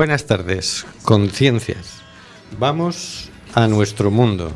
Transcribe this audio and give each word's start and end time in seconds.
Buenas 0.00 0.24
tardes, 0.24 0.86
conciencias. 1.02 2.00
Vamos 2.58 3.28
a 3.52 3.68
nuestro 3.68 4.10
mundo. 4.10 4.50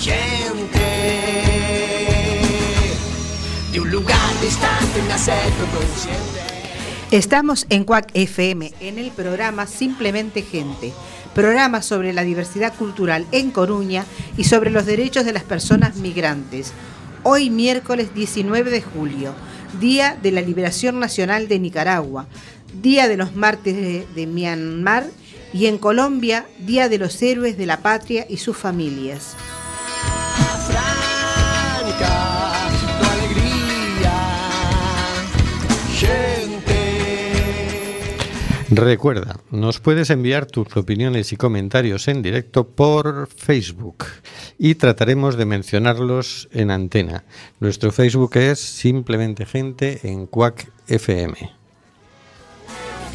Gente 0.00 0.80
de 3.72 3.80
un 3.80 3.88
lugar 3.88 4.18
distante. 4.40 4.98
Estamos 7.12 7.66
en 7.68 7.84
CUAC 7.84 8.10
FM, 8.14 8.72
en 8.80 8.98
el 8.98 9.12
programa 9.12 9.68
Simplemente 9.68 10.42
Gente, 10.42 10.92
programa 11.32 11.82
sobre 11.82 12.12
la 12.12 12.24
diversidad 12.24 12.74
cultural 12.74 13.28
en 13.30 13.52
Coruña 13.52 14.04
y 14.36 14.42
sobre 14.42 14.70
los 14.70 14.86
derechos 14.86 15.24
de 15.24 15.34
las 15.34 15.44
personas 15.44 15.94
migrantes. 15.98 16.72
Hoy 17.22 17.48
miércoles 17.48 18.12
19 18.12 18.72
de 18.72 18.82
julio, 18.82 19.32
Día 19.78 20.18
de 20.20 20.32
la 20.32 20.40
Liberación 20.40 20.98
Nacional 20.98 21.48
de 21.48 21.58
Nicaragua, 21.58 22.26
Día 22.72 23.08
de 23.08 23.16
los 23.16 23.34
Mártires 23.34 23.82
de, 23.82 24.06
de 24.14 24.26
Myanmar 24.26 25.06
y 25.52 25.66
en 25.66 25.78
Colombia, 25.78 26.46
Día 26.58 26.88
de 26.88 26.98
los 26.98 27.20
Héroes 27.20 27.58
de 27.58 27.66
la 27.66 27.82
Patria 27.82 28.26
y 28.28 28.38
sus 28.38 28.56
familias. 28.56 29.36
Franca, 30.66 32.68
tu 32.98 33.04
alegría. 33.10 34.16
Gente. 35.94 36.80
Recuerda, 38.70 39.38
nos 39.50 39.80
puedes 39.80 40.08
enviar 40.10 40.46
tus 40.46 40.76
opiniones 40.76 41.32
y 41.32 41.36
comentarios 41.36 42.06
en 42.08 42.22
directo 42.22 42.68
por 42.68 43.28
Facebook 43.28 44.06
y 44.58 44.74
trataremos 44.76 45.36
de 45.36 45.44
mencionarlos 45.44 46.48
en 46.52 46.70
antena. 46.70 47.24
Nuestro 47.60 47.92
Facebook 47.92 48.36
es 48.36 48.58
simplemente 48.60 49.44
gente 49.44 50.00
en 50.04 50.26
Quack 50.26 50.72
FM. 50.86 51.61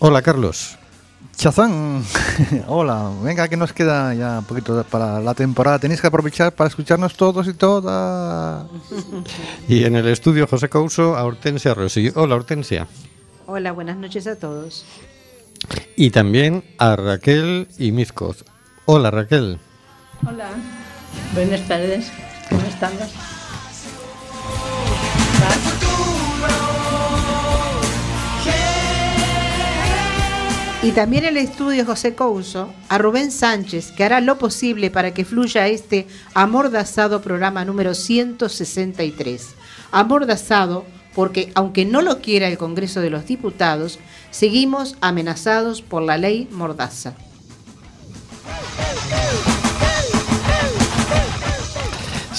Hola, 0.00 0.22
Carlos. 0.22 0.78
Chazán, 1.36 2.04
hola, 2.68 3.12
venga 3.22 3.48
que 3.48 3.56
nos 3.56 3.72
queda 3.72 4.14
ya 4.14 4.40
un 4.40 4.44
poquito 4.44 4.84
para 4.84 5.20
la 5.20 5.34
temporada. 5.34 5.78
Tenéis 5.78 6.00
que 6.00 6.06
aprovechar 6.06 6.52
para 6.52 6.68
escucharnos 6.68 7.14
todos 7.14 7.46
y 7.48 7.54
todas. 7.54 8.66
Y 9.68 9.84
en 9.84 9.96
el 9.96 10.06
estudio 10.08 10.46
José 10.46 10.68
Couso 10.68 11.16
a 11.16 11.24
Hortensia 11.24 11.74
Rossi. 11.74 12.12
Hola, 12.14 12.36
Hortensia. 12.36 12.86
Hola, 13.46 13.72
buenas 13.72 13.96
noches 13.96 14.26
a 14.28 14.36
todos. 14.36 14.84
Y 15.96 16.10
también 16.10 16.64
a 16.78 16.94
Raquel 16.94 17.66
y 17.78 17.90
Mizcoz. 17.90 18.44
Hola, 18.84 19.10
Raquel. 19.10 19.58
Hola, 20.26 20.50
buenas 21.34 21.66
tardes, 21.66 22.10
¿cómo 22.48 22.62
estamos? 22.62 23.37
Y 30.80 30.92
también 30.92 31.24
el 31.24 31.36
estudio 31.36 31.84
José 31.84 32.14
Couso, 32.14 32.72
a 32.88 32.98
Rubén 32.98 33.32
Sánchez, 33.32 33.90
que 33.90 34.04
hará 34.04 34.20
lo 34.20 34.38
posible 34.38 34.92
para 34.92 35.12
que 35.12 35.24
fluya 35.24 35.66
este 35.66 36.06
amordazado 36.34 37.20
programa 37.20 37.64
número 37.64 37.94
163. 37.94 39.48
Amordazado 39.90 40.84
porque, 41.16 41.50
aunque 41.56 41.84
no 41.84 42.00
lo 42.00 42.20
quiera 42.20 42.46
el 42.46 42.58
Congreso 42.58 43.00
de 43.00 43.10
los 43.10 43.26
Diputados, 43.26 43.98
seguimos 44.30 44.96
amenazados 45.00 45.82
por 45.82 46.02
la 46.02 46.16
ley 46.16 46.46
Mordaza. 46.52 47.14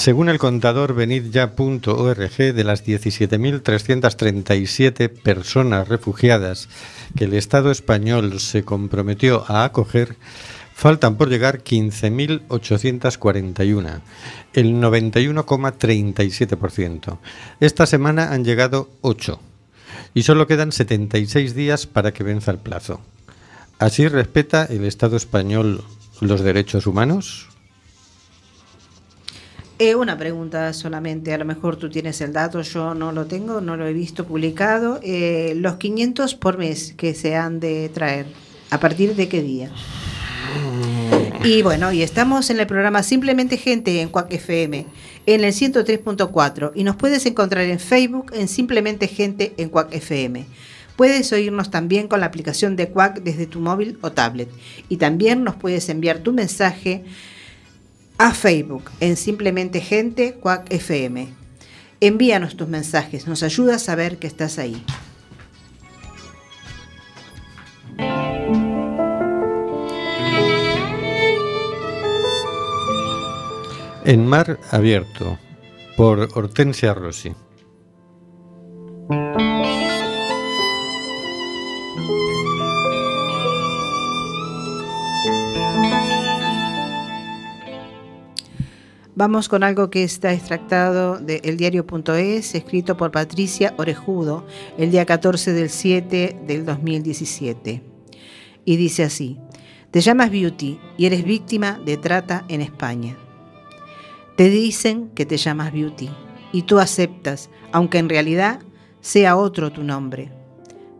Según 0.00 0.30
el 0.30 0.38
contador 0.38 0.94
venidya.org, 0.94 2.54
de 2.54 2.64
las 2.64 2.86
17.337 2.86 5.10
personas 5.10 5.88
refugiadas 5.88 6.70
que 7.14 7.24
el 7.24 7.34
Estado 7.34 7.70
español 7.70 8.40
se 8.40 8.64
comprometió 8.64 9.44
a 9.46 9.64
acoger, 9.64 10.16
faltan 10.72 11.16
por 11.16 11.28
llegar 11.28 11.62
15.841, 11.62 14.00
el 14.54 14.76
91,37%. 14.76 17.18
Esta 17.60 17.84
semana 17.84 18.32
han 18.32 18.46
llegado 18.46 18.88
8 19.02 19.38
y 20.14 20.22
solo 20.22 20.46
quedan 20.46 20.72
76 20.72 21.54
días 21.54 21.86
para 21.86 22.14
que 22.14 22.24
venza 22.24 22.52
el 22.52 22.56
plazo. 22.56 23.02
¿Así 23.78 24.08
respeta 24.08 24.64
el 24.64 24.86
Estado 24.86 25.18
español 25.18 25.84
los 26.22 26.40
derechos 26.40 26.86
humanos? 26.86 27.49
Eh, 29.82 29.94
una 29.94 30.18
pregunta 30.18 30.74
solamente, 30.74 31.32
a 31.32 31.38
lo 31.38 31.46
mejor 31.46 31.76
tú 31.76 31.88
tienes 31.88 32.20
el 32.20 32.34
dato, 32.34 32.60
yo 32.60 32.94
no 32.94 33.12
lo 33.12 33.24
tengo, 33.24 33.62
no 33.62 33.78
lo 33.78 33.86
he 33.86 33.94
visto 33.94 34.26
publicado. 34.26 35.00
Eh, 35.02 35.54
los 35.56 35.76
500 35.76 36.34
por 36.34 36.58
mes 36.58 36.92
que 36.98 37.14
se 37.14 37.34
han 37.34 37.60
de 37.60 37.88
traer, 37.88 38.26
¿a 38.68 38.78
partir 38.78 39.16
de 39.16 39.30
qué 39.30 39.40
día? 39.40 39.70
Y 41.42 41.62
bueno, 41.62 41.92
y 41.92 42.02
estamos 42.02 42.50
en 42.50 42.60
el 42.60 42.66
programa 42.66 43.02
Simplemente 43.02 43.56
Gente 43.56 44.02
en 44.02 44.10
Cuac 44.10 44.30
FM, 44.30 44.84
en 45.24 45.44
el 45.44 45.54
103.4, 45.54 46.72
y 46.74 46.84
nos 46.84 46.96
puedes 46.96 47.24
encontrar 47.24 47.64
en 47.64 47.80
Facebook 47.80 48.32
en 48.34 48.48
Simplemente 48.48 49.08
Gente 49.08 49.54
en 49.56 49.70
Cuac 49.70 49.94
FM. 49.94 50.44
Puedes 50.96 51.32
oírnos 51.32 51.70
también 51.70 52.06
con 52.06 52.20
la 52.20 52.26
aplicación 52.26 52.76
de 52.76 52.90
Quack 52.90 53.22
desde 53.22 53.46
tu 53.46 53.60
móvil 53.60 53.96
o 54.02 54.12
tablet. 54.12 54.50
Y 54.90 54.98
también 54.98 55.42
nos 55.42 55.54
puedes 55.54 55.88
enviar 55.88 56.18
tu 56.18 56.34
mensaje 56.34 57.02
a 58.20 58.34
Facebook 58.34 58.90
en 59.00 59.16
Simplemente 59.16 59.80
Gente 59.80 60.34
Quack 60.34 60.70
FM. 60.70 61.28
Envíanos 62.00 62.54
tus 62.54 62.68
mensajes, 62.68 63.26
nos 63.26 63.42
ayuda 63.42 63.76
a 63.76 63.78
saber 63.78 64.18
que 64.18 64.26
estás 64.26 64.58
ahí. 64.58 64.84
En 74.04 74.26
mar 74.26 74.60
abierto, 74.70 75.38
por 75.96 76.28
Hortensia 76.34 76.92
Rossi. 76.92 77.34
Vamos 89.20 89.50
con 89.50 89.62
algo 89.64 89.90
que 89.90 90.02
está 90.02 90.32
extractado 90.32 91.18
de 91.18 91.42
eldiario.es, 91.44 92.54
escrito 92.54 92.96
por 92.96 93.10
Patricia 93.10 93.74
Orejudo 93.76 94.46
el 94.78 94.90
día 94.90 95.04
14 95.04 95.52
del 95.52 95.68
7 95.68 96.38
del 96.46 96.64
2017. 96.64 97.82
Y 98.64 98.76
dice 98.76 99.04
así, 99.04 99.36
te 99.90 100.00
llamas 100.00 100.30
Beauty 100.30 100.80
y 100.96 101.04
eres 101.04 101.22
víctima 101.22 101.78
de 101.84 101.98
trata 101.98 102.46
en 102.48 102.62
España. 102.62 103.18
Te 104.38 104.48
dicen 104.48 105.10
que 105.10 105.26
te 105.26 105.36
llamas 105.36 105.70
Beauty 105.70 106.08
y 106.50 106.62
tú 106.62 106.78
aceptas, 106.78 107.50
aunque 107.72 107.98
en 107.98 108.08
realidad 108.08 108.60
sea 109.02 109.36
otro 109.36 109.70
tu 109.70 109.84
nombre. 109.84 110.32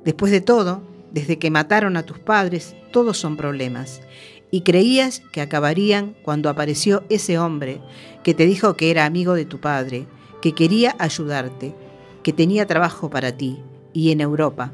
Después 0.05 0.31
de 0.31 0.43
todo, 0.43 0.83
desde 1.11 1.39
que 1.39 1.51
mataron 1.51 1.97
a 1.97 2.05
tus 2.05 2.19
padres, 2.19 2.77
todos 2.93 3.17
son 3.17 3.39
problemas. 3.39 4.03
Y 4.51 4.63
creías 4.63 5.23
que 5.33 5.41
acabarían 5.41 6.17
cuando 6.23 6.49
apareció 6.49 7.05
ese 7.09 7.39
hombre 7.39 7.81
que 8.25 8.35
te 8.35 8.47
dijo 8.47 8.77
que 8.77 8.91
era 8.91 9.05
amigo 9.05 9.35
de 9.35 9.45
tu 9.45 9.61
padre, 9.61 10.07
que 10.43 10.55
quería 10.55 10.97
ayudarte, 10.99 11.75
que 12.23 12.33
tenía 12.33 12.67
trabajo 12.67 13.11
para 13.11 13.37
ti 13.37 13.61
y 13.93 14.11
en 14.11 14.21
Europa. 14.21 14.73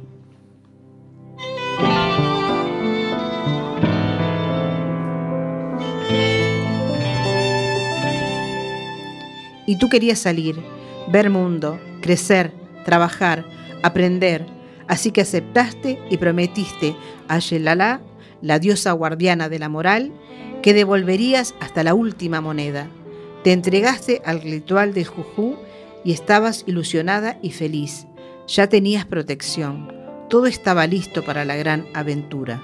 Y 9.67 9.79
tú 9.79 9.89
querías 9.89 10.21
salir, 10.21 10.57
ver 11.09 11.29
mundo, 11.29 11.79
crecer, 12.01 12.53
trabajar, 12.85 13.45
aprender, 13.83 14.47
así 14.87 15.11
que 15.11 15.21
aceptaste 15.21 15.99
y 16.09 16.17
prometiste 16.17 16.95
a 17.29 17.41
Yelala, 17.41 18.01
la 18.43 18.59
diosa 18.59 18.93
guardiana 18.93 19.49
de 19.49 19.59
la 19.59 19.69
moral, 19.69 20.13
que 20.63 20.75
devolverías 20.75 21.55
hasta 21.61 21.83
la 21.85 21.95
última 21.95 22.41
moneda. 22.41 22.89
Te 23.45 23.53
entregaste 23.53 24.23
al 24.25 24.41
ritual 24.41 24.95
del 24.95 25.07
Jujú 25.07 25.57
y 26.05 26.13
estabas 26.13 26.65
ilusionada 26.67 27.39
y 27.43 27.51
feliz. 27.51 28.07
Ya 28.49 28.69
tenías 28.69 29.05
protección. 29.05 29.93
todo 30.29 30.47
estaba 30.47 30.87
listo 30.87 31.25
para 31.25 31.45
la 31.45 31.55
gran 31.57 31.87
aventura. 31.95 32.61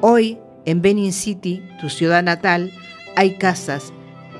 Hoy, 0.00 0.38
en 0.64 0.82
Benin 0.82 1.12
City, 1.12 1.62
tu 1.80 1.88
ciudad 1.88 2.24
natal, 2.24 2.72
hay 3.14 3.38
casas, 3.38 3.92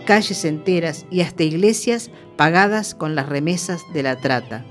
calles 0.07 0.45
enteras 0.45 1.07
y 1.11 1.21
hasta 1.21 1.45
iglesias 1.45 2.11
pagadas 2.37 2.95
con 2.95 3.15
las 3.15 3.29
remesas 3.29 3.83
de 3.95 4.03
la 4.03 4.17
trata. 4.17 4.65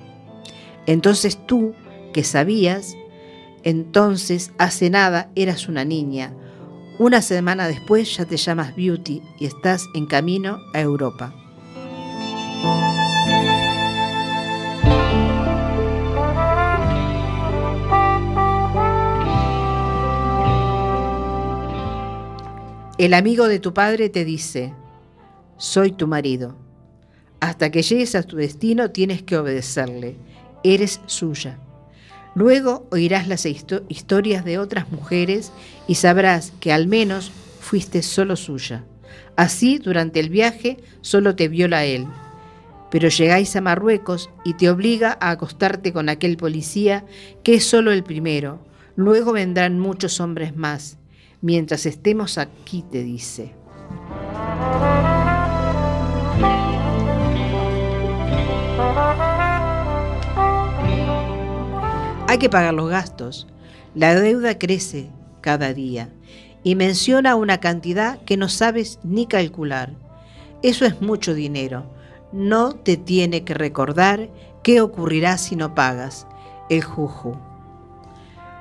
Entonces 0.86 1.40
tú, 1.48 1.74
que 2.14 2.24
sabías, 2.24 2.96
entonces 3.66 4.52
hace 4.60 4.90
nada 4.90 5.32
eras 5.36 5.68
una 5.68 5.84
niña. 5.84 6.34
Una 7.00 7.22
semana 7.22 7.68
después 7.68 8.16
ya 8.16 8.24
te 8.24 8.38
llamas 8.38 8.76
Beauty 8.76 9.22
y 9.40 9.46
estás 9.46 9.86
en 9.96 10.06
camino 10.06 10.60
a 10.74 10.80
Europa. 10.80 11.34
El 23.00 23.14
amigo 23.14 23.48
de 23.48 23.60
tu 23.60 23.74
padre 23.74 24.10
te 24.10 24.24
dice, 24.24 24.74
soy 25.58 25.92
tu 25.92 26.08
marido. 26.08 26.56
Hasta 27.40 27.72
que 27.72 27.82
llegues 27.82 28.14
a 28.14 28.24
tu 28.24 28.38
destino 28.38 28.92
tienes 28.92 29.24
que 29.24 29.38
obedecerle. 29.38 30.18
Eres 30.64 31.02
suya. 31.08 31.60
Luego 32.36 32.86
oirás 32.92 33.28
las 33.28 33.46
historias 33.46 34.44
de 34.46 34.60
otras 34.60 34.92
mujeres 34.92 35.52
y 35.88 35.96
sabrás 35.96 36.52
que 36.60 36.74
al 36.74 36.88
menos 36.88 37.32
fuiste 37.62 38.04
solo 38.04 38.36
suya. 38.36 38.84
Así, 39.38 39.80
durante 39.80 40.20
el 40.20 40.30
viaje, 40.30 40.78
solo 41.02 41.36
te 41.36 41.48
viola 41.48 41.86
él. 41.86 42.06
Pero 42.92 43.10
llegáis 43.10 43.56
a 43.56 43.62
Marruecos 43.62 44.30
y 44.44 44.54
te 44.54 44.70
obliga 44.70 45.18
a 45.20 45.32
acostarte 45.32 45.94
con 45.94 46.10
aquel 46.10 46.38
policía 46.38 47.06
que 47.44 47.56
es 47.56 47.66
solo 47.66 47.92
el 47.92 48.04
primero. 48.04 48.60
Luego 48.96 49.34
vendrán 49.34 49.80
muchos 49.80 50.20
hombres 50.20 50.56
más 50.56 50.98
mientras 51.42 51.86
estemos 51.86 52.38
aquí, 52.38 52.84
te 52.92 53.04
dice. 53.04 53.54
Hay 62.36 62.40
que 62.40 62.50
pagar 62.50 62.74
los 62.74 62.90
gastos. 62.90 63.48
La 63.94 64.14
deuda 64.14 64.60
crece 64.60 65.10
cada 65.40 65.72
día 65.72 66.10
y 66.66 66.76
menciona 66.76 67.38
una 67.38 67.62
cantidad 67.62 68.22
que 68.26 68.36
no 68.36 68.50
sabes 68.50 69.00
ni 69.04 69.26
calcular. 69.26 69.94
Eso 70.62 70.84
es 70.86 71.00
mucho 71.00 71.34
dinero. 71.34 71.90
No 72.34 72.74
te 72.74 72.98
tiene 72.98 73.46
que 73.46 73.54
recordar 73.54 74.30
qué 74.64 74.82
ocurrirá 74.82 75.38
si 75.38 75.56
no 75.56 75.76
pagas. 75.76 76.28
El 76.70 76.84
juju. 76.84 77.38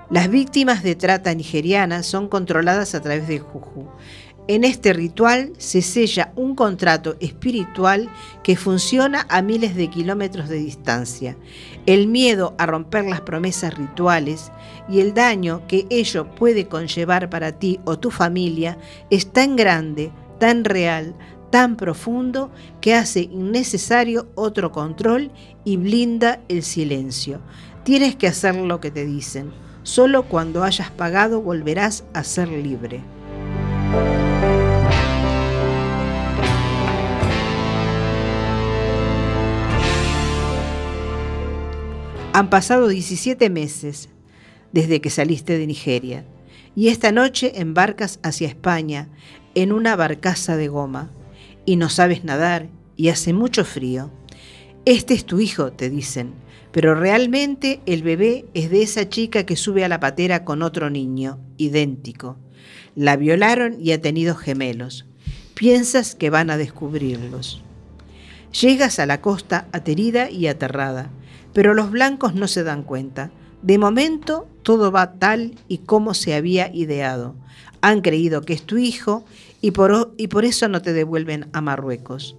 Las 0.09 0.31
víctimas 0.31 0.85
de 0.85 0.95
trata 0.95 1.35
nigeriana 1.35 2.05
son 2.05 2.29
controladas 2.29 2.95
a 2.95 3.01
través 3.01 3.27
del 3.27 3.41
juju. 3.41 3.89
En 4.47 4.63
este 4.63 4.93
ritual 4.93 5.53
se 5.57 5.81
sella 5.81 6.33
un 6.37 6.55
contrato 6.55 7.17
espiritual 7.19 8.11
que 8.43 8.57
funciona 8.57 9.27
a 9.31 9.41
miles 9.41 9.75
de 9.75 9.89
kilómetros 9.89 10.51
de 10.51 10.57
distancia. 10.57 11.37
El 11.87 12.09
miedo 12.09 12.55
a 12.59 12.67
romper 12.67 13.07
las 13.07 13.23
promesas 13.23 13.75
rituales 13.75 14.53
y 14.87 15.01
el 15.01 15.15
daño 15.15 15.63
que 15.67 15.87
ello 15.89 16.35
puede 16.35 16.69
conllevar 16.69 17.31
para 17.31 17.53
ti 17.53 17.81
o 17.87 17.99
tu 17.99 18.11
familia 18.11 18.77
es 19.09 19.33
tan 19.33 19.57
grande, 19.57 20.13
tan 20.39 20.65
real, 20.65 21.15
tan 21.51 21.77
profundo 21.77 22.51
que 22.83 22.95
hace 22.95 23.23
innecesario 23.23 24.29
otro 24.35 24.73
control 24.73 25.31
y 25.65 25.79
blinda 25.79 26.41
el 26.49 26.63
silencio. 26.63 27.41
Tienes 27.83 28.15
que 28.17 28.27
hacer 28.27 28.57
lo 28.57 28.81
que 28.81 28.91
te 28.91 29.07
dicen 29.07 29.53
Solo 29.85 30.23
cuando 30.23 30.65
hayas 30.65 30.91
pagado 30.91 31.43
volverás 31.43 32.05
a 32.15 32.25
ser 32.25 32.49
libre. 32.49 33.03
Han 42.35 42.51
pasado 42.51 42.89
17 42.89 43.49
meses 43.49 44.09
desde 44.73 45.01
que 45.01 45.09
saliste 45.09 45.57
de 45.57 45.69
Nigeria 45.69 46.25
y 46.75 46.89
esta 46.89 47.13
noche 47.13 47.61
embarcas 47.61 48.19
hacia 48.25 48.49
España 48.49 49.09
en 49.55 49.71
una 49.71 49.95
barcaza 49.95 50.57
de 50.57 50.67
goma 50.67 51.13
y 51.65 51.77
no 51.77 51.89
sabes 51.89 52.25
nadar 52.25 52.71
y 52.97 53.11
hace 53.11 53.33
mucho 53.33 53.65
frío. 53.65 54.11
Este 54.85 55.15
es 55.15 55.27
tu 55.27 55.39
hijo, 55.39 55.71
te 55.71 55.91
dicen, 55.91 56.35
pero 56.73 56.97
realmente 56.97 57.81
el 57.87 58.03
bebé 58.03 58.47
es 58.53 58.69
de 58.69 58.83
esa 58.83 59.09
chica 59.09 59.47
que 59.47 59.55
sube 59.55 59.85
a 59.85 59.89
la 59.89 60.01
patera 60.01 60.45
con 60.45 60.63
otro 60.63 60.91
niño, 60.91 61.39
idéntico. 61.57 62.37
La 62.97 63.15
violaron 63.15 63.77
y 63.81 63.93
ha 63.93 64.01
tenido 64.01 64.35
gemelos. 64.35 65.07
Piensas 65.55 66.17
que 66.17 66.31
van 66.31 66.51
a 66.51 66.57
descubrirlos. 66.57 67.63
Llegas 68.61 68.99
a 68.99 69.07
la 69.07 69.21
costa 69.21 69.69
aterida 69.71 70.33
y 70.33 70.49
aterrada, 70.49 71.13
pero 71.55 71.73
los 71.73 71.91
blancos 71.91 72.35
no 72.35 72.47
se 72.47 72.63
dan 72.63 72.83
cuenta. 72.83 73.31
De 73.63 73.79
momento 73.79 74.47
todo 74.63 74.93
va 74.93 75.15
tal 75.15 75.55
y 75.69 75.79
como 75.79 76.13
se 76.13 76.35
había 76.35 76.71
ideado. 76.75 77.35
Han 77.81 78.03
creído 78.03 78.43
que 78.43 78.53
es 78.53 78.63
tu 78.63 78.77
hijo 78.77 79.25
y 79.63 79.71
por, 79.71 80.45
eso 80.45 80.69
no 80.69 80.83
te 80.83 80.93
devuelven 80.93 81.49
a 81.55 81.63
Marruecos. 81.63 82.37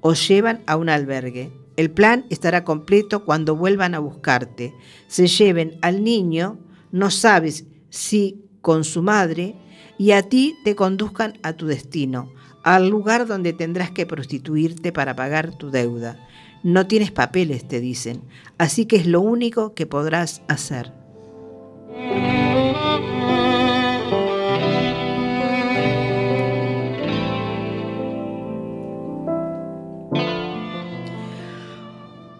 Os 0.00 0.26
llevan 0.26 0.62
a 0.66 0.76
un 0.76 0.88
albergue 0.88 1.52
el 1.76 1.90
plan 1.90 2.24
estará 2.30 2.64
completo 2.64 3.24
cuando 3.24 3.56
vuelvan 3.56 3.94
a 3.94 3.98
buscarte. 3.98 4.74
Se 5.08 5.26
lleven 5.26 5.76
al 5.82 6.04
niño, 6.04 6.58
no 6.92 7.10
sabes 7.10 7.64
si 7.90 8.44
con 8.60 8.84
su 8.84 9.02
madre, 9.02 9.56
y 9.98 10.12
a 10.12 10.22
ti 10.22 10.56
te 10.64 10.74
conduzcan 10.74 11.38
a 11.42 11.54
tu 11.54 11.66
destino, 11.66 12.32
al 12.62 12.88
lugar 12.88 13.26
donde 13.26 13.52
tendrás 13.52 13.90
que 13.90 14.06
prostituirte 14.06 14.92
para 14.92 15.14
pagar 15.16 15.56
tu 15.56 15.70
deuda. 15.70 16.18
No 16.64 16.86
tienes 16.86 17.10
papeles, 17.10 17.68
te 17.68 17.78
dicen, 17.78 18.22
así 18.56 18.86
que 18.86 18.96
es 18.96 19.06
lo 19.06 19.20
único 19.20 19.74
que 19.74 19.84
podrás 19.84 20.40
hacer. 20.48 20.94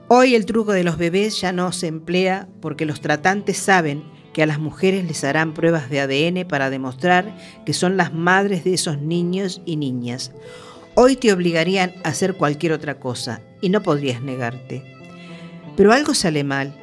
Hoy 0.09 0.35
el 0.35 0.47
truco 0.47 0.73
de 0.73 0.85
los 0.85 0.97
bebés 0.97 1.39
ya 1.43 1.53
no 1.53 1.71
se 1.73 1.89
emplea 1.89 2.49
porque 2.63 2.87
los 2.87 3.03
tratantes 3.03 3.59
saben 3.59 4.05
que 4.33 4.43
a 4.43 4.47
las 4.47 4.59
mujeres 4.59 5.05
les 5.05 5.23
harán 5.25 5.53
pruebas 5.53 5.91
de 5.91 6.01
ADN 6.01 6.49
para 6.49 6.71
demostrar 6.71 7.37
que 7.67 7.75
son 7.75 7.99
las 7.99 8.15
madres 8.15 8.65
de 8.65 8.73
esos 8.73 9.03
niños 9.03 9.61
y 9.67 9.77
niñas. 9.77 10.33
Hoy 10.95 11.17
te 11.17 11.31
obligarían 11.31 11.93
a 12.05 12.09
hacer 12.09 12.39
cualquier 12.39 12.73
otra 12.73 12.99
cosa 12.99 13.43
y 13.65 13.71
no 13.71 13.83
podrías 13.83 14.21
negarte. 14.21 14.85
Pero 15.75 15.91
algo 15.93 16.13
sale 16.13 16.45
mal. 16.45 16.77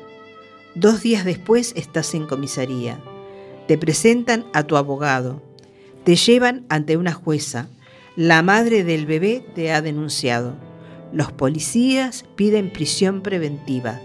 Dos 0.74 1.04
días 1.04 1.26
después 1.26 1.74
estás 1.76 2.16
en 2.16 2.26
comisaría. 2.26 3.00
Te 3.68 3.78
presentan 3.78 4.46
a 4.52 4.64
tu 4.64 4.78
abogado. 4.78 5.44
Te 6.04 6.16
llevan 6.16 6.66
ante 6.70 6.98
una 6.98 7.14
jueza. 7.14 7.70
La 8.16 8.42
madre 8.42 8.84
del 8.84 9.06
bebé 9.06 9.46
te 9.54 9.72
ha 9.72 9.84
denunciado. 9.84 10.56
Los 11.14 11.32
policías 11.32 12.26
piden 12.36 12.74
prisión 12.74 13.22
preventiva. 13.22 14.02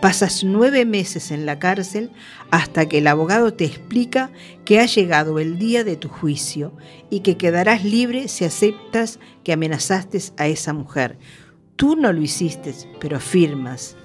Pasas 0.00 0.44
nueve 0.44 0.84
meses 0.84 1.32
en 1.32 1.46
la 1.46 1.58
cárcel 1.58 2.12
hasta 2.52 2.88
que 2.88 2.98
el 2.98 3.08
abogado 3.08 3.54
te 3.54 3.64
explica 3.64 4.30
que 4.64 4.78
ha 4.78 4.86
llegado 4.86 5.40
el 5.40 5.58
día 5.58 5.82
de 5.82 5.96
tu 5.96 6.08
juicio 6.08 6.72
y 7.10 7.20
que 7.20 7.36
quedarás 7.36 7.84
libre 7.84 8.28
si 8.28 8.44
aceptas 8.44 9.18
que 9.42 9.52
amenazaste 9.52 10.20
a 10.36 10.46
esa 10.46 10.72
mujer. 10.72 11.18
Tú 11.80 11.96
no 11.96 12.12
lo 12.12 12.20
hiciste, 12.20 12.74
pero 13.00 13.18
firmas. 13.18 13.96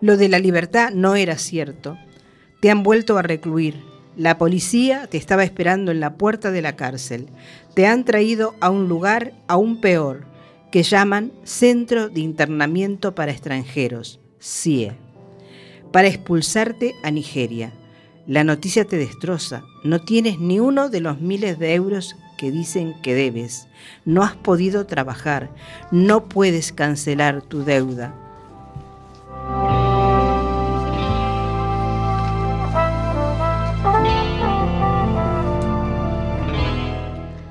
Lo 0.00 0.16
de 0.16 0.28
la 0.28 0.40
libertad 0.40 0.90
no 0.90 1.14
era 1.14 1.38
cierto. 1.38 1.96
Te 2.60 2.72
han 2.72 2.82
vuelto 2.82 3.16
a 3.18 3.22
recluir. 3.22 3.80
La 4.16 4.36
policía 4.36 5.06
te 5.06 5.18
estaba 5.18 5.44
esperando 5.44 5.92
en 5.92 6.00
la 6.00 6.16
puerta 6.16 6.50
de 6.50 6.60
la 6.60 6.74
cárcel. 6.74 7.28
Te 7.76 7.86
han 7.86 8.04
traído 8.04 8.56
a 8.58 8.68
un 8.68 8.88
lugar 8.88 9.32
aún 9.46 9.80
peor, 9.80 10.24
que 10.72 10.82
llaman 10.82 11.30
Centro 11.44 12.08
de 12.08 12.18
Internamiento 12.18 13.14
para 13.14 13.30
Extranjeros, 13.30 14.18
CIE, 14.40 14.96
para 15.92 16.08
expulsarte 16.08 16.96
a 17.02 17.10
Nigeria. 17.10 17.72
La 18.26 18.44
noticia 18.44 18.86
te 18.86 18.96
destroza. 18.96 19.64
No 19.84 20.00
tienes 20.00 20.38
ni 20.38 20.58
uno 20.58 20.88
de 20.88 21.00
los 21.00 21.20
miles 21.20 21.58
de 21.58 21.74
euros 21.74 22.16
que 22.38 22.50
dicen 22.50 22.94
que 23.02 23.14
debes. 23.14 23.68
No 24.04 24.22
has 24.22 24.34
podido 24.34 24.86
trabajar. 24.86 25.50
No 25.90 26.24
puedes 26.24 26.72
cancelar 26.72 27.42
tu 27.42 27.64
deuda. 27.64 28.14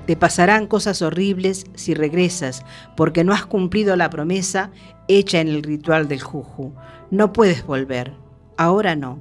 Te 0.08 0.18
pasarán 0.18 0.68
cosas 0.68 1.02
horribles 1.02 1.66
si 1.76 1.94
regresas, 1.94 2.66
porque 2.98 3.24
no 3.24 3.34
has 3.34 3.46
cumplido 3.46 3.96
la 3.96 4.10
promesa 4.10 4.72
hecha 5.08 5.40
en 5.40 5.48
el 5.48 5.64
ritual 5.64 6.08
del 6.08 6.22
juju. 6.22 6.74
No 7.12 7.32
puedes 7.32 7.66
volver. 7.66 8.21
Ahora 8.62 8.96
no. 8.96 9.18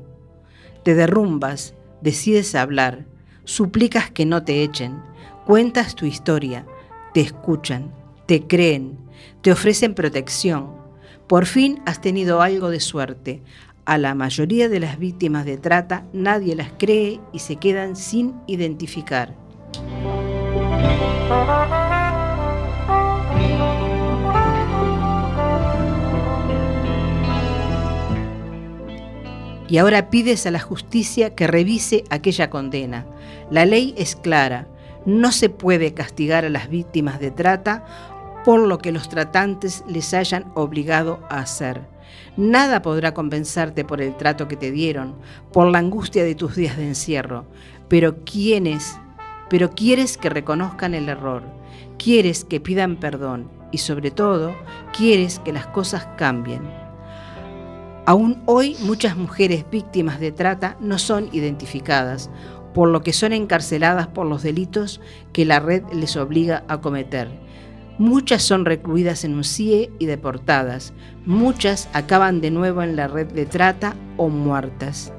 Te 0.82 0.94
derrumbas, 0.94 1.72
decides 2.02 2.54
hablar, 2.54 3.06
suplicas 3.44 4.10
que 4.10 4.26
no 4.26 4.42
te 4.42 4.62
echen, 4.62 5.00
cuentas 5.46 5.94
tu 5.94 6.04
historia, 6.04 6.66
te 7.14 7.22
escuchan, 7.22 7.90
te 8.26 8.46
creen, 8.46 8.98
te 9.40 9.50
ofrecen 9.50 9.94
protección. 9.94 10.72
Por 11.26 11.46
fin 11.46 11.80
has 11.86 12.02
tenido 12.02 12.42
algo 12.42 12.68
de 12.68 12.80
suerte. 12.80 13.42
A 13.86 13.96
la 13.96 14.14
mayoría 14.14 14.68
de 14.68 14.80
las 14.80 14.98
víctimas 14.98 15.46
de 15.46 15.56
trata 15.56 16.04
nadie 16.12 16.54
las 16.54 16.72
cree 16.76 17.18
y 17.32 17.38
se 17.38 17.56
quedan 17.56 17.96
sin 17.96 18.34
identificar. 18.46 19.34
Y 29.70 29.78
ahora 29.78 30.10
pides 30.10 30.44
a 30.46 30.50
la 30.50 30.60
justicia 30.60 31.34
que 31.34 31.46
revise 31.46 32.04
aquella 32.10 32.50
condena. 32.50 33.06
La 33.50 33.64
ley 33.64 33.94
es 33.96 34.16
clara. 34.16 34.66
No 35.06 35.32
se 35.32 35.48
puede 35.48 35.94
castigar 35.94 36.44
a 36.44 36.50
las 36.50 36.68
víctimas 36.68 37.20
de 37.20 37.30
trata 37.30 37.84
por 38.44 38.60
lo 38.60 38.78
que 38.78 38.92
los 38.92 39.08
tratantes 39.08 39.84
les 39.88 40.12
hayan 40.12 40.50
obligado 40.54 41.20
a 41.30 41.38
hacer. 41.38 41.80
Nada 42.36 42.82
podrá 42.82 43.14
compensarte 43.14 43.84
por 43.84 44.02
el 44.02 44.16
trato 44.16 44.48
que 44.48 44.56
te 44.56 44.70
dieron, 44.70 45.14
por 45.52 45.70
la 45.70 45.78
angustia 45.78 46.24
de 46.24 46.34
tus 46.34 46.56
días 46.56 46.76
de 46.76 46.88
encierro, 46.88 47.46
pero 47.88 48.24
¿quiénes 48.24 48.98
pero 49.50 49.70
quieres 49.72 50.16
que 50.16 50.30
reconozcan 50.30 50.94
el 50.94 51.08
error, 51.08 51.42
quieres 51.98 52.44
que 52.44 52.60
pidan 52.60 52.96
perdón 52.96 53.50
y 53.72 53.78
sobre 53.78 54.12
todo 54.12 54.54
quieres 54.96 55.40
que 55.40 55.52
las 55.52 55.66
cosas 55.66 56.06
cambien. 56.16 56.62
Aún 58.06 58.42
hoy 58.46 58.76
muchas 58.80 59.16
mujeres 59.16 59.64
víctimas 59.70 60.20
de 60.20 60.32
trata 60.32 60.76
no 60.80 60.98
son 60.98 61.28
identificadas, 61.32 62.30
por 62.74 62.88
lo 62.88 63.02
que 63.02 63.12
son 63.12 63.32
encarceladas 63.32 64.06
por 64.08 64.26
los 64.26 64.42
delitos 64.42 65.00
que 65.32 65.44
la 65.44 65.60
red 65.60 65.82
les 65.92 66.16
obliga 66.16 66.64
a 66.68 66.80
cometer. 66.80 67.28
Muchas 67.98 68.42
son 68.42 68.64
recluidas 68.64 69.24
en 69.24 69.34
un 69.34 69.44
CIE 69.44 69.92
y 69.98 70.06
deportadas, 70.06 70.94
muchas 71.26 71.88
acaban 71.92 72.40
de 72.40 72.50
nuevo 72.50 72.82
en 72.82 72.96
la 72.96 73.06
red 73.06 73.26
de 73.26 73.44
trata 73.44 73.94
o 74.16 74.28
muertas. 74.28 75.12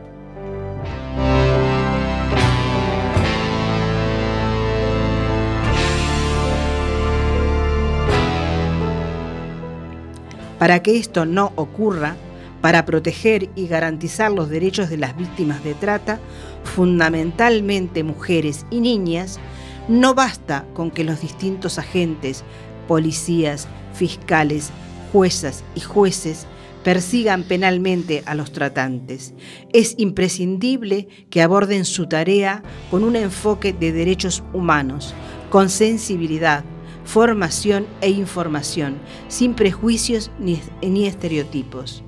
Para 10.58 10.82
que 10.82 10.98
esto 10.98 11.26
no 11.26 11.54
ocurra, 11.56 12.16
para 12.62 12.86
proteger 12.86 13.50
y 13.56 13.68
garantizar 13.68 14.32
los 14.32 14.50
derechos 14.50 14.90
de 14.90 14.98
las 14.98 15.18
víctimas 15.18 15.64
de 15.64 15.74
trata, 15.74 16.20
fundamentalmente 16.64 18.04
mujeres 18.04 18.66
y 18.70 18.80
niñas, 18.80 19.40
no 19.88 20.14
basta 20.14 20.66
con 20.74 20.92
que 20.92 21.04
los 21.04 21.22
distintos 21.22 21.80
agentes, 21.80 22.44
policías, 22.88 23.68
fiscales, 23.94 24.70
juezas 25.12 25.64
y 25.76 25.82
jueces 25.82 26.46
persigan 26.84 27.44
penalmente 27.44 28.24
a 28.26 28.36
los 28.36 28.52
tratantes. 28.52 29.34
Es 29.74 29.96
imprescindible 29.98 31.08
que 31.30 31.42
aborden 31.42 31.86
su 31.86 32.08
tarea 32.08 32.64
con 32.90 33.04
un 33.04 33.16
enfoque 33.16 33.74
de 33.74 33.92
derechos 33.92 34.44
humanos, 34.54 35.14
con 35.50 35.70
sensibilidad, 35.70 36.64
formación 37.06 37.86
e 38.02 38.10
información, 38.10 38.98
sin 39.28 39.54
prejuicios 39.54 40.32
ni, 40.40 40.60
ni 40.82 41.06
estereotipos. 41.06 42.04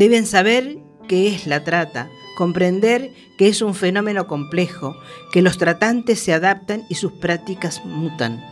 Deben 0.00 0.24
saber 0.24 0.78
qué 1.08 1.28
es 1.28 1.46
la 1.46 1.62
trata, 1.62 2.08
comprender 2.38 3.10
que 3.36 3.48
es 3.48 3.60
un 3.60 3.74
fenómeno 3.74 4.26
complejo, 4.26 4.96
que 5.30 5.42
los 5.42 5.58
tratantes 5.58 6.18
se 6.20 6.32
adaptan 6.32 6.84
y 6.88 6.94
sus 6.94 7.12
prácticas 7.12 7.84
mutan. 7.84 8.42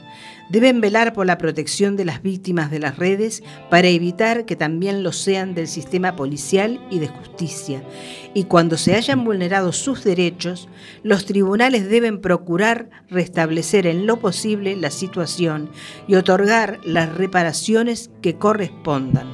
Deben 0.50 0.82
velar 0.82 1.14
por 1.14 1.24
la 1.24 1.38
protección 1.38 1.96
de 1.96 2.04
las 2.04 2.20
víctimas 2.20 2.70
de 2.70 2.80
las 2.80 2.98
redes 2.98 3.42
para 3.70 3.88
evitar 3.88 4.44
que 4.44 4.56
también 4.56 5.02
lo 5.02 5.10
sean 5.12 5.54
del 5.54 5.68
sistema 5.68 6.16
policial 6.16 6.86
y 6.90 6.98
de 6.98 7.08
justicia. 7.08 7.82
Y 8.34 8.44
cuando 8.44 8.76
se 8.76 8.94
hayan 8.94 9.24
vulnerado 9.24 9.72
sus 9.72 10.04
derechos, 10.04 10.68
los 11.02 11.24
tribunales 11.24 11.88
deben 11.88 12.20
procurar 12.20 12.90
restablecer 13.08 13.86
en 13.86 14.06
lo 14.06 14.20
posible 14.20 14.76
la 14.76 14.90
situación 14.90 15.70
y 16.06 16.16
otorgar 16.16 16.78
las 16.84 17.14
reparaciones 17.14 18.10
que 18.20 18.36
correspondan. 18.36 19.28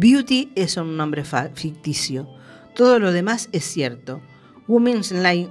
Beauty 0.00 0.50
es 0.54 0.78
un 0.78 0.96
nombre 0.96 1.24
ficticio. 1.24 2.26
Todo 2.74 2.98
lo 2.98 3.12
demás 3.12 3.50
es 3.52 3.66
cierto. 3.66 4.22
Women's 4.66 5.12
Line 5.12 5.50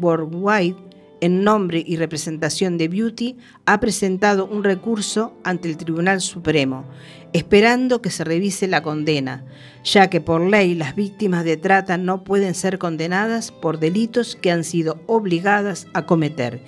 Worldwide, 0.00 0.76
en 1.20 1.42
nombre 1.42 1.82
y 1.84 1.96
representación 1.96 2.78
de 2.78 2.86
Beauty, 2.86 3.36
ha 3.66 3.80
presentado 3.80 4.46
un 4.46 4.62
recurso 4.62 5.36
ante 5.42 5.68
el 5.68 5.76
Tribunal 5.76 6.20
Supremo, 6.20 6.84
esperando 7.32 8.00
que 8.00 8.10
se 8.10 8.22
revise 8.22 8.68
la 8.68 8.84
condena, 8.84 9.44
ya 9.82 10.08
que 10.08 10.20
por 10.20 10.42
ley 10.42 10.76
las 10.76 10.94
víctimas 10.94 11.44
de 11.44 11.56
trata 11.56 11.98
no 11.98 12.22
pueden 12.22 12.54
ser 12.54 12.78
condenadas 12.78 13.50
por 13.50 13.80
delitos 13.80 14.36
que 14.36 14.52
han 14.52 14.62
sido 14.62 15.02
obligadas 15.08 15.88
a 15.94 16.06
cometer 16.06 16.62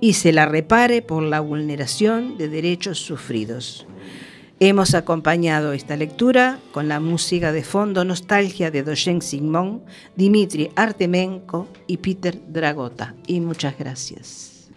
y 0.00 0.12
se 0.12 0.32
la 0.32 0.46
repare 0.46 1.02
por 1.02 1.24
la 1.24 1.40
vulneración 1.40 2.38
de 2.38 2.48
derechos 2.48 2.98
sufridos. 2.98 3.88
Hemos 4.64 4.94
acompañado 4.94 5.72
esta 5.72 5.96
lectura 5.96 6.60
con 6.70 6.86
la 6.86 7.00
música 7.00 7.50
de 7.50 7.64
fondo 7.64 8.04
Nostalgia 8.04 8.70
de 8.70 8.84
Dojen 8.84 9.20
Sigmund, 9.20 9.80
Dimitri 10.14 10.70
Artemenko 10.76 11.66
y 11.88 11.96
Peter 11.96 12.40
Dragota. 12.46 13.16
Y 13.26 13.40
muchas 13.40 13.76
gracias. 13.76 14.70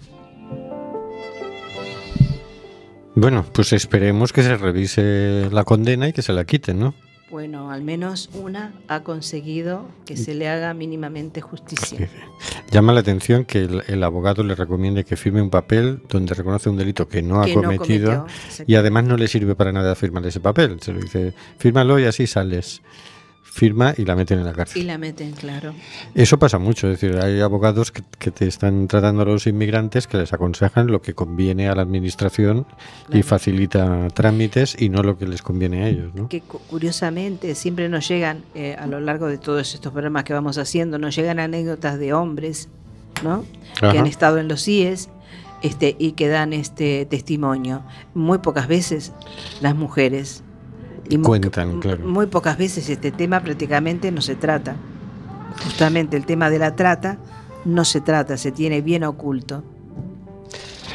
Bueno, 3.13 3.45
pues 3.53 3.73
esperemos 3.73 4.33
que 4.33 4.41
se 4.41 4.57
revise 4.57 5.49
la 5.51 5.63
condena 5.63 6.07
y 6.07 6.13
que 6.13 6.23
se 6.23 6.33
la 6.33 6.45
quiten, 6.45 6.79
¿no? 6.79 6.95
Bueno, 7.31 7.71
al 7.71 7.81
menos 7.81 8.29
una 8.33 8.73
ha 8.87 9.01
conseguido 9.01 9.89
que 10.05 10.15
se 10.15 10.35
le 10.35 10.47
haga 10.47 10.73
mínimamente 10.75 11.41
justicia. 11.41 12.07
Llama 12.71 12.93
la 12.93 12.99
atención 12.99 13.45
que 13.45 13.67
el, 13.87 14.03
abogado 14.03 14.43
le 14.43 14.53
recomiende 14.53 15.03
que 15.03 15.15
firme 15.15 15.41
un 15.41 15.49
papel 15.49 16.03
donde 16.07 16.35
reconoce 16.35 16.69
un 16.69 16.77
delito 16.77 17.07
que 17.07 17.23
no 17.23 17.41
ha 17.41 17.51
cometido 17.51 18.27
y 18.67 18.75
además 18.75 19.05
no 19.05 19.17
le 19.17 19.27
sirve 19.27 19.55
para 19.55 19.71
nada 19.71 19.95
firmar 19.95 20.25
ese 20.27 20.39
papel. 20.39 20.79
Se 20.81 20.93
lo 20.93 20.99
dice, 20.99 21.33
fírmalo 21.57 21.99
y 21.99 22.05
así 22.05 22.27
sales 22.27 22.81
firma 23.45 23.93
y 23.97 24.03
la 24.03 24.15
meten 24.15 24.39
en 24.39 24.45
la 24.45 24.53
cárcel. 24.53 24.81
Y 24.81 24.85
la 24.85 24.97
meten, 24.97 25.31
claro. 25.31 25.73
Eso 26.13 26.37
pasa 26.37 26.57
mucho, 26.57 26.89
es 26.89 26.99
decir, 26.99 27.17
hay 27.17 27.39
abogados 27.39 27.91
que, 27.91 28.31
te 28.31 28.47
están 28.47 28.87
tratando 28.87 29.21
a 29.21 29.25
los 29.25 29.47
inmigrantes 29.47 30.07
que 30.07 30.17
les 30.17 30.33
aconsejan 30.33 30.87
lo 30.87 31.01
que 31.01 31.13
conviene 31.13 31.69
a 31.69 31.75
la 31.75 31.83
administración 31.83 32.65
y 33.13 33.21
facilita 33.21 34.09
trámites 34.09 34.75
y 34.77 34.89
no 34.89 35.03
lo 35.03 35.17
que 35.17 35.27
les 35.27 35.41
conviene 35.41 35.83
a 35.83 35.87
ellos. 35.87 36.13
¿no? 36.15 36.27
Que 36.27 36.41
curiosamente 36.41 37.55
siempre 37.55 37.87
nos 37.87 38.07
llegan, 38.07 38.43
eh, 38.55 38.75
a 38.77 38.87
lo 38.87 38.99
largo 38.99 39.27
de 39.27 39.37
todos 39.37 39.73
estos 39.73 39.93
programas 39.93 40.23
que 40.23 40.33
vamos 40.33 40.57
haciendo, 40.57 40.97
nos 40.97 41.15
llegan 41.15 41.39
anécdotas 41.39 41.97
de 41.99 42.13
hombres 42.13 42.67
¿no? 43.23 43.45
que 43.79 43.97
han 43.97 44.07
estado 44.07 44.39
en 44.39 44.47
los 44.47 44.67
IES 44.67 45.09
este, 45.61 45.95
y 45.97 46.13
que 46.13 46.27
dan 46.27 46.51
este 46.51 47.05
testimonio. 47.05 47.83
Muy 48.13 48.39
pocas 48.39 48.67
veces 48.67 49.13
las 49.61 49.75
mujeres 49.75 50.43
y 51.09 51.17
Cuentan, 51.19 51.79
claro. 51.79 52.05
Muy 52.05 52.27
pocas 52.27 52.57
veces 52.57 52.89
este 52.89 53.11
tema 53.11 53.41
prácticamente 53.41 54.11
no 54.11 54.21
se 54.21 54.35
trata. 54.35 54.75
Justamente 55.63 56.17
el 56.17 56.25
tema 56.25 56.49
de 56.49 56.59
la 56.59 56.75
trata 56.75 57.17
no 57.63 57.85
se 57.85 58.01
trata, 58.01 58.37
se 58.37 58.51
tiene 58.51 58.81
bien 58.81 59.03
oculto. 59.03 59.63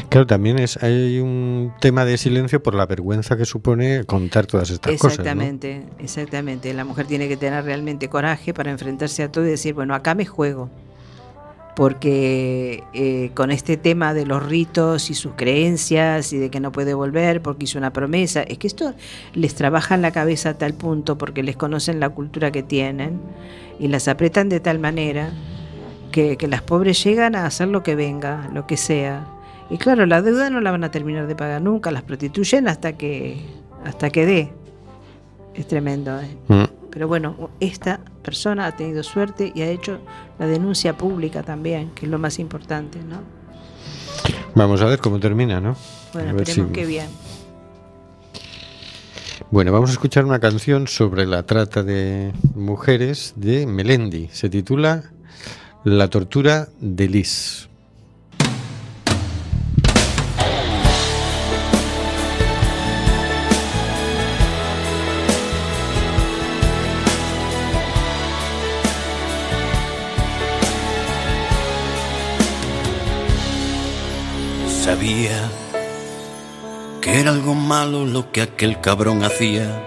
Claro, 0.09 0.27
también 0.27 0.59
es 0.59 0.83
hay 0.83 1.21
un 1.21 1.73
tema 1.81 2.05
de 2.05 2.19
silencio 2.19 2.61
por 2.63 2.75
la 2.75 2.87
vergüenza 2.87 3.37
que 3.37 3.45
supone 3.45 4.05
contar 4.05 4.47
todas 4.47 4.71
estas 4.71 4.99
cosas. 4.99 5.19
Exactamente, 5.21 5.85
exactamente. 6.01 6.75
La 6.75 6.85
mujer 6.85 7.07
tiene 7.07 7.29
que 7.29 7.37
tener 7.37 7.65
realmente 7.65 8.09
coraje 8.09 8.53
para 8.53 8.73
enfrentarse 8.73 9.23
a 9.23 9.31
todo 9.31 9.47
y 9.47 9.51
decir, 9.51 9.75
bueno, 9.75 9.95
acá 9.95 10.17
me 10.17 10.27
juego. 10.27 10.69
Porque 11.81 12.85
eh, 12.93 13.31
con 13.33 13.51
este 13.51 13.79
tema 13.79 14.13
de 14.13 14.27
los 14.27 14.45
ritos 14.45 15.09
y 15.09 15.15
sus 15.15 15.33
creencias 15.33 16.31
y 16.35 16.37
de 16.37 16.51
que 16.51 16.61
no 16.61 16.73
puede 16.73 16.93
volver 16.93 17.41
porque 17.41 17.65
hizo 17.65 17.79
una 17.79 17.91
promesa, 17.91 18.43
es 18.43 18.59
que 18.59 18.67
esto 18.67 18.93
les 19.33 19.55
trabaja 19.55 19.95
en 19.95 20.03
la 20.03 20.11
cabeza 20.11 20.51
a 20.51 20.59
tal 20.59 20.75
punto 20.75 21.17
porque 21.17 21.43
les 21.43 21.57
conocen 21.57 21.99
la 21.99 22.11
cultura 22.11 22.53
que 22.53 22.63
tienen 22.63 23.19
y 23.79 23.89
las 23.89 24.09
apretan 24.09 24.51
de 24.51 24.61
tal 24.61 24.79
manera 24.79 25.33
que, 26.13 26.37
las 26.51 26.61
pobres 26.61 27.03
llegan 27.03 27.35
a 27.35 27.47
hacer 27.47 27.69
lo 27.69 27.83
que 27.83 27.95
venga, 27.95 28.51
lo 28.53 28.67
que 28.67 28.77
sea. 28.77 29.27
Y 29.71 29.79
claro, 29.79 30.05
la 30.05 30.21
deuda 30.21 30.51
no 30.51 30.61
la 30.61 30.73
van 30.73 30.85
a 30.85 30.91
terminar 30.91 31.29
de 31.29 31.35
pagar 31.35 31.63
nunca, 31.63 31.91
las 31.91 32.03
prostituyen 32.03 32.69
hasta 32.69 32.99
que, 32.99 33.39
hasta 33.87 34.11
que 34.11 34.27
dé. 34.27 34.53
Es 35.55 35.67
tremendo. 35.67 36.19
¿eh? 36.21 36.37
Mm. 36.49 36.65
Pero 36.91 37.07
bueno, 37.09 37.51
esta 37.61 38.01
persona 38.23 38.67
ha 38.67 38.77
tenido 38.77 39.03
suerte 39.03 39.53
y 39.55 39.63
ha 39.63 39.69
hecho 39.71 39.99
la 40.39 40.47
denuncia 40.47 40.97
pública 40.97 41.43
también, 41.43 41.91
que 41.95 42.07
es 42.07 42.11
lo 42.11 42.19
más 42.19 42.39
importante, 42.39 42.99
¿no? 42.99 43.21
Vamos 44.55 44.83
a 44.83 44.87
ver 44.87 44.99
cómo 44.99 45.21
termina, 45.21 45.61
¿no? 45.61 45.77
Bueno, 46.13 46.31
A 46.31 46.33
ver 46.33 46.43
esperemos 46.49 46.71
si- 46.73 46.81
que 46.81 46.87
bien. 46.87 47.07
Bueno, 49.53 49.73
vamos 49.73 49.91
a 49.91 49.93
escuchar 49.95 50.25
una 50.25 50.39
canción 50.39 50.87
sobre 50.87 51.27
la 51.27 51.43
trata 51.45 51.83
de 51.83 52.33
mujeres 52.55 53.33
de 53.37 53.67
Melendi. 53.67 54.29
Se 54.33 54.49
titula 54.49 55.05
La 55.85 56.09
tortura 56.09 56.69
de 56.81 57.09
Liz. 57.09 57.69
Sabía 75.01 75.51
que 77.01 77.21
era 77.21 77.31
algo 77.31 77.55
malo 77.55 78.05
lo 78.05 78.31
que 78.31 78.43
aquel 78.43 78.83
cabrón 78.83 79.25
hacía, 79.25 79.83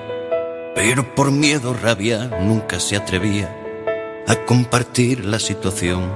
pero 0.73 1.13
por 1.13 1.31
miedo, 1.31 1.75
rabia, 1.75 2.31
nunca 2.41 2.79
se 2.79 2.95
atrevía 2.95 3.55
a 4.27 4.35
compartir 4.37 5.23
la 5.23 5.37
situación. 5.37 6.11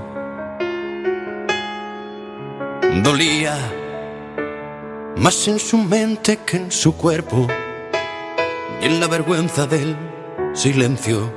Dolía 3.03 3.55
más 5.17 5.47
en 5.47 5.59
su 5.59 5.77
mente 5.77 6.37
que 6.37 6.57
en 6.57 6.71
su 6.71 6.97
cuerpo, 6.97 7.47
y 8.81 8.85
en 8.87 8.99
la 8.99 9.05
vergüenza 9.05 9.67
del 9.67 9.95
silencio 10.55 11.31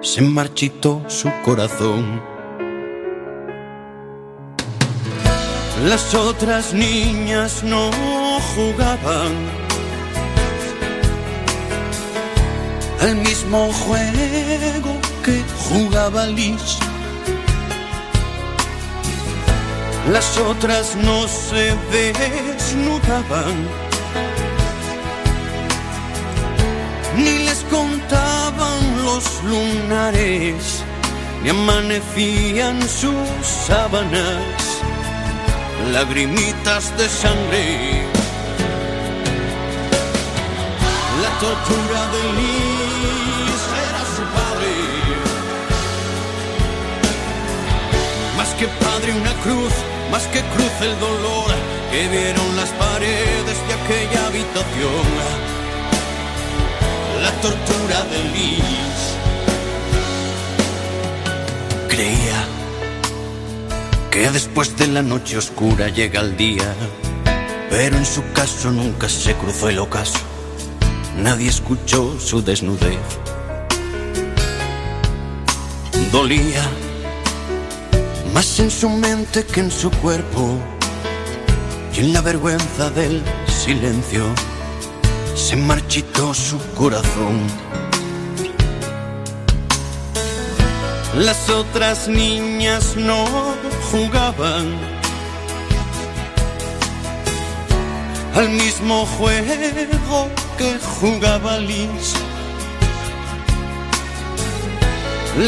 se 0.00 0.22
marchitó 0.22 1.04
su 1.06 1.30
corazón. 1.44 2.33
Las 5.82 6.14
otras 6.14 6.72
niñas 6.72 7.64
no 7.64 7.90
jugaban. 8.54 9.32
Al 13.00 13.16
mismo 13.16 13.72
juego 13.72 15.00
que 15.24 15.42
jugaba 15.68 16.26
Liz. 16.26 16.78
Las 20.12 20.38
otras 20.38 20.94
no 20.94 21.26
se 21.26 21.74
desnudaban. 21.90 23.68
Ni 27.16 27.38
les 27.44 27.64
contaban 27.64 29.04
los 29.04 29.42
lunares, 29.42 30.82
ni 31.42 31.50
amanecían 31.50 32.80
sus 32.88 33.28
sábanas 33.66 34.63
lagrimitas 35.92 36.96
de 36.96 37.08
sangre. 37.08 38.02
La 41.22 41.30
tortura 41.38 42.00
de 42.14 42.22
Liz 42.38 43.62
era 43.88 44.02
su 44.16 44.22
padre. 44.38 44.74
Más 48.36 48.48
que 48.54 48.66
padre 48.84 49.12
una 49.12 49.34
cruz, 49.42 49.72
más 50.10 50.26
que 50.28 50.40
cruz 50.54 50.74
el 50.80 50.98
dolor 51.00 51.50
que 51.90 52.08
vieron 52.08 52.56
las 52.56 52.70
paredes 52.70 53.58
de 53.66 53.74
aquella 53.74 54.26
habitación. 54.26 55.06
La 57.22 57.30
tortura 57.40 58.02
de 58.10 58.24
Liz. 58.32 58.83
Que 64.14 64.30
después 64.30 64.76
de 64.76 64.86
la 64.86 65.02
noche 65.02 65.36
oscura 65.36 65.88
llega 65.88 66.20
el 66.20 66.36
día, 66.36 66.72
pero 67.68 67.96
en 67.96 68.06
su 68.06 68.22
caso 68.32 68.70
nunca 68.70 69.08
se 69.08 69.34
cruzó 69.34 69.68
el 69.68 69.80
ocaso, 69.80 70.20
nadie 71.18 71.48
escuchó 71.48 72.16
su 72.20 72.40
desnudez. 72.40 73.00
Dolía 76.12 76.62
más 78.32 78.60
en 78.60 78.70
su 78.70 78.88
mente 78.88 79.44
que 79.44 79.58
en 79.58 79.72
su 79.72 79.90
cuerpo, 79.90 80.60
y 81.92 81.98
en 81.98 82.12
la 82.12 82.20
vergüenza 82.20 82.90
del 82.90 83.20
silencio 83.48 84.32
se 85.34 85.56
marchitó 85.56 86.32
su 86.32 86.60
corazón. 86.76 87.40
Las 91.16 91.50
otras 91.50 92.06
niñas 92.06 92.94
no 92.96 93.24
jugaban 93.94 94.66
al 98.34 98.48
mismo 98.48 99.06
juego 99.06 100.28
que 100.58 100.76
jugaba 100.98 101.58
Liz. 101.58 102.14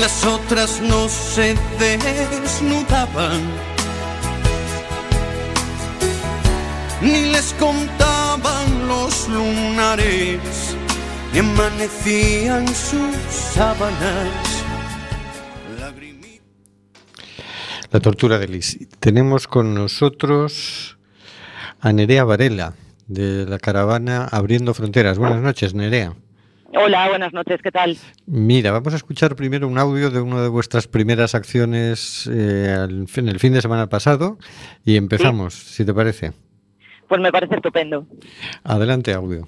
Las 0.01 0.25
otras 0.25 0.81
no 0.81 1.09
se 1.09 1.57
desnudaban 1.79 3.41
ni 7.03 7.23
les 7.33 7.53
contaban 7.55 8.67
los 8.87 9.29
lunares 9.29 10.77
ni 11.33 11.41
amanecían 11.41 12.65
sus 12.69 13.17
sábanas. 13.55 14.46
La 17.91 18.01
tortura 18.01 18.39
de 18.39 18.49
Liz. 18.49 18.79
Tenemos 19.01 19.47
con 19.47 19.75
nosotros 19.75 20.99
a 21.81 21.93
Nerea 21.93 22.25
Varela, 22.25 22.75
de 23.07 23.47
la 23.47 23.59
caravana 23.59 24.25
Abriendo 24.31 24.75
Fronteras. 24.75 25.19
Buenas 25.19 25.41
noches, 25.41 25.75
Nerea. 25.75 26.15
Hola, 26.75 27.09
buenas 27.09 27.33
noches, 27.33 27.61
¿qué 27.63 27.71
tal? 27.71 27.97
Mira, 28.27 28.71
vamos 28.73 28.93
a 28.93 28.97
escuchar 28.97 29.35
primero 29.37 29.67
un 29.69 29.79
audio 29.79 30.11
de 30.11 30.21
una 30.21 30.43
de 30.43 30.49
vuestras 30.49 30.87
primeras 30.89 31.35
acciones 31.35 32.29
eh, 32.31 33.05
fin- 33.07 33.29
el 33.29 33.39
fin 33.39 33.53
de 33.55 33.63
semana 33.63 33.89
pasado 33.89 34.39
y 34.85 34.97
empezamos, 34.97 35.55
si 35.55 35.85
te 35.85 35.95
parece. 35.95 36.33
Pues 37.09 37.21
me 37.21 37.31
parece 37.31 37.55
estupendo. 37.55 38.07
Adelante, 38.65 39.15
audio. 39.15 39.47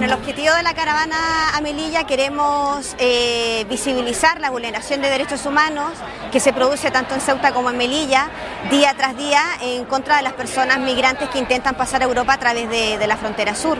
El 0.00 0.12
objetivo 0.12 0.54
de 0.54 0.62
la 0.62 0.74
caravana 0.74 1.16
a 1.54 1.60
Melilla 1.60 2.04
queremos 2.04 2.94
eh, 2.98 3.64
visibilizar 3.70 4.40
la 4.40 4.50
vulneración 4.50 5.00
de 5.00 5.08
derechos 5.08 5.46
humanos 5.46 5.92
que 6.30 6.40
se 6.40 6.52
produce 6.52 6.90
tanto 6.90 7.14
en 7.14 7.20
Ceuta 7.20 7.52
como 7.52 7.70
en 7.70 7.78
Melilla 7.78 8.28
día 8.70 8.94
tras 8.96 9.16
día 9.16 9.40
en 9.62 9.84
contra 9.86 10.16
de 10.16 10.22
las 10.22 10.34
personas 10.34 10.78
migrantes 10.78 11.28
que 11.30 11.38
intentan 11.38 11.74
pasar 11.74 12.02
a 12.02 12.04
Europa 12.04 12.34
a 12.34 12.38
través 12.38 12.68
de, 12.68 12.98
de 12.98 13.06
la 13.06 13.16
frontera 13.16 13.54
sur. 13.54 13.78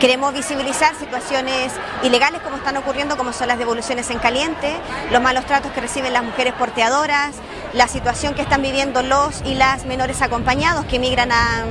Queremos 0.00 0.32
visibilizar 0.32 0.94
situaciones 0.94 1.72
ilegales 2.02 2.40
como 2.42 2.56
están 2.56 2.76
ocurriendo, 2.76 3.16
como 3.16 3.32
son 3.32 3.48
las 3.48 3.58
devoluciones 3.58 4.10
en 4.10 4.18
caliente, 4.18 4.76
los 5.10 5.20
malos 5.22 5.44
tratos 5.46 5.72
que 5.72 5.80
reciben 5.80 6.12
las 6.12 6.22
mujeres 6.22 6.52
porteadoras, 6.54 7.34
la 7.72 7.88
situación 7.88 8.34
que 8.34 8.42
están 8.42 8.62
viviendo 8.62 9.02
los 9.02 9.42
y 9.44 9.54
las 9.54 9.86
menores 9.86 10.22
acompañados 10.22 10.84
que 10.84 10.98
migran 10.98 11.32
a, 11.32 11.64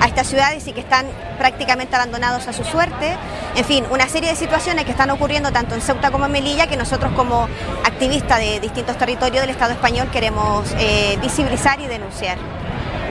a 0.00 0.06
estas 0.06 0.26
ciudades 0.26 0.66
y 0.66 0.72
que 0.72 0.80
están 0.80 1.06
prácticamente 1.38 1.96
abandonados 1.96 2.46
a 2.48 2.52
su 2.52 2.64
suerte. 2.64 3.16
En 3.56 3.64
fin, 3.64 3.84
una 3.90 4.08
serie 4.08 4.30
de 4.30 4.36
situaciones 4.36 4.84
que 4.84 4.92
están 4.92 5.10
ocurriendo 5.10 5.52
tanto 5.52 5.74
en 5.74 5.80
Ceuta 5.80 6.10
como 6.10 6.26
en 6.26 6.32
Melilla 6.32 6.66
que 6.66 6.76
nosotros 6.76 7.12
como 7.14 7.48
activistas 7.84 8.38
de 8.38 8.60
distintos 8.60 8.96
territorios 8.98 9.40
del 9.40 9.50
Estado 9.50 9.72
español 9.72 10.08
queremos 10.10 10.72
eh, 10.78 11.18
visibilizar 11.20 11.80
y 11.80 11.86
denunciar. 11.86 12.38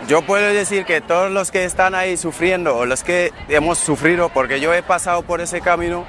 Yo 0.07 0.21
puedo 0.21 0.53
decir 0.53 0.85
que 0.85 1.01
todos 1.01 1.29
los 1.29 1.51
que 1.51 1.65
están 1.65 1.93
ahí 1.93 2.15
sufriendo 2.15 2.77
o 2.77 2.85
los 2.85 3.03
que 3.03 3.33
hemos 3.49 3.77
sufrido, 3.77 4.29
porque 4.29 4.61
yo 4.61 4.73
he 4.73 4.81
pasado 4.81 5.21
por 5.23 5.41
ese 5.41 5.59
camino, 5.59 6.05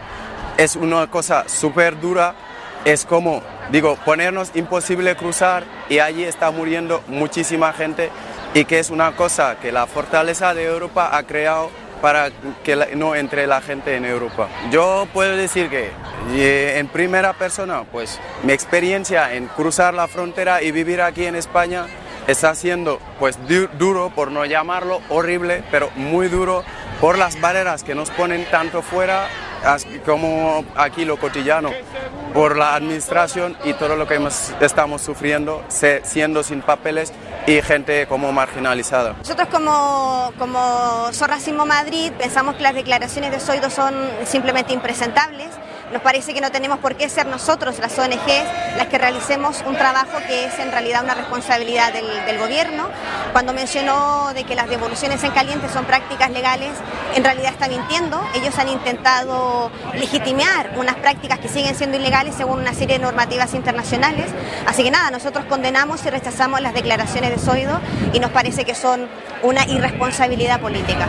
es 0.56 0.76
una 0.76 1.08
cosa 1.08 1.48
súper 1.48 2.00
dura. 2.00 2.34
Es 2.84 3.04
como, 3.04 3.42
digo, 3.72 3.96
ponernos 4.04 4.52
imposible 4.54 5.16
cruzar 5.16 5.64
y 5.88 5.98
allí 5.98 6.22
está 6.22 6.52
muriendo 6.52 7.02
muchísima 7.08 7.72
gente 7.72 8.10
y 8.54 8.64
que 8.64 8.78
es 8.78 8.90
una 8.90 9.12
cosa 9.16 9.56
que 9.60 9.72
la 9.72 9.86
fortaleza 9.86 10.54
de 10.54 10.64
Europa 10.64 11.10
ha 11.16 11.22
creado 11.24 11.70
para 12.00 12.30
que 12.62 12.76
no 12.94 13.14
entre 13.16 13.46
la 13.46 13.60
gente 13.60 13.96
en 13.96 14.04
Europa. 14.04 14.48
Yo 14.70 15.06
puedo 15.12 15.36
decir 15.36 15.68
que 15.68 15.90
eh, 16.32 16.78
en 16.78 16.86
primera 16.88 17.32
persona, 17.32 17.82
pues 17.90 18.20
mi 18.44 18.52
experiencia 18.52 19.34
en 19.34 19.46
cruzar 19.48 19.94
la 19.94 20.06
frontera 20.06 20.62
y 20.62 20.70
vivir 20.70 21.02
aquí 21.02 21.26
en 21.26 21.34
España 21.34 21.86
está 22.28 22.54
siendo 22.54 23.00
pues 23.18 23.36
du- 23.48 23.68
duro, 23.78 24.10
por 24.14 24.30
no 24.30 24.44
llamarlo 24.44 25.00
horrible, 25.08 25.64
pero 25.72 25.90
muy 25.96 26.28
duro 26.28 26.62
por 27.00 27.18
las 27.18 27.40
barreras 27.40 27.82
que 27.82 27.94
nos 27.96 28.10
ponen 28.10 28.44
tanto 28.50 28.82
fuera 28.82 29.26
como 30.04 30.64
aquí 30.76 31.04
lo 31.04 31.16
cotidiano, 31.18 31.70
por 32.32 32.56
la 32.56 32.74
administración 32.74 33.56
y 33.64 33.72
todo 33.74 33.96
lo 33.96 34.06
que 34.06 34.20
estamos 34.60 35.02
sufriendo, 35.02 35.64
siendo 35.68 36.42
sin 36.42 36.62
papeles 36.62 37.12
y 37.46 37.62
gente 37.62 38.06
como 38.06 38.30
marginalizada. 38.32 39.14
Nosotros 39.18 39.48
como, 39.48 40.32
como 40.38 41.10
Madrid 41.66 42.12
pensamos 42.18 42.56
que 42.56 42.62
las 42.62 42.74
declaraciones 42.74 43.30
de 43.30 43.40
Soido 43.40 43.70
son 43.70 43.94
simplemente 44.24 44.72
impresentables. 44.72 45.48
Nos 45.92 46.02
parece 46.02 46.34
que 46.34 46.40
no 46.40 46.50
tenemos 46.50 46.78
por 46.80 46.96
qué 46.96 47.08
ser 47.08 47.26
nosotros, 47.26 47.78
las 47.78 47.98
ONGs, 47.98 48.76
las 48.76 48.88
que 48.88 48.98
realicemos 48.98 49.64
un 49.66 49.74
trabajo 49.74 50.18
que 50.26 50.44
es 50.44 50.58
en 50.58 50.70
realidad 50.70 51.02
una 51.02 51.14
responsabilidad 51.14 51.92
del, 51.92 52.38
gobierno. 52.38 52.88
Cuando 53.32 53.52
mencionó 53.52 54.32
de 54.34 54.44
que 54.44 54.54
las 54.54 54.68
devoluciones 54.68 55.24
en 55.24 55.30
caliente 55.32 55.68
son 55.68 55.86
prácticas 55.86 56.30
legales, 56.30 56.70
en 57.14 57.24
realidad 57.24 57.52
está 57.52 57.68
mintiendo. 57.68 58.22
Ellos 58.34 58.56
han 58.58 58.68
intentado 58.68 59.70
legitimar 59.94 60.72
unas 60.76 60.96
prácticas 60.96 61.38
que 61.38 61.48
siguen 61.48 61.74
siendo 61.74 61.96
ilegales 61.96 62.34
según 62.34 62.60
una 62.60 62.74
serie 62.74 62.98
de 62.98 63.04
normativas 63.04 63.54
internacionales. 63.54 64.26
Así 64.66 64.84
que 64.84 64.90
nada, 64.90 65.10
nosotros 65.10 65.46
condenamos 65.46 66.04
y 66.04 66.10
rechazamos 66.10 66.60
las 66.60 66.74
declaraciones 66.74 67.30
de 67.30 67.38
Soido 67.38 67.80
y 68.12 68.20
nos 68.20 68.30
parece 68.30 68.64
que 68.64 68.74
son 68.74 69.08
una 69.42 69.64
irresponsabilidad 69.66 70.60
política. 70.60 71.06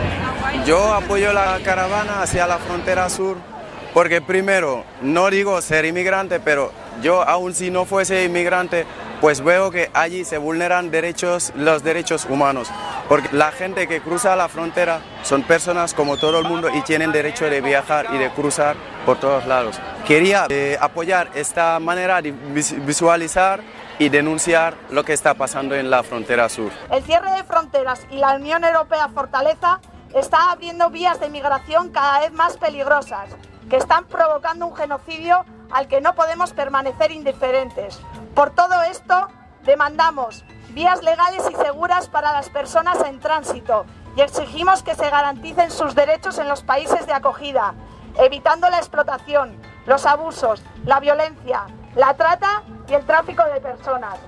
Yo 0.64 0.94
apoyo 0.94 1.32
la 1.32 1.58
caravana 1.64 2.22
hacia 2.22 2.46
la 2.46 2.58
frontera 2.58 3.08
sur 3.08 3.49
porque 3.94 4.20
primero, 4.20 4.84
no 5.02 5.30
digo 5.30 5.60
ser 5.62 5.84
inmigrante, 5.84 6.40
pero 6.40 6.72
yo 7.02 7.22
aun 7.22 7.54
si 7.54 7.70
no 7.70 7.84
fuese 7.84 8.24
inmigrante, 8.24 8.86
pues 9.20 9.42
veo 9.42 9.70
que 9.70 9.90
allí 9.94 10.24
se 10.24 10.38
vulneran 10.38 10.90
derechos, 10.90 11.52
los 11.54 11.82
derechos 11.82 12.26
humanos. 12.28 12.68
Porque 13.08 13.28
la 13.32 13.50
gente 13.52 13.86
que 13.88 14.00
cruza 14.00 14.36
la 14.36 14.48
frontera 14.48 15.00
son 15.24 15.42
personas 15.42 15.92
como 15.94 16.16
todo 16.16 16.38
el 16.38 16.46
mundo 16.46 16.68
y 16.72 16.80
tienen 16.82 17.10
derecho 17.12 17.50
de 17.50 17.60
viajar 17.60 18.06
y 18.14 18.18
de 18.18 18.30
cruzar 18.30 18.76
por 19.04 19.18
todos 19.18 19.46
lados. 19.46 19.78
Quería 20.06 20.46
eh, 20.48 20.78
apoyar 20.80 21.28
esta 21.34 21.78
manera 21.80 22.22
de 22.22 22.30
vis- 22.32 22.74
visualizar 22.86 23.60
y 23.98 24.08
denunciar 24.08 24.74
lo 24.90 25.04
que 25.04 25.12
está 25.12 25.34
pasando 25.34 25.74
en 25.74 25.90
la 25.90 26.02
frontera 26.02 26.48
sur. 26.48 26.70
El 26.90 27.02
cierre 27.02 27.32
de 27.32 27.44
fronteras 27.44 28.00
y 28.10 28.16
la 28.16 28.34
Unión 28.36 28.64
Europea 28.64 29.08
Fortaleza 29.08 29.80
está 30.14 30.52
abriendo 30.52 30.88
vías 30.90 31.20
de 31.20 31.28
migración 31.28 31.90
cada 31.90 32.20
vez 32.20 32.32
más 32.32 32.56
peligrosas, 32.56 33.28
que 33.70 33.76
están 33.76 34.04
provocando 34.06 34.66
un 34.66 34.76
genocidio 34.76 35.46
al 35.70 35.86
que 35.86 36.00
no 36.00 36.14
podemos 36.14 36.52
permanecer 36.52 37.12
indiferentes. 37.12 38.00
Por 38.34 38.50
todo 38.50 38.82
esto, 38.82 39.28
demandamos 39.62 40.44
vías 40.70 41.02
legales 41.02 41.44
y 41.50 41.54
seguras 41.54 42.08
para 42.08 42.32
las 42.32 42.50
personas 42.50 43.00
en 43.04 43.20
tránsito 43.20 43.86
y 44.16 44.22
exigimos 44.22 44.82
que 44.82 44.96
se 44.96 45.08
garanticen 45.08 45.70
sus 45.70 45.94
derechos 45.94 46.38
en 46.38 46.48
los 46.48 46.62
países 46.62 47.06
de 47.06 47.12
acogida, 47.12 47.74
evitando 48.18 48.68
la 48.68 48.78
explotación, 48.78 49.56
los 49.86 50.04
abusos, 50.04 50.62
la 50.84 50.98
violencia, 50.98 51.66
la 51.94 52.14
trata 52.14 52.64
y 52.88 52.94
el 52.94 53.06
tráfico 53.06 53.44
de 53.44 53.60
personas. 53.60 54.18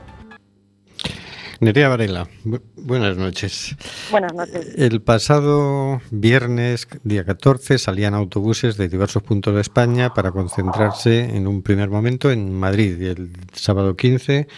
Nerea 1.63 1.89
Varela, 1.89 2.27
bu- 2.45 2.61
buenas 2.75 3.17
noches. 3.17 3.77
Buenas 4.11 4.35
noches. 4.35 4.75
El 4.77 5.01
pasado 5.01 6.01
viernes, 6.11 6.89
día 7.05 7.25
14, 7.25 7.79
salían 7.79 8.15
autobuses 8.15 8.77
de 8.77 8.89
diversos 8.89 9.23
puntos 9.23 9.55
de 9.55 9.61
España 9.61 10.13
para 10.13 10.33
concentrarse 10.33 11.37
en 11.37 11.47
un 11.47 11.63
primer 11.63 11.89
momento 11.89 12.33
en 12.33 12.53
Madrid. 12.53 13.01
Y 13.01 13.07
el 13.07 13.31
sábado 13.53 13.95
15 13.95 14.49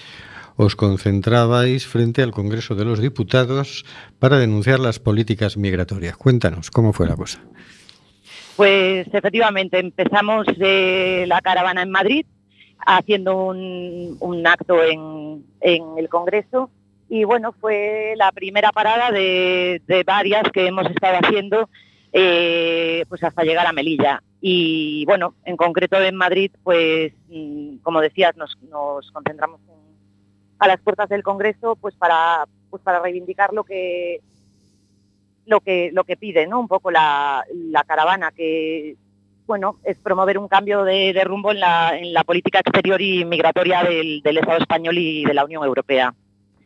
os 0.56 0.76
concentrabais 0.76 1.86
frente 1.86 2.22
al 2.22 2.30
Congreso 2.32 2.74
de 2.74 2.86
los 2.86 3.00
Diputados 3.00 3.84
para 4.18 4.38
denunciar 4.38 4.80
las 4.80 4.98
políticas 4.98 5.58
migratorias. 5.58 6.16
Cuéntanos, 6.16 6.70
¿cómo 6.70 6.94
fue 6.94 7.06
la 7.06 7.16
cosa? 7.16 7.38
Pues 8.56 9.06
efectivamente 9.12 9.78
empezamos 9.78 10.46
eh, 10.58 11.26
la 11.28 11.42
caravana 11.42 11.82
en 11.82 11.90
Madrid 11.90 12.24
haciendo 12.86 13.36
un, 13.48 14.16
un 14.20 14.46
acto 14.46 14.82
en, 14.82 15.44
en 15.60 15.98
el 15.98 16.08
Congreso 16.08 16.70
y 17.14 17.22
bueno, 17.22 17.52
fue 17.52 18.14
la 18.16 18.32
primera 18.32 18.72
parada 18.72 19.12
de, 19.12 19.80
varias 20.04 20.50
que 20.50 20.66
hemos 20.66 20.90
estado 20.90 21.18
haciendo 21.22 21.70
eh, 22.12 23.04
pues 23.08 23.22
hasta 23.22 23.44
llegar 23.44 23.68
a 23.68 23.72
Melilla. 23.72 24.20
Y 24.40 25.04
bueno, 25.06 25.36
en 25.44 25.56
concreto 25.56 25.96
en 26.02 26.16
Madrid, 26.16 26.50
pues 26.64 27.12
mm, 27.28 27.76
como 27.84 28.00
decías, 28.00 28.36
nos, 28.36 28.56
concentramos 29.12 29.60
en- 29.68 29.94
a 30.58 30.66
las 30.66 30.80
puertas 30.80 31.08
del 31.08 31.22
Congreso 31.22 31.76
pues 31.76 31.94
para, 31.94 32.46
pues 32.68 32.82
reivindicar 32.84 33.52
lo 33.52 33.62
que 33.62 34.20
lo 35.46 35.60
que 35.60 36.16
pide 36.18 36.48
no 36.48 36.58
un 36.58 36.66
poco 36.66 36.90
la, 36.90 37.44
caravana 37.86 38.32
que 38.32 38.96
bueno 39.46 39.78
es 39.84 39.98
promover 39.98 40.38
un 40.38 40.48
cambio 40.48 40.82
de, 40.82 41.12
rumbo 41.22 41.52
en 41.52 41.60
la, 41.60 42.24
política 42.26 42.58
exterior 42.58 43.00
y 43.00 43.24
migratoria 43.24 43.84
del 43.84 44.38
Estado 44.38 44.58
español 44.58 44.98
y 44.98 45.24
de 45.24 45.34
la 45.34 45.44
Unión 45.44 45.62
Europea 45.62 46.12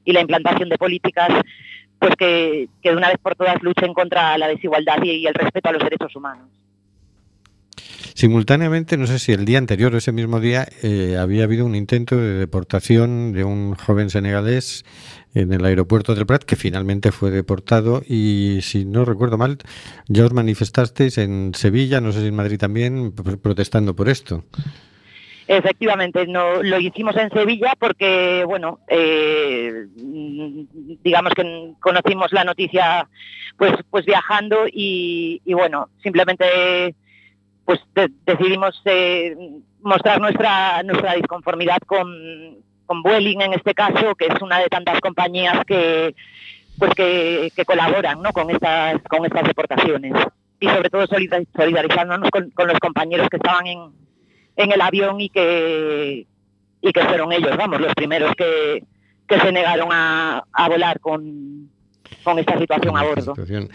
y 0.09 0.13
la 0.13 0.23
implantación 0.23 0.71
de 0.71 0.79
políticas 0.79 1.29
pues 1.99 2.15
que, 2.17 2.69
que 2.83 2.91
de 2.91 2.97
una 2.97 3.09
vez 3.09 3.19
por 3.23 3.35
todas 3.35 3.63
luchen 3.63 3.93
contra 3.93 4.39
la 4.39 4.49
desigualdad 4.49 5.03
y, 5.03 5.27
el 5.27 5.35
respeto 5.35 5.69
a 5.69 5.73
los 5.73 5.83
derechos 5.83 6.17
humanos 6.17 6.49
Simultáneamente, 8.15 8.97
no 8.97 9.07
sé 9.07 9.19
si 9.21 9.33
el 9.33 9.45
día 9.45 9.59
anterior 9.59 9.95
o 9.95 9.99
ese 9.99 10.11
mismo 10.11 10.41
día, 10.41 10.67
eh, 10.83 11.17
había 11.21 11.45
habido 11.45 11.65
un 11.65 11.77
intento 11.77 12.17
de 12.17 12.33
deportación 12.35 13.33
de 13.33 13.45
un 13.45 13.75
joven 13.75 14.11
senegalés 14.11 14.85
en 15.35 15.53
el 15.53 15.65
aeropuerto 15.65 16.17
del 16.17 16.27
Prat 16.27 16.43
que 16.43 16.57
finalmente 16.57 17.13
fue 17.13 17.31
deportado 17.31 18.03
y, 18.09 18.59
si 18.63 18.85
no 18.85 19.05
recuerdo 19.05 19.39
mal, 19.39 19.59
ya 20.09 20.25
os 20.25 20.33
manifestasteis 20.33 21.19
en 21.19 21.53
Sevilla, 21.55 22.01
no 22.01 22.11
sé 22.11 22.23
si 22.23 22.29
en 22.29 22.35
Madrid 22.35 22.59
también, 22.59 23.15
pr- 23.15 23.39
protestando 23.39 23.95
por 23.95 24.09
esto. 24.09 24.45
Efectivamente, 25.51 26.27
no, 26.27 26.63
lo 26.63 26.79
hicimos 26.79 27.17
en 27.17 27.31
Sevilla 27.31 27.73
porque, 27.79 28.45
bueno, 28.47 28.81
eh, 28.87 29.87
digamos 29.97 31.33
que 31.35 31.73
conocimos 31.81 32.31
la 32.33 32.45
noticia 32.45 33.09
pues, 33.57 33.73
pues 33.91 34.05
viajando 34.05 34.67
y, 34.71 35.41
bueno, 35.55 35.89
simplemente 36.03 36.95
pues 37.65 37.81
de- 37.95 38.11
decidimos 38.27 38.79
eh, 38.85 39.35
mostrar 39.81 40.21
nuestra, 40.21 40.83
nuestra 40.83 41.15
disconformidad 41.15 41.79
con, 41.87 42.09
con 42.85 43.03
Vueling 43.03 43.41
en 43.41 43.55
este 43.55 43.73
caso, 43.73 44.15
que 44.17 44.27
es 44.27 44.43
una 44.43 44.59
de 44.59 44.69
tantas 44.69 45.01
compañías 45.01 45.65
que 45.67 46.15
pues 46.79 46.93
que, 46.95 47.51
colaboran 47.67 48.21
¿no? 48.23 48.33
con 48.33 48.51
estas 48.51 49.01
con 49.09 49.25
estas 49.25 49.45
deportaciones 49.49 50.13
y 50.61 50.69
sobre 50.69 50.91
todo 50.91 51.07
solidar- 51.07 51.47
solidarizándonos 51.57 52.31
con, 52.31 52.51
con 52.51 52.69
los 52.69 52.79
compañeros 52.79 53.29
que 53.31 53.37
estaban 53.39 53.67
en, 53.67 53.91
en 54.59 54.73
el 54.73 54.81
avión 54.81 55.21
y 55.21 55.31
que 55.31 56.27
y 56.81 56.93
que 56.93 57.05
fueron 57.05 57.33
ellos, 57.33 57.57
vamos, 57.57 57.81
los 57.81 57.95
primeros 57.95 58.37
que, 58.37 58.85
que 59.27 59.41
se 59.41 59.51
negaron 59.51 59.89
a, 59.91 60.45
a 60.53 60.69
volar 60.69 61.01
con, 61.01 61.71
con 62.29 62.39
esta 62.39 62.59
situación 62.59 62.97
a 62.97 63.03
bordo. 63.05 63.35
Situación. 63.35 63.69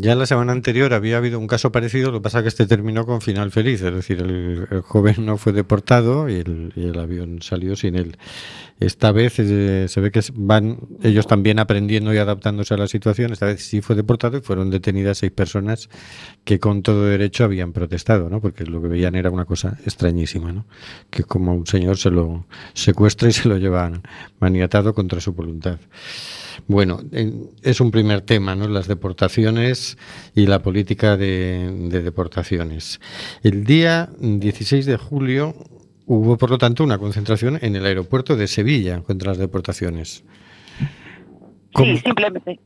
Ya 0.00 0.14
la 0.14 0.26
semana 0.26 0.52
anterior 0.52 0.94
había 0.94 1.16
habido 1.16 1.38
un 1.38 1.46
caso 1.46 1.72
parecido, 1.72 2.10
lo 2.10 2.18
que 2.18 2.22
pasa 2.24 2.42
que 2.42 2.48
este 2.48 2.66
terminó 2.66 3.04
con 3.06 3.20
final 3.20 3.50
feliz, 3.50 3.82
es 3.82 3.94
decir, 3.94 4.20
el, 4.20 4.66
el 4.70 4.80
joven 4.82 5.26
no 5.26 5.36
fue 5.36 5.52
deportado 5.52 6.28
y 6.28 6.34
el, 6.34 6.72
y 6.76 6.86
el 6.86 6.98
avión 6.98 7.42
salió 7.42 7.76
sin 7.76 7.96
él. 7.96 8.16
Esta 8.80 9.12
vez 9.12 9.34
eh, 9.38 9.86
se 9.88 10.00
ve 10.00 10.10
que 10.10 10.20
van 10.34 10.78
ellos 11.04 11.26
también 11.28 11.60
aprendiendo 11.60 12.12
y 12.12 12.18
adaptándose 12.18 12.74
a 12.74 12.76
la 12.76 12.88
situación. 12.88 13.30
Esta 13.32 13.46
vez 13.46 13.64
sí 13.64 13.80
fue 13.80 13.94
deportado 13.94 14.38
y 14.38 14.40
fueron 14.40 14.70
detenidas 14.70 15.18
seis 15.18 15.30
personas 15.30 15.88
que 16.44 16.58
con 16.58 16.82
todo 16.82 17.04
derecho 17.04 17.44
habían 17.44 17.72
protestado, 17.72 18.28
¿no? 18.28 18.40
Porque 18.40 18.64
lo 18.64 18.82
que 18.82 18.88
veían 18.88 19.14
era 19.14 19.30
una 19.30 19.44
cosa 19.44 19.78
extrañísima, 19.84 20.50
¿no? 20.52 20.66
Que 21.10 21.22
como 21.22 21.54
un 21.54 21.66
señor 21.66 21.96
se 21.96 22.10
lo 22.10 22.44
secuestra 22.74 23.28
y 23.28 23.32
se 23.32 23.48
lo 23.48 23.56
llevan 23.56 24.02
maniatado 24.40 24.94
contra 24.94 25.20
su 25.20 25.32
voluntad. 25.32 25.78
Bueno, 26.66 27.00
en- 27.12 27.50
es 27.72 27.80
un 27.80 27.90
primer 27.90 28.20
tema, 28.20 28.54
¿no? 28.54 28.68
Las 28.68 28.86
deportaciones 28.86 29.98
y 30.34 30.46
la 30.46 30.62
política 30.62 31.16
de, 31.16 31.70
de 31.90 32.02
deportaciones. 32.02 33.00
El 33.42 33.64
día 33.64 34.08
16 34.18 34.86
de 34.86 34.96
julio 34.96 35.54
hubo, 36.06 36.36
por 36.36 36.50
lo 36.50 36.58
tanto, 36.58 36.84
una 36.84 36.98
concentración 36.98 37.58
en 37.62 37.76
el 37.76 37.84
aeropuerto 37.86 38.36
de 38.36 38.46
Sevilla 38.46 39.00
contra 39.02 39.30
las 39.30 39.38
deportaciones. 39.38 40.24
Sí, 41.76 41.98
simplemente. 41.98 42.60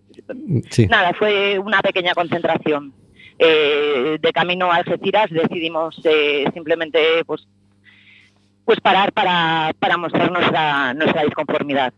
Sí. 0.71 0.87
Nada, 0.87 1.13
fue 1.15 1.59
una 1.59 1.81
pequeña 1.81 2.15
concentración. 2.15 2.93
Eh, 3.39 4.19
de 4.21 4.33
camino 4.33 4.73
a 4.73 4.77
Algeciras 4.77 5.31
decidimos 5.31 6.01
eh, 6.05 6.45
simplemente 6.55 7.23
pues, 7.27 7.47
pues 8.65 8.81
parar 8.81 9.13
para, 9.13 9.75
para 9.79 9.99
mostrar 9.99 10.33
nuestra, 10.33 10.95
nuestra 10.95 11.23
disconformidad. 11.23 11.93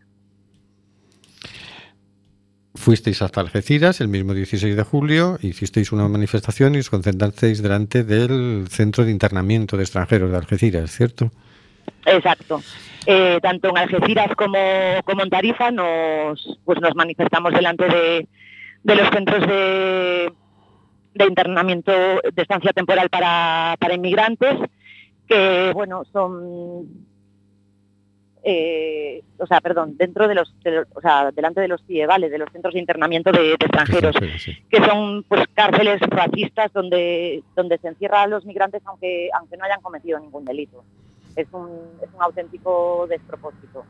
Fuisteis 2.75 3.21
hasta 3.21 3.41
Algeciras 3.41 4.01
el 4.01 4.07
mismo 4.07 4.33
16 4.33 4.75
de 4.75 4.83
julio, 4.83 5.37
hicisteis 5.41 5.91
una 5.91 6.07
manifestación 6.07 6.75
y 6.75 6.79
os 6.79 6.89
concentrasteis 6.89 7.61
delante 7.61 8.03
del 8.03 8.67
centro 8.69 9.05
de 9.05 9.11
internamiento 9.11 9.77
de 9.77 9.83
extranjeros 9.83 10.31
de 10.31 10.37
Algeciras, 10.37 10.91
¿cierto? 10.91 11.31
Exacto. 12.05 12.61
Eh, 13.05 13.39
tanto 13.41 13.69
en 13.69 13.77
Algeciras 13.77 14.35
como, 14.35 14.57
como 15.05 15.23
en 15.23 15.29
Tarifa 15.29 15.71
nos, 15.71 16.59
pues 16.65 16.79
nos 16.81 16.95
manifestamos 16.95 17.53
delante 17.53 17.85
de, 17.85 18.27
de 18.83 18.95
los 18.95 19.09
centros 19.09 19.47
de, 19.47 20.31
de 21.15 21.25
internamiento 21.25 21.91
de 21.91 22.41
estancia 22.41 22.71
temporal 22.73 23.09
para, 23.09 23.75
para 23.79 23.95
inmigrantes, 23.95 24.55
que 25.27 25.71
bueno, 25.73 26.03
son 26.11 27.08
eh, 28.43 29.21
o 29.37 29.45
sea, 29.45 29.59
perdón, 29.61 29.97
dentro 29.97 30.27
de 30.27 30.35
los, 30.35 30.53
de 30.63 30.71
los- 30.71 30.87
o 30.95 31.01
sea, 31.01 31.31
delante 31.31 31.61
de 31.61 31.67
los 31.67 31.83
CIE, 31.85 32.05
vale, 32.05 32.29
de 32.29 32.37
los 32.37 32.49
centros 32.51 32.73
de 32.73 32.79
internamiento 32.79 33.31
de, 33.31 33.39
de 33.43 33.53
extranjeros, 33.53 34.15
que 34.69 34.77
son 34.85 35.23
pues 35.23 35.43
cárceles 35.53 35.99
racistas 36.01 36.71
donde, 36.73 37.43
donde 37.55 37.77
se 37.79 37.89
encierra 37.89 38.23
a 38.23 38.27
los 38.27 38.45
migrantes 38.45 38.81
aunque, 38.85 39.29
aunque 39.37 39.57
no 39.57 39.65
hayan 39.65 39.81
cometido 39.81 40.19
ningún 40.19 40.45
delito. 40.45 40.83
Es 41.35 41.47
un, 41.51 41.69
es 42.01 42.09
un 42.13 42.21
auténtico 42.21 43.05
despropósito, 43.07 43.85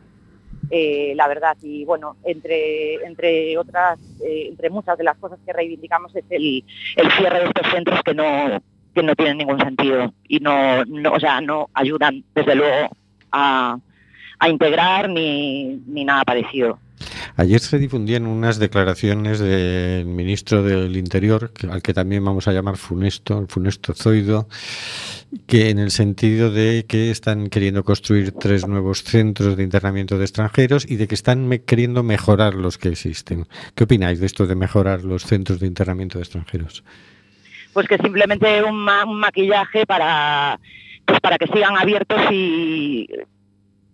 eh, 0.70 1.14
la 1.16 1.28
verdad. 1.28 1.58
Y 1.62 1.86
bueno, 1.86 2.18
entre, 2.24 2.96
entre 3.06 3.58
otras, 3.58 4.00
eh, 4.24 4.48
entre 4.50 4.70
muchas 4.70 4.98
de 4.98 5.04
las 5.04 5.18
cosas 5.18 5.40
que 5.46 5.54
reivindicamos 5.54 6.16
es 6.16 6.26
el, 6.30 6.64
el 6.98 7.12
cierre 7.12 7.40
de 7.40 7.46
estos 7.46 7.68
centros 7.72 8.02
que 8.04 8.14
no, 8.14 8.62
que 8.94 9.04
no 9.04 9.16
tienen 9.16 9.38
ningún 9.38 9.60
sentido 9.60 10.14
y 10.28 10.40
no, 10.40 10.84
no, 10.86 11.14
o 11.14 11.20
sea, 11.20 11.40
no 11.42 11.70
ayudan 11.74 12.24
desde 12.36 12.56
luego 12.56 12.90
a, 13.32 13.78
a 14.40 14.50
integrar 14.50 15.10
ni, 15.10 15.82
ni 15.88 16.04
nada 16.06 16.24
parecido. 16.24 16.80
Ayer 17.38 17.60
se 17.62 17.78
difundían 17.78 18.26
unas 18.26 18.60
declaraciones 18.60 19.40
del 19.40 20.06
ministro 20.06 20.64
del 20.64 20.98
Interior, 20.98 21.52
al 21.72 21.82
que 21.82 21.94
también 21.94 22.26
vamos 22.26 22.48
a 22.48 22.52
llamar 22.52 22.76
Funesto, 22.76 23.40
el 23.40 23.48
Funesto 23.48 23.94
Zoido, 23.94 24.50
que 25.48 25.70
en 25.70 25.80
el 25.80 25.92
sentido 25.92 26.52
de 26.52 26.86
que 26.88 27.10
están 27.12 27.48
queriendo 27.48 27.84
construir 27.86 28.34
tres 28.34 28.68
nuevos 28.68 29.04
centros 29.04 29.56
de 29.56 29.64
internamiento 29.64 30.18
de 30.18 30.26
extranjeros 30.26 30.86
y 30.90 30.98
de 30.98 31.08
que 31.08 31.16
están 31.16 31.48
me- 31.48 31.62
queriendo 31.62 32.04
mejorar 32.04 32.54
los 32.56 32.78
que 32.78 32.90
existen. 32.90 33.48
¿Qué 33.76 33.86
opináis 33.86 34.20
de 34.20 34.26
esto 34.26 34.46
de 34.46 34.56
mejorar 34.56 35.04
los 35.06 35.24
centros 35.24 35.60
de 35.62 35.68
internamiento 35.68 36.18
de 36.18 36.24
extranjeros? 36.24 36.84
Pues 37.72 37.88
que 37.88 37.98
simplemente 37.98 38.62
un, 38.64 38.76
ma- 38.76 39.06
un 39.06 39.20
maquillaje 39.20 39.86
para, 39.86 40.60
pues 41.06 41.20
para 41.22 41.38
que 41.38 41.48
sigan 41.48 41.78
abiertos 41.78 42.20
y, 42.32 43.08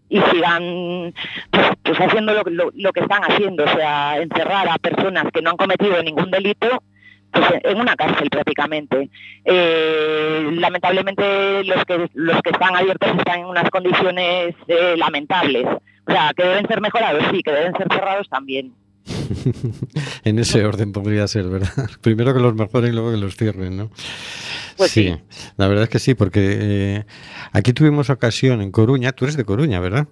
y 0.09 0.19
sigan 0.31 1.13
pues, 1.49 1.65
pues 1.83 1.97
haciendo 1.99 2.33
lo, 2.33 2.43
lo- 2.73 2.93
que 2.93 2.99
están 3.01 3.23
haciendo, 3.23 3.63
o 3.63 3.67
sea, 3.69 4.17
encerrar 4.21 4.67
a 4.69 4.77
personas 4.77 5.25
que 5.33 5.41
no 5.41 5.51
han 5.51 5.57
cometido 5.57 6.01
ningún 6.03 6.29
delito 6.31 6.83
pues, 7.31 7.45
en 7.63 7.79
una 7.79 7.95
cárcel 7.95 8.29
prácticamente. 8.29 9.09
Eh, 9.43 10.49
lamentablemente 10.53 11.63
los 11.63 11.83
que 11.85 12.09
los 12.13 12.41
que 12.41 12.49
están 12.51 12.75
abiertos 12.75 13.09
están 13.17 13.39
en 13.39 13.45
unas 13.45 13.69
condiciones 13.69 14.55
eh, 14.67 14.95
lamentables. 14.97 15.65
O 16.07 16.11
sea, 16.11 16.31
que 16.37 16.43
deben 16.43 16.67
ser 16.67 16.81
mejorados, 16.81 17.23
sí, 17.31 17.41
que 17.41 17.51
deben 17.51 17.73
ser 17.75 17.87
cerrados 17.91 18.29
también. 18.29 18.73
en 20.23 20.39
ese 20.39 20.65
orden 20.65 20.91
podría 20.91 21.27
ser, 21.27 21.45
¿verdad? 21.45 21.89
Primero 22.01 22.33
que 22.33 22.39
los 22.39 22.55
mejoren 22.55 22.91
y 22.91 22.95
luego 22.95 23.11
que 23.11 23.17
los 23.17 23.35
cierren, 23.35 23.75
¿no? 23.77 23.89
Pues 24.77 24.91
sí, 24.91 25.15
la 25.57 25.67
verdad 25.67 25.83
es 25.85 25.89
que 25.89 25.99
sí, 25.99 26.13
porque 26.15 26.41
eh, 26.59 27.05
aquí 27.51 27.73
tuvimos 27.73 28.09
ocasión 28.09 28.61
en 28.61 28.71
Coruña, 28.71 29.11
tú 29.13 29.25
eres 29.25 29.37
de 29.37 29.45
Coruña, 29.45 29.79
¿verdad? 29.79 30.07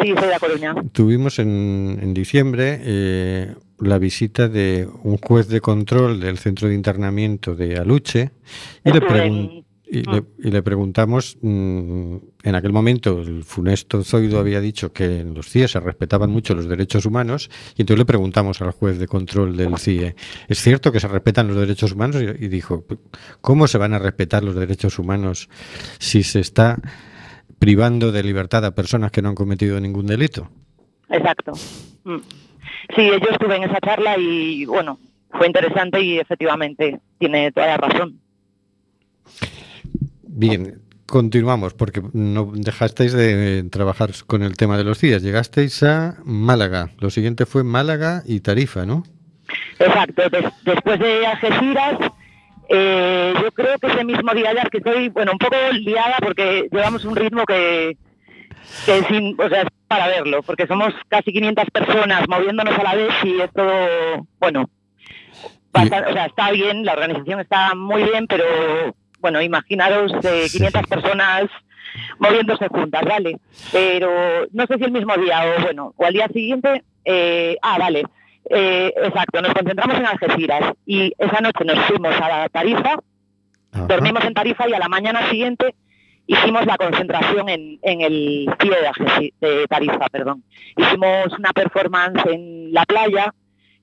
Sí, 0.00 0.14
soy 0.18 0.28
de 0.28 0.38
Coruña. 0.40 0.74
Tuvimos 0.92 1.38
en, 1.38 1.98
en 2.02 2.14
diciembre 2.14 2.78
eh, 2.82 3.54
la 3.80 3.98
visita 3.98 4.48
de 4.48 4.88
un 5.02 5.16
juez 5.18 5.48
de 5.48 5.60
control 5.60 6.20
del 6.20 6.38
centro 6.38 6.68
de 6.68 6.74
internamiento 6.74 7.54
de 7.54 7.76
Aluche 7.76 8.30
y 8.84 8.90
le, 8.92 8.98
Estuve 8.98 9.08
pregun- 9.08 9.50
en- 9.58 9.64
y 9.90 10.02
le- 10.02 10.24
y 10.38 10.50
le 10.50 10.62
preguntamos, 10.62 11.38
mm, 11.40 12.16
en 12.42 12.54
aquel 12.54 12.72
momento 12.72 13.20
el 13.22 13.42
funesto 13.44 14.04
Zoido 14.04 14.38
había 14.38 14.60
dicho 14.60 14.92
que 14.92 15.20
en 15.20 15.34
los 15.34 15.48
CIE 15.48 15.66
se 15.68 15.80
respetaban 15.80 16.30
mucho 16.30 16.54
los 16.54 16.68
derechos 16.68 17.06
humanos 17.06 17.48
y 17.76 17.82
entonces 17.82 17.98
le 17.98 18.04
preguntamos 18.04 18.60
al 18.60 18.72
juez 18.72 18.98
de 18.98 19.06
control 19.06 19.56
del 19.56 19.78
CIE, 19.78 20.14
¿es 20.48 20.58
cierto 20.60 20.92
que 20.92 21.00
se 21.00 21.08
respetan 21.08 21.48
los 21.48 21.56
derechos 21.56 21.92
humanos? 21.92 22.22
Y, 22.22 22.44
y 22.44 22.48
dijo, 22.48 22.84
¿cómo 23.40 23.66
se 23.66 23.78
van 23.78 23.94
a 23.94 23.98
respetar 23.98 24.44
los 24.44 24.54
derechos 24.54 24.98
humanos 24.98 25.48
si 25.98 26.22
se 26.22 26.40
está 26.40 26.78
privando 27.58 28.12
de 28.12 28.22
libertad 28.22 28.64
a 28.64 28.74
personas 28.74 29.10
que 29.10 29.22
no 29.22 29.30
han 29.30 29.34
cometido 29.34 29.80
ningún 29.80 30.06
delito? 30.06 30.50
Exacto. 31.08 31.52
Mm. 32.04 32.16
Sí, 32.94 33.06
yo 33.08 33.30
estuve 33.32 33.56
en 33.56 33.64
esa 33.64 33.80
charla 33.80 34.16
y 34.18 34.64
bueno, 34.66 34.98
fue 35.30 35.46
interesante 35.46 36.00
y 36.02 36.18
efectivamente 36.18 37.00
tiene 37.18 37.50
toda 37.52 37.66
la 37.68 37.76
razón. 37.78 38.20
Bien, 40.38 40.80
continuamos 41.06 41.74
porque 41.74 42.00
no 42.12 42.52
dejasteis 42.54 43.12
de 43.12 43.64
trabajar 43.72 44.10
con 44.26 44.42
el 44.44 44.56
tema 44.56 44.76
de 44.78 44.84
los 44.84 45.00
días. 45.00 45.20
Llegasteis 45.22 45.82
a 45.82 46.16
Málaga. 46.24 46.90
Lo 47.00 47.10
siguiente 47.10 47.44
fue 47.44 47.64
Málaga 47.64 48.22
y 48.24 48.38
Tarifa, 48.40 48.86
¿no? 48.86 49.02
Exacto. 49.80 50.22
Des- 50.30 50.52
después 50.64 51.00
de 51.00 51.26
Algeciras, 51.26 51.98
eh, 52.68 53.34
yo 53.42 53.50
creo 53.50 53.78
que 53.80 53.86
ese 53.88 54.04
mismo 54.04 54.32
día 54.32 54.54
ya 54.54 54.62
es 54.62 54.70
que 54.70 54.78
estoy, 54.78 55.08
bueno, 55.08 55.32
un 55.32 55.38
poco 55.38 55.56
liada 55.72 56.16
porque 56.22 56.68
llevamos 56.70 57.04
un 57.04 57.16
ritmo 57.16 57.44
que, 57.44 57.96
que 58.86 59.02
sin, 59.08 59.34
o 59.40 59.48
sea, 59.48 59.62
es 59.62 59.68
para 59.88 60.06
verlo, 60.06 60.42
porque 60.42 60.66
somos 60.68 60.92
casi 61.08 61.32
500 61.32 61.64
personas 61.72 62.28
moviéndonos 62.28 62.78
a 62.78 62.82
la 62.84 62.94
vez 62.94 63.10
y 63.24 63.40
es 63.40 63.50
todo, 63.52 64.26
bueno, 64.38 64.70
bastante- 65.72 66.10
o 66.10 66.12
sea, 66.12 66.26
está 66.26 66.50
bien, 66.52 66.84
la 66.84 66.92
organización 66.92 67.40
está 67.40 67.74
muy 67.74 68.02
bien, 68.04 68.26
pero 68.28 68.44
bueno, 69.20 69.40
imaginaros 69.42 70.12
eh, 70.24 70.46
500 70.50 70.82
personas 70.86 71.44
moviéndose 72.18 72.68
juntas, 72.68 73.02
¿vale? 73.04 73.38
Pero 73.72 74.10
no 74.52 74.66
sé 74.66 74.76
si 74.78 74.84
el 74.84 74.92
mismo 74.92 75.14
día 75.16 75.42
o 75.58 75.62
bueno, 75.62 75.94
o 75.96 76.04
al 76.04 76.12
día 76.12 76.28
siguiente, 76.28 76.82
eh, 77.04 77.56
ah, 77.62 77.78
vale, 77.78 78.04
eh, 78.50 78.92
exacto, 79.02 79.40
nos 79.42 79.52
concentramos 79.54 79.96
en 79.98 80.06
Algeciras 80.06 80.72
y 80.86 81.12
esa 81.18 81.40
noche 81.40 81.64
nos 81.64 81.78
fuimos 81.86 82.14
a 82.20 82.28
la 82.28 82.48
Tarifa, 82.48 82.96
dormimos 83.72 84.24
en 84.24 84.34
Tarifa 84.34 84.68
y 84.68 84.74
a 84.74 84.78
la 84.78 84.88
mañana 84.88 85.28
siguiente 85.30 85.74
hicimos 86.26 86.66
la 86.66 86.76
concentración 86.76 87.48
en, 87.48 87.78
en 87.82 88.00
el 88.02 88.48
CIE 88.60 89.32
de, 89.40 89.66
Tarifa, 89.66 90.06
perdón. 90.10 90.44
Hicimos 90.76 91.26
una 91.38 91.52
performance 91.54 92.22
en 92.26 92.72
la 92.72 92.84
playa, 92.84 93.32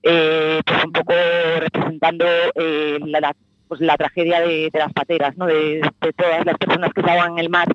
eh, 0.04 0.62
pues 0.64 0.84
un 0.86 0.92
poco 0.92 1.14
representando 1.60 2.26
eh, 2.56 3.00
la, 3.06 3.20
la- 3.20 3.36
pues 3.68 3.82
la 3.82 3.96
tragedia 3.98 4.42
de, 4.42 4.70
de 4.72 4.80
las 4.80 4.94
pateras, 4.94 5.36
¿no? 5.38 5.46
de, 5.46 5.82
de 6.02 6.14
todas 6.14 6.46
las 6.46 6.58
personas 6.58 6.92
que 6.94 7.02
estaban 7.02 7.34
en 7.34 7.40
el 7.40 7.50
mar. 7.50 7.68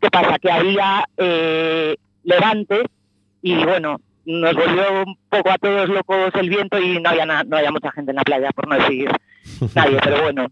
¿Qué 0.00 0.10
pasa? 0.10 0.38
Que 0.38 0.50
había 0.50 1.04
eh, 1.16 1.96
levante 2.24 2.82
y 3.42 3.54
bueno, 3.64 4.00
nos 4.26 4.54
volvió 4.54 5.04
un 5.06 5.16
poco 5.28 5.50
a 5.50 5.58
todos 5.58 5.88
locos 5.88 6.30
el 6.34 6.50
viento 6.50 6.78
y 6.78 7.00
no 7.00 7.10
había, 7.10 7.24
na- 7.26 7.44
no 7.44 7.56
había 7.56 7.70
mucha 7.70 7.90
gente 7.92 8.10
en 8.10 8.16
la 8.16 8.22
playa, 8.22 8.50
por 8.54 8.68
no 8.68 8.74
decir 8.76 9.10
nadie, 9.74 9.98
pero 10.02 10.22
bueno. 10.22 10.46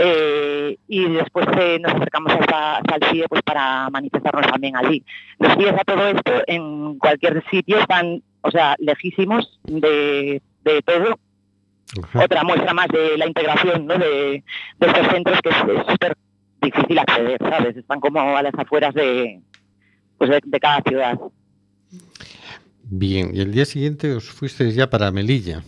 Eh, 0.00 0.76
y 0.86 1.04
después 1.10 1.44
eh, 1.58 1.78
nos 1.80 1.92
acercamos 1.92 2.32
hasta, 2.32 2.76
hasta 2.76 2.94
el 2.94 3.04
CIE 3.10 3.24
pues, 3.28 3.42
para 3.42 3.90
manifestarnos 3.90 4.46
también 4.46 4.76
allí. 4.76 5.02
Los 5.40 5.54
CIEs 5.54 5.72
a 5.72 5.84
todo 5.84 6.06
esto, 6.06 6.32
en 6.46 6.98
cualquier 6.98 7.42
sitio, 7.50 7.80
están, 7.80 8.22
o 8.42 8.50
sea, 8.52 8.76
lejísimos 8.78 9.58
de, 9.64 10.40
de 10.62 10.82
todo. 10.82 11.18
Otra 12.14 12.44
muestra 12.44 12.74
más 12.74 12.88
de 12.88 13.16
la 13.16 13.26
integración 13.26 13.86
¿no? 13.86 13.96
de, 13.98 14.44
de 14.78 14.86
estos 14.86 15.06
centros 15.08 15.40
que 15.42 15.48
es 15.48 15.56
súper 15.90 16.14
difícil 16.60 16.98
acceder, 16.98 17.38
¿sabes? 17.38 17.76
Están 17.76 18.00
como 18.00 18.20
a 18.36 18.42
las 18.42 18.52
afueras 18.58 18.92
de, 18.94 19.40
pues 20.18 20.30
de, 20.30 20.40
de 20.44 20.60
cada 20.60 20.82
ciudad. 20.82 21.18
Bien, 22.90 23.30
y 23.34 23.40
el 23.40 23.52
día 23.52 23.64
siguiente 23.64 24.12
os 24.14 24.24
fuisteis 24.30 24.74
ya 24.74 24.88
para 24.90 25.10
Melilla. 25.10 25.62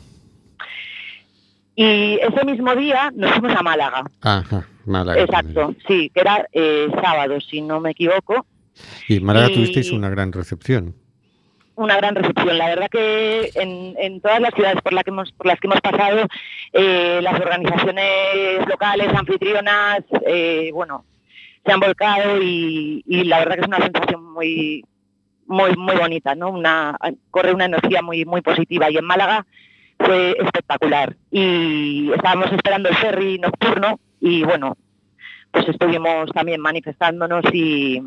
Y 1.74 2.18
ese 2.20 2.44
mismo 2.44 2.74
día 2.74 3.10
nos 3.14 3.30
fuimos 3.32 3.56
a 3.56 3.62
Málaga. 3.62 4.04
Ajá, 4.20 4.66
Málaga. 4.84 5.20
Exacto, 5.22 5.74
sí, 5.86 6.10
que 6.14 6.20
era 6.20 6.46
eh, 6.52 6.88
sábado, 7.02 7.40
si 7.40 7.62
no 7.62 7.80
me 7.80 7.92
equivoco. 7.92 8.44
Y 9.08 9.16
en 9.16 9.24
Málaga 9.24 9.50
Y- 9.50 9.54
tuvisteis 9.54 9.90
una 9.92 10.10
gran 10.10 10.32
recepción. 10.32 10.94
Una 11.80 11.96
gran 11.96 12.14
recepción. 12.14 12.58
La 12.58 12.68
verdad 12.68 12.88
que 12.90 13.50
en, 13.54 14.20
todas 14.20 14.40
las 14.40 14.54
ciudades 14.54 14.80
por, 14.82 14.92
la 14.92 15.02
que 15.02 15.10
hemos, 15.10 15.32
por 15.32 15.46
las 15.46 15.58
que 15.58 15.66
hemos 15.66 15.80
pasado, 15.80 16.26
eh, 16.72 17.20
las 17.22 17.40
organizaciones 17.40 18.66
locales, 18.68 19.08
anfitrionas, 19.14 20.00
eh, 20.26 20.70
bueno, 20.72 21.04
se 21.64 21.72
han 21.72 21.80
volcado 21.80 22.40
y, 22.40 23.02
la 23.06 23.38
verdad 23.38 23.54
que 23.54 23.60
es 23.62 23.66
una 23.66 23.78
sensación 23.78 24.32
muy 24.32 24.84
muy 25.46 25.74
muy 25.76 25.96
bonita, 25.96 26.34
¿no? 26.36 26.50
Una 26.50 26.96
corre 27.30 27.52
una 27.52 27.64
energía 27.64 28.02
muy 28.02 28.24
muy 28.24 28.40
positiva 28.40 28.88
y 28.88 28.98
en 28.98 29.04
Málaga 29.04 29.44
fue 29.98 30.36
espectacular 30.38 31.16
y 31.30 32.12
estábamos 32.12 32.52
esperando 32.52 32.88
el 32.88 32.96
ferry 32.96 33.38
nocturno 33.38 33.98
y 34.20 34.44
bueno, 34.44 34.76
pues 35.50 35.68
estuvimos 35.68 36.30
también 36.32 36.60
manifestándonos 36.60 37.44
y, 37.52 38.00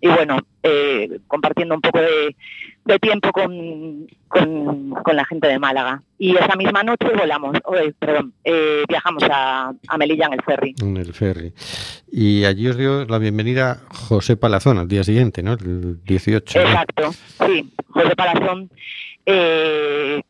y 0.00 0.08
bueno, 0.08 0.38
eh, 0.62 1.20
compartiendo 1.26 1.74
un 1.74 1.80
poco 1.80 2.00
de, 2.00 2.34
de 2.84 2.98
tiempo 2.98 3.30
con, 3.32 4.06
con, 4.28 4.90
con 4.90 5.16
la 5.16 5.24
gente 5.24 5.48
de 5.48 5.58
Málaga. 5.58 6.02
Y 6.18 6.36
esa 6.36 6.56
misma 6.56 6.82
noche 6.82 7.08
volamos, 7.16 7.56
eh, 7.56 7.92
perdón, 7.98 8.32
eh, 8.44 8.82
viajamos 8.88 9.22
a, 9.30 9.72
a 9.88 9.98
Melilla 9.98 10.26
en 10.26 10.32
el 10.34 10.42
ferry. 10.42 10.74
En 10.82 10.96
el 10.96 11.12
ferry. 11.12 11.52
Y 12.10 12.44
allí 12.44 12.68
os 12.68 12.76
dio 12.76 13.04
la 13.04 13.18
bienvenida 13.18 13.80
José 14.08 14.36
Palazón 14.36 14.78
al 14.78 14.88
día 14.88 15.04
siguiente, 15.04 15.42
¿no? 15.42 15.52
El 15.52 16.02
18. 16.04 16.58
¿no? 16.58 16.64
Exacto, 16.66 17.10
sí. 17.46 17.72
José 17.88 18.16
Palazón 18.16 18.70
eh, 19.26 20.22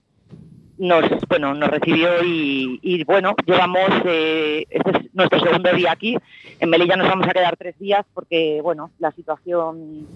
nos, 0.78 1.04
bueno, 1.28 1.54
nos 1.54 1.70
recibió 1.70 2.24
y, 2.24 2.78
y, 2.82 3.04
bueno, 3.04 3.34
llevamos, 3.46 3.90
eh, 4.06 4.64
este 4.70 4.90
es 4.90 5.14
nuestro 5.14 5.40
segundo 5.40 5.70
día 5.72 5.92
aquí. 5.92 6.16
En 6.58 6.70
Melilla 6.70 6.96
nos 6.96 7.08
vamos 7.08 7.28
a 7.28 7.32
quedar 7.32 7.56
tres 7.56 7.78
días 7.78 8.04
porque, 8.14 8.60
bueno, 8.62 8.90
la 8.98 9.12
situación 9.12 10.06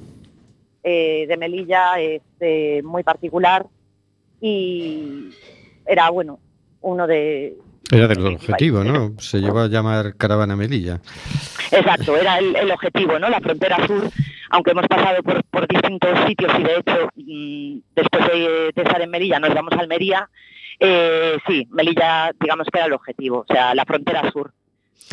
eh, 0.84 1.24
de 1.26 1.36
Melilla 1.38 1.98
es 1.98 2.22
eh, 2.40 2.82
muy 2.84 3.02
particular 3.02 3.66
y 4.40 5.30
era, 5.86 6.10
bueno, 6.10 6.38
uno 6.82 7.06
de... 7.06 7.56
Era 7.90 8.06
del 8.06 8.26
objetivo, 8.26 8.84
¿no? 8.84 9.18
Se 9.18 9.40
llegó 9.40 9.60
a 9.60 9.68
llamar 9.68 10.16
Caravana 10.16 10.56
Melilla. 10.56 11.00
Exacto, 11.70 12.16
era 12.16 12.38
el, 12.38 12.54
el 12.54 12.70
objetivo, 12.70 13.18
¿no? 13.18 13.28
La 13.28 13.40
frontera 13.40 13.86
sur, 13.86 14.10
aunque 14.50 14.70
hemos 14.72 14.86
pasado 14.86 15.22
por, 15.22 15.42
por 15.44 15.66
distintos 15.66 16.10
sitios 16.26 16.52
y 16.58 16.62
de 16.62 16.76
hecho 16.76 17.08
mm, 17.16 17.78
después 17.96 18.26
de, 18.26 18.72
de 18.74 18.82
estar 18.82 19.00
en 19.00 19.10
Melilla 19.10 19.40
nos 19.40 19.54
vamos 19.54 19.72
a 19.72 19.80
Almería, 19.80 20.28
eh, 20.80 21.38
sí, 21.46 21.66
Melilla 21.70 22.32
digamos 22.40 22.68
que 22.70 22.78
era 22.78 22.86
el 22.86 22.92
objetivo, 22.92 23.44
o 23.48 23.52
sea, 23.52 23.74
la 23.74 23.84
frontera 23.84 24.30
sur, 24.30 24.52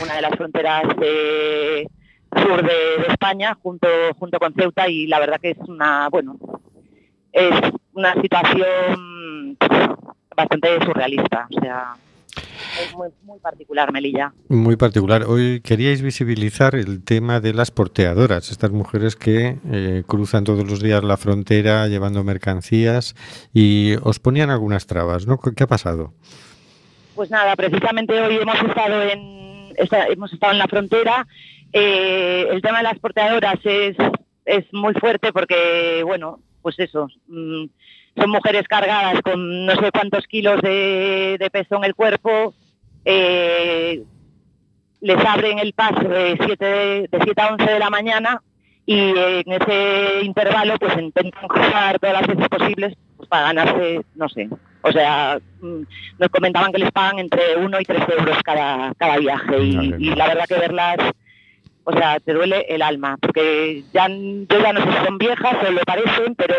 una 0.01 0.15
de 0.15 0.21
las 0.21 0.35
fronteras 0.35 0.83
eh, 1.01 1.85
sur 2.35 2.63
de, 2.63 3.03
de 3.03 3.07
España 3.09 3.57
junto, 3.61 3.87
junto 4.17 4.39
con 4.39 4.53
Ceuta 4.53 4.87
y 4.87 5.07
la 5.07 5.19
verdad 5.19 5.39
que 5.41 5.51
es 5.51 5.57
una, 5.67 6.09
bueno, 6.09 6.37
es 7.31 7.51
una 7.93 8.13
situación 8.21 9.57
bastante 10.35 10.83
surrealista, 10.85 11.47
o 11.55 11.61
sea, 11.61 11.93
es 12.81 12.95
muy, 12.95 13.09
muy 13.23 13.39
particular 13.39 13.91
Melilla. 13.91 14.33
Muy 14.47 14.75
particular. 14.75 15.23
Hoy 15.27 15.61
queríais 15.61 16.01
visibilizar 16.01 16.75
el 16.75 17.03
tema 17.03 17.39
de 17.39 17.53
las 17.53 17.71
porteadoras, 17.71 18.49
estas 18.49 18.71
mujeres 18.71 19.15
que 19.15 19.57
eh, 19.69 20.03
cruzan 20.07 20.43
todos 20.43 20.65
los 20.69 20.81
días 20.81 21.03
la 21.03 21.17
frontera 21.17 21.87
llevando 21.87 22.23
mercancías 22.23 23.15
y 23.53 23.95
os 24.03 24.19
ponían 24.19 24.49
algunas 24.49 24.87
trabas, 24.87 25.27
¿no? 25.27 25.37
¿Qué 25.37 25.63
ha 25.63 25.67
pasado? 25.67 26.13
Pues 27.15 27.29
nada, 27.29 27.55
precisamente 27.55 28.19
hoy 28.21 28.37
hemos 28.37 28.55
estado 28.55 29.01
en, 29.03 29.73
hemos 30.09 30.31
estado 30.33 30.53
en 30.53 30.59
la 30.59 30.67
frontera. 30.67 31.27
Eh, 31.73 32.47
el 32.51 32.61
tema 32.61 32.79
de 32.79 32.83
las 32.83 32.99
porteadoras 32.99 33.59
es, 33.63 33.95
es 34.45 34.65
muy 34.73 34.93
fuerte 34.93 35.31
porque, 35.31 36.03
bueno, 36.05 36.39
pues 36.61 36.77
eso, 36.79 37.07
mm, 37.27 37.65
son 38.17 38.29
mujeres 38.29 38.67
cargadas 38.67 39.21
con 39.21 39.65
no 39.65 39.75
sé 39.75 39.91
cuántos 39.91 40.27
kilos 40.27 40.61
de, 40.61 41.37
de 41.39 41.49
peso 41.49 41.77
en 41.77 41.85
el 41.85 41.95
cuerpo, 41.95 42.53
eh, 43.05 44.03
les 44.99 45.25
abren 45.25 45.59
el 45.59 45.73
paso 45.73 46.07
de 46.07 46.37
7 46.45 46.65
de, 46.65 47.07
de 47.11 47.19
7 47.23 47.41
a 47.41 47.53
11 47.53 47.71
de 47.71 47.79
la 47.79 47.89
mañana 47.89 48.41
y 48.85 48.99
en 48.99 49.51
ese 49.51 50.23
intervalo 50.23 50.75
pues 50.77 50.97
intentan 50.97 51.47
cruzar 51.47 51.99
todas 51.99 52.21
las 52.21 52.27
veces 52.27 52.49
posibles 52.49 52.93
pues, 53.17 53.29
para 53.29 53.47
ganarse, 53.47 54.01
no 54.15 54.29
sé, 54.29 54.49
o 54.81 54.91
sea, 54.91 55.39
mm, 55.61 55.81
nos 56.19 56.29
comentaban 56.29 56.71
que 56.71 56.79
les 56.79 56.91
pagan 56.91 57.19
entre 57.19 57.55
1 57.57 57.79
y 57.79 57.85
3 57.85 58.03
euros 58.17 58.37
cada, 58.43 58.93
cada 58.95 59.17
viaje 59.17 59.63
y, 59.63 59.95
y 59.97 60.15
la 60.15 60.27
verdad 60.27 60.45
que 60.47 60.59
verlas, 60.59 60.97
o 61.83 61.93
sea, 61.93 62.19
te 62.19 62.33
duele 62.33 62.65
el 62.69 62.81
alma, 62.81 63.17
porque 63.21 63.83
ya, 63.93 64.07
yo 64.07 64.59
ya 64.59 64.73
no 64.73 64.81
sé 64.83 64.91
si 64.91 65.05
son 65.05 65.17
viejas 65.17 65.55
o 65.67 65.71
lo 65.71 65.81
parecen, 65.81 66.35
pero 66.35 66.55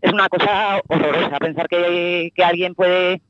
es, 0.00 0.12
una 0.12 0.28
cosa 0.28 0.80
horrorosa 0.88 1.38
pensar 1.38 1.68
que, 1.68 2.32
que 2.34 2.44
alguien 2.44 2.74
puede 2.74 3.20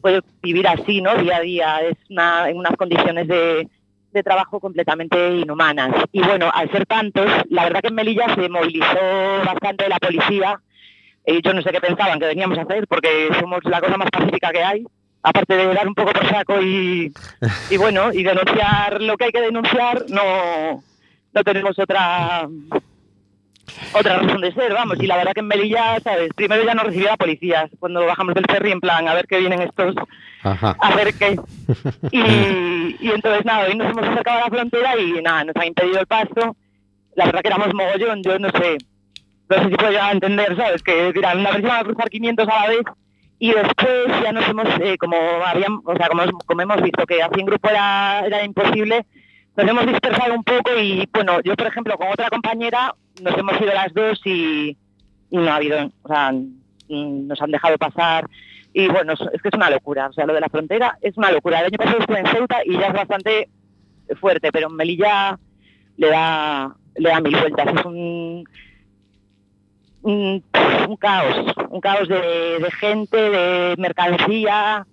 puede 0.00 0.20
vivir 0.40 0.68
así, 0.68 1.02
¿no? 1.02 1.16
Día 1.16 1.38
a 1.38 1.40
día, 1.40 1.80
es 1.80 1.96
una, 2.10 2.48
en 2.48 2.58
unas 2.58 2.76
condiciones 2.76 3.26
de, 3.26 3.68
de 4.12 4.22
trabajo 4.22 4.60
completamente 4.60 5.36
inhumanas. 5.36 5.94
Y 6.12 6.22
bueno, 6.22 6.50
al 6.52 6.70
ser 6.70 6.86
tantos, 6.86 7.26
la 7.50 7.64
verdad 7.64 7.80
que 7.80 7.88
en 7.88 7.96
Melilla 7.96 8.34
se 8.34 8.48
movilizó 8.48 9.00
bastante 9.44 9.88
la 9.88 9.98
policía. 9.98 10.60
Yo 11.42 11.52
no 11.52 11.60
sé 11.60 11.72
qué 11.72 11.80
pensaban 11.80 12.20
que 12.20 12.26
veníamos 12.26 12.56
a 12.56 12.62
hacer, 12.62 12.86
porque 12.86 13.30
somos 13.40 13.58
la 13.64 13.80
cosa 13.80 13.96
más 13.96 14.10
pacífica 14.10 14.52
que 14.52 14.62
hay. 14.62 14.84
Aparte 15.28 15.56
de 15.56 15.74
dar 15.74 15.88
un 15.88 15.94
poco 15.94 16.12
por 16.12 16.28
saco 16.28 16.62
y, 16.62 17.12
y 17.68 17.76
bueno, 17.76 18.12
y 18.12 18.22
denunciar 18.22 19.02
lo 19.02 19.16
que 19.16 19.24
hay 19.24 19.32
que 19.32 19.40
denunciar, 19.40 20.04
no, 20.08 20.84
no 21.34 21.44
tenemos 21.44 21.76
otra 21.80 22.48
otra 23.92 24.18
razón 24.18 24.40
de 24.40 24.52
ser, 24.52 24.72
vamos. 24.72 24.98
Y 25.00 25.06
la 25.06 25.16
verdad 25.16 25.32
que 25.32 25.40
en 25.40 25.48
Melilla, 25.48 25.98
¿sabes? 26.00 26.30
Primero 26.34 26.64
ya 26.64 26.74
nos 26.74 26.86
recibió 26.86 27.08
la 27.08 27.16
policía 27.16 27.68
cuando 27.80 28.06
bajamos 28.06 28.34
del 28.34 28.46
ferry 28.46 28.70
en 28.70 28.80
plan, 28.80 29.08
a 29.08 29.14
ver 29.14 29.26
qué 29.26 29.38
vienen 29.38 29.62
estos 29.62 29.96
Ajá. 30.42 30.76
a 30.80 30.94
ver 30.94 31.12
qué. 31.14 31.36
Y, 32.12 32.96
y 33.00 33.10
entonces 33.10 33.44
nada, 33.44 33.66
hoy 33.66 33.74
nos 33.74 33.90
hemos 33.90 34.08
acercado 34.08 34.38
a 34.38 34.42
la 34.42 34.50
frontera 34.50 34.96
y 34.96 35.22
nada, 35.22 35.44
nos 35.44 35.56
han 35.56 35.66
impedido 35.66 35.98
el 35.98 36.06
paso. 36.06 36.56
La 37.16 37.26
verdad 37.26 37.40
que 37.40 37.48
éramos 37.48 37.74
mogollón, 37.74 38.22
yo 38.22 38.38
no 38.38 38.50
sé, 38.50 38.76
no 39.48 39.56
sé 39.56 39.68
si 39.70 39.74
puedo 39.74 39.90
llegar 39.90 40.10
a 40.10 40.12
entender, 40.12 40.56
¿sabes? 40.56 40.82
Que 40.82 41.12
dirán, 41.12 41.40
una 41.40 41.50
vez 41.50 41.60
iban 41.60 41.80
a 41.80 41.84
cruzar 41.84 42.10
500 42.10 42.48
a 42.48 42.60
la 42.60 42.68
vez 42.68 42.82
y 43.38 43.52
después 43.52 44.06
ya 44.22 44.32
nos 44.32 44.48
hemos, 44.48 44.66
eh, 44.80 44.96
como 44.98 45.16
habíamos, 45.44 45.82
o 45.84 45.94
sea, 45.96 46.08
como, 46.08 46.22
como 46.46 46.62
hemos 46.62 46.82
visto 46.82 47.04
que 47.06 47.22
así 47.22 47.40
en 47.40 47.46
grupo 47.46 47.68
era, 47.68 48.20
era 48.26 48.44
imposible, 48.44 49.04
nos 49.56 49.68
hemos 49.68 49.86
dispersado 49.86 50.34
un 50.34 50.44
poco 50.44 50.70
y 50.78 51.08
bueno, 51.12 51.40
yo 51.42 51.54
por 51.54 51.66
ejemplo 51.66 51.96
con 51.96 52.08
otra 52.08 52.28
compañera 52.30 52.94
nos 53.22 53.36
hemos 53.36 53.60
ido 53.60 53.72
las 53.72 53.92
dos 53.92 54.20
y, 54.24 54.76
y 55.30 55.36
no 55.36 55.50
ha 55.50 55.56
habido, 55.56 55.90
o 56.02 56.08
sea, 56.08 56.32
nos 56.88 57.42
han 57.42 57.50
dejado 57.50 57.76
pasar 57.78 58.26
y 58.72 58.88
bueno, 58.88 59.14
es 59.14 59.42
que 59.42 59.48
es 59.48 59.54
una 59.54 59.70
locura, 59.70 60.08
o 60.08 60.12
sea, 60.12 60.26
lo 60.26 60.34
de 60.34 60.40
la 60.40 60.50
frontera 60.50 60.98
es 61.00 61.16
una 61.16 61.32
locura. 61.32 61.60
El 61.60 61.66
año 61.66 61.78
pasado 61.78 61.98
estuve 61.98 62.18
en 62.18 62.26
Ceuta 62.26 62.58
y 62.64 62.74
ya 62.74 62.88
es 62.88 62.92
bastante 62.92 63.48
fuerte, 64.20 64.52
pero 64.52 64.68
en 64.68 64.76
Melilla 64.76 65.38
le 65.96 66.08
da, 66.08 66.74
le 66.94 67.08
da 67.08 67.20
mil 67.20 67.36
vueltas, 67.38 67.68
es 67.74 67.84
un, 67.86 68.44
un, 70.06 70.42
un 70.88 70.96
caos, 70.96 71.36
un 71.70 71.80
caos 71.80 72.08
de, 72.08 72.20
de 72.60 72.70
gente, 72.80 73.16
de 73.16 73.74
mercancía 73.78 74.86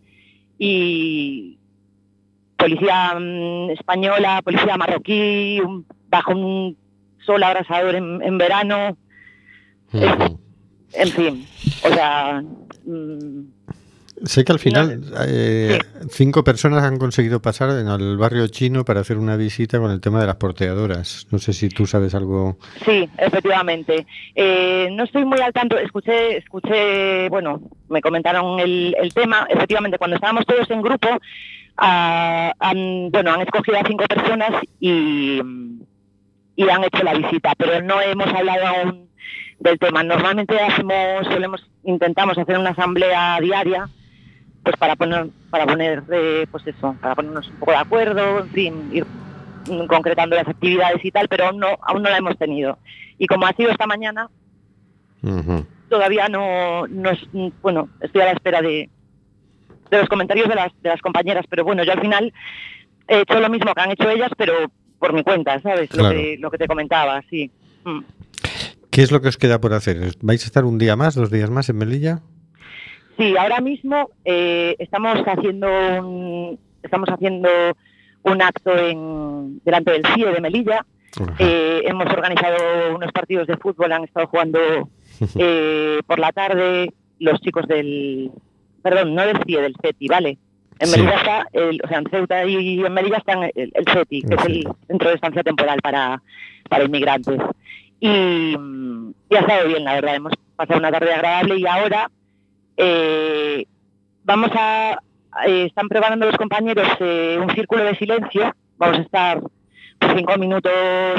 y 0.57 1.57
policía 2.57 3.15
mm, 3.19 3.69
española, 3.71 4.41
policía 4.43 4.77
marroquí, 4.77 5.59
un- 5.61 5.85
bajo 6.09 6.31
un 6.31 6.77
sol 7.25 7.43
abrasador 7.43 7.95
en, 7.95 8.21
en 8.21 8.37
verano, 8.37 8.97
en 10.93 11.09
fin, 11.09 11.45
o 11.83 11.89
sea, 11.93 12.41
mm, 12.85 13.41
Sé 14.23 14.45
que 14.45 14.53
al 14.53 14.59
final 14.59 15.01
eh, 15.27 15.79
cinco 16.09 16.45
personas 16.45 16.83
han 16.83 16.97
conseguido 16.97 17.41
pasar 17.41 17.71
en 17.71 17.89
el 17.89 18.15
barrio 18.15 18.47
chino 18.47 18.85
para 18.85 19.01
hacer 19.01 19.17
una 19.17 19.35
visita 19.35 19.79
con 19.79 19.91
el 19.91 19.99
tema 19.99 20.21
de 20.21 20.27
las 20.27 20.37
porteadoras. 20.37 21.27
No 21.29 21.39
sé 21.39 21.51
si 21.51 21.67
tú 21.67 21.85
sabes 21.85 22.15
algo. 22.15 22.57
Sí, 22.85 23.09
efectivamente. 23.17 24.07
Eh, 24.33 24.87
no 24.93 25.03
estoy 25.03 25.25
muy 25.25 25.41
al 25.41 25.51
tanto. 25.51 25.77
Escuché, 25.77 26.37
escuché, 26.37 27.27
bueno, 27.27 27.61
me 27.89 28.01
comentaron 28.01 28.61
el, 28.61 28.95
el 28.97 29.13
tema. 29.13 29.45
Efectivamente, 29.49 29.97
cuando 29.97 30.15
estábamos 30.15 30.45
todos 30.45 30.71
en 30.71 30.81
grupo, 30.81 31.09
ah, 31.77 32.53
han, 32.59 33.11
bueno, 33.11 33.33
han 33.33 33.41
escogido 33.41 33.77
a 33.77 33.85
cinco 33.85 34.05
personas 34.05 34.51
y, 34.79 35.41
y 36.55 36.69
han 36.69 36.83
hecho 36.85 37.03
la 37.03 37.13
visita, 37.13 37.53
pero 37.57 37.81
no 37.81 37.99
hemos 38.01 38.27
hablado 38.27 38.67
aún 38.67 39.09
del 39.59 39.77
tema. 39.79 40.01
Normalmente 40.01 40.57
hacemos, 40.57 41.27
solemos, 41.27 41.69
intentamos 41.83 42.37
hacer 42.37 42.57
una 42.57 42.69
asamblea 42.69 43.37
diaria, 43.41 43.89
pues 44.63 44.75
para 44.77 44.95
poner, 44.95 45.27
para 45.49 45.65
poner, 45.65 46.03
eh, 46.11 46.47
pues 46.49 46.65
eso, 46.65 46.95
para 47.01 47.15
ponernos 47.15 47.47
un 47.49 47.55
poco 47.55 47.71
de 47.71 47.77
acuerdo, 47.77 48.39
en 48.39 48.49
fin, 48.49 48.89
ir 48.93 49.05
concretando 49.87 50.35
las 50.35 50.47
actividades 50.47 51.03
y 51.03 51.11
tal, 51.11 51.27
pero 51.27 51.47
aún 51.47 51.59
no, 51.59 51.77
aún 51.81 52.01
no 52.01 52.09
la 52.09 52.17
hemos 52.17 52.37
tenido. 52.37 52.77
Y 53.17 53.27
como 53.27 53.45
ha 53.45 53.53
sido 53.53 53.71
esta 53.71 53.87
mañana, 53.87 54.29
todavía 55.89 56.27
no, 56.29 56.87
no 56.87 57.09
es, 57.09 57.19
bueno, 57.61 57.89
estoy 58.01 58.21
a 58.21 58.25
la 58.25 58.31
espera 58.31 58.61
de, 58.61 58.89
de 59.91 59.97
los 59.97 60.09
comentarios 60.09 60.47
de 60.47 60.55
las, 60.55 60.71
de 60.81 60.89
las 60.89 61.01
compañeras, 61.01 61.45
pero 61.49 61.63
bueno, 61.63 61.83
yo 61.83 61.91
al 61.91 62.01
final 62.01 62.33
he 63.07 63.21
hecho 63.21 63.39
lo 63.39 63.49
mismo 63.49 63.73
que 63.73 63.81
han 63.81 63.91
hecho 63.91 64.09
ellas, 64.09 64.31
pero 64.37 64.71
por 64.97 65.13
mi 65.13 65.23
cuenta, 65.23 65.59
¿sabes? 65.61 65.89
Claro. 65.89 66.09
Lo, 66.09 66.15
que, 66.15 66.37
lo 66.39 66.51
que 66.51 66.57
te 66.57 66.67
comentaba, 66.67 67.21
sí. 67.29 67.51
Mm. 67.83 67.99
¿Qué 68.89 69.01
es 69.01 69.11
lo 69.11 69.21
que 69.21 69.27
os 69.27 69.37
queda 69.37 69.59
por 69.59 69.73
hacer? 69.73 69.97
¿Vais 70.21 70.43
a 70.43 70.45
estar 70.45 70.65
un 70.65 70.77
día 70.77 70.95
más, 70.95 71.15
dos 71.15 71.31
días 71.31 71.49
más 71.49 71.67
en 71.69 71.77
Melilla? 71.77 72.21
Sí, 73.17 73.35
ahora 73.37 73.61
mismo 73.61 74.09
eh, 74.25 74.75
estamos 74.79 75.19
haciendo 75.25 75.67
un, 75.67 76.59
estamos 76.81 77.09
haciendo 77.09 77.47
un 78.23 78.41
acto 78.41 78.75
en, 78.75 79.59
delante 79.63 79.91
del 79.91 80.05
CIE 80.15 80.31
de 80.31 80.41
Melilla. 80.41 80.85
Eh, 81.37 81.83
hemos 81.85 82.07
organizado 82.11 82.95
unos 82.95 83.11
partidos 83.11 83.45
de 83.45 83.57
fútbol, 83.57 83.91
han 83.91 84.03
estado 84.05 84.27
jugando 84.27 84.59
eh, 85.35 85.99
por 86.07 86.17
la 86.17 86.31
tarde 86.31 86.91
los 87.19 87.39
chicos 87.41 87.67
del, 87.67 88.31
perdón, 88.81 89.13
no 89.13 89.21
del 89.25 89.37
CIE, 89.45 89.61
del 89.61 89.75
CETI, 89.81 90.07
¿vale? 90.07 90.37
En 90.79 90.87
Sí. 90.87 90.99
Melilla 90.99 91.17
está, 91.17 91.47
el- 91.53 91.79
o 91.83 91.87
sea, 91.87 91.99
en 91.99 92.09
Ceuta 92.09 92.45
y 92.45 92.79
en 92.83 92.93
Melilla 92.93 93.17
están 93.17 93.43
el, 93.43 93.71
el 93.73 93.85
CETI, 93.87 94.21
que 94.23 94.35
es 94.35 94.45
el 94.45 94.67
Centro 94.87 95.09
de 95.09 95.15
Estancia 95.15 95.43
Temporal 95.43 95.79
para, 95.83 96.21
para 96.67 96.83
inmigrantes. 96.83 97.39
Y, 97.99 98.55
y 99.29 99.35
ha 99.35 99.39
estado 99.39 99.67
bien, 99.67 99.83
la 99.83 99.93
verdad, 99.93 100.15
hemos 100.15 100.33
pasado 100.55 100.79
una 100.79 100.91
tarde 100.91 101.13
agradable 101.13 101.57
y 101.57 101.65
ahora 101.67 102.09
eh, 102.77 103.65
vamos 104.23 104.49
a, 104.53 104.99
eh, 105.47 105.65
están 105.65 105.87
preparando 105.87 106.25
los 106.25 106.37
compañeros 106.37 106.87
eh, 106.99 107.37
un 107.41 107.49
círculo 107.53 107.83
de 107.83 107.95
silencio, 107.95 108.53
vamos 108.77 108.99
a 108.99 109.01
estar 109.01 109.41
pues, 109.99 110.13
cinco 110.15 110.37
minutos 110.37 110.71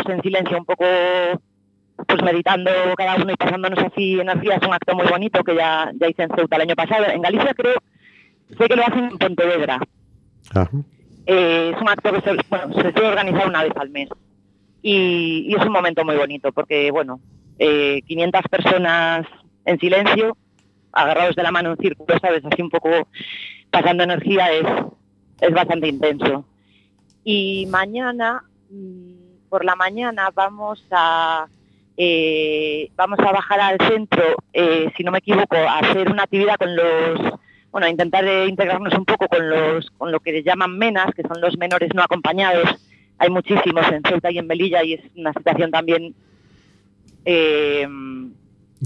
en 0.09 0.22
silencio 0.22 0.59
un 0.59 0.64
poco 0.64 0.84
pues 2.07 2.22
meditando 2.22 2.70
cada 2.96 3.16
uno 3.16 3.32
y 3.32 3.36
pasándonos 3.36 3.78
así 3.78 4.18
energía, 4.18 4.57
es 4.57 4.66
un 4.66 4.74
acto 4.74 4.94
muy 4.94 5.07
bonito 5.07 5.42
que 5.44 5.55
ya, 5.55 5.90
ya 5.94 6.09
hice 6.09 6.24
en 6.24 6.30
Ceuta 6.34 6.57
el 6.57 6.62
año 6.62 6.74
pasado. 6.74 7.07
En 7.07 7.22
Galicia 7.22 7.55
creo, 7.55 7.76
sé 8.59 8.68
que 8.68 8.76
lo 8.76 8.82
hacen 8.82 9.05
en 9.05 9.18
Pontevedra. 9.18 9.78
Ajá. 10.55 10.70
Eh, 11.26 11.72
es 11.74 11.80
un 11.80 11.88
acto 11.88 12.12
que 12.12 12.20
se, 12.20 12.36
bueno, 12.50 12.74
se 12.74 12.92
suele 12.92 13.09
organizar 13.09 13.48
una 13.48 13.62
vez 13.62 13.72
al 13.76 13.90
mes. 13.90 14.09
Y, 14.82 15.46
y 15.48 15.55
es 15.55 15.64
un 15.64 15.72
momento 15.72 16.05
muy 16.05 16.16
bonito 16.16 16.52
porque, 16.52 16.90
bueno, 16.90 17.20
eh, 17.59 18.02
500 18.07 18.42
personas 18.50 19.26
en 19.64 19.78
silencio, 19.78 20.36
agarrados 20.95 21.36
de 21.36 21.42
la 21.42 21.53
mano 21.53 21.70
en 21.70 21.76
círculo, 21.78 22.18
¿sabes? 22.20 22.45
Así 22.45 22.62
un 22.62 22.70
poco 22.70 22.90
pasando 23.70 24.05
energía 24.05 24.51
es, 24.53 24.66
es 25.40 25.53
bastante 25.53 25.88
intenso. 25.88 26.45
Y 27.24 27.66
mañana, 27.70 28.45
mm, 28.70 29.49
por 29.49 29.64
la 29.64 29.74
mañana, 29.76 30.30
vamos 30.34 30.84
a 30.90 31.47
eh, 31.97 32.90
vamos 32.97 33.20
a 33.20 33.30
bajar 33.30 33.61
al 33.61 33.78
centro, 33.78 34.22
eh, 34.53 34.90
si 34.97 35.05
no 35.05 35.12
me 35.12 35.18
equivoco, 35.18 35.57
a 35.57 35.78
hacer 35.78 36.11
una 36.11 36.24
actividad 36.24 36.57
con 36.57 36.74
los, 36.74 37.20
bueno, 37.70 37.86
intentar 37.86 38.24
integrarnos 38.49 38.95
un 38.95 39.05
poco 39.05 39.28
con 39.28 39.49
los, 39.49 39.90
con 39.92 40.11
lo 40.11 40.18
que 40.18 40.32
les 40.32 40.45
llaman 40.45 40.76
menas, 40.76 41.14
que 41.14 41.22
son 41.22 41.40
los 41.40 41.57
menores 41.57 41.90
no 41.95 42.03
acompañados. 42.03 42.68
Hay 43.18 43.30
muchísimos 43.30 43.86
en 43.92 44.03
Ceuta 44.03 44.30
y 44.32 44.38
en 44.38 44.47
Melilla 44.49 44.82
y 44.82 44.95
es 44.95 45.03
una 45.14 45.32
situación 45.32 45.70
también 45.70 46.14
eh, 47.24 47.86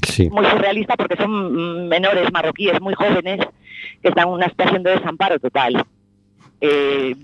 Sí. 0.06 0.28
muy 0.30 0.44
surrealista 0.46 0.96
porque 0.96 1.16
son 1.16 1.88
menores 1.88 2.30
marroquíes 2.32 2.80
muy 2.80 2.94
jóvenes 2.94 3.40
que 4.02 4.08
están 4.08 4.28
en 4.28 4.34
una 4.34 4.48
situación 4.48 4.82
de 4.82 4.90
desamparo 4.92 5.38
total. 5.38 5.84
Eh, 6.60 7.14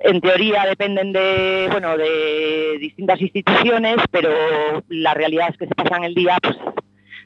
en 0.00 0.20
teoría 0.20 0.66
dependen 0.66 1.12
de 1.12 1.68
bueno 1.70 1.96
de 1.96 2.76
distintas 2.80 3.20
instituciones, 3.20 3.96
pero 4.10 4.30
la 4.88 5.14
realidad 5.14 5.48
es 5.50 5.56
que 5.56 5.66
se 5.66 5.74
pasan 5.74 6.04
el 6.04 6.14
día 6.14 6.36
pues 6.42 6.56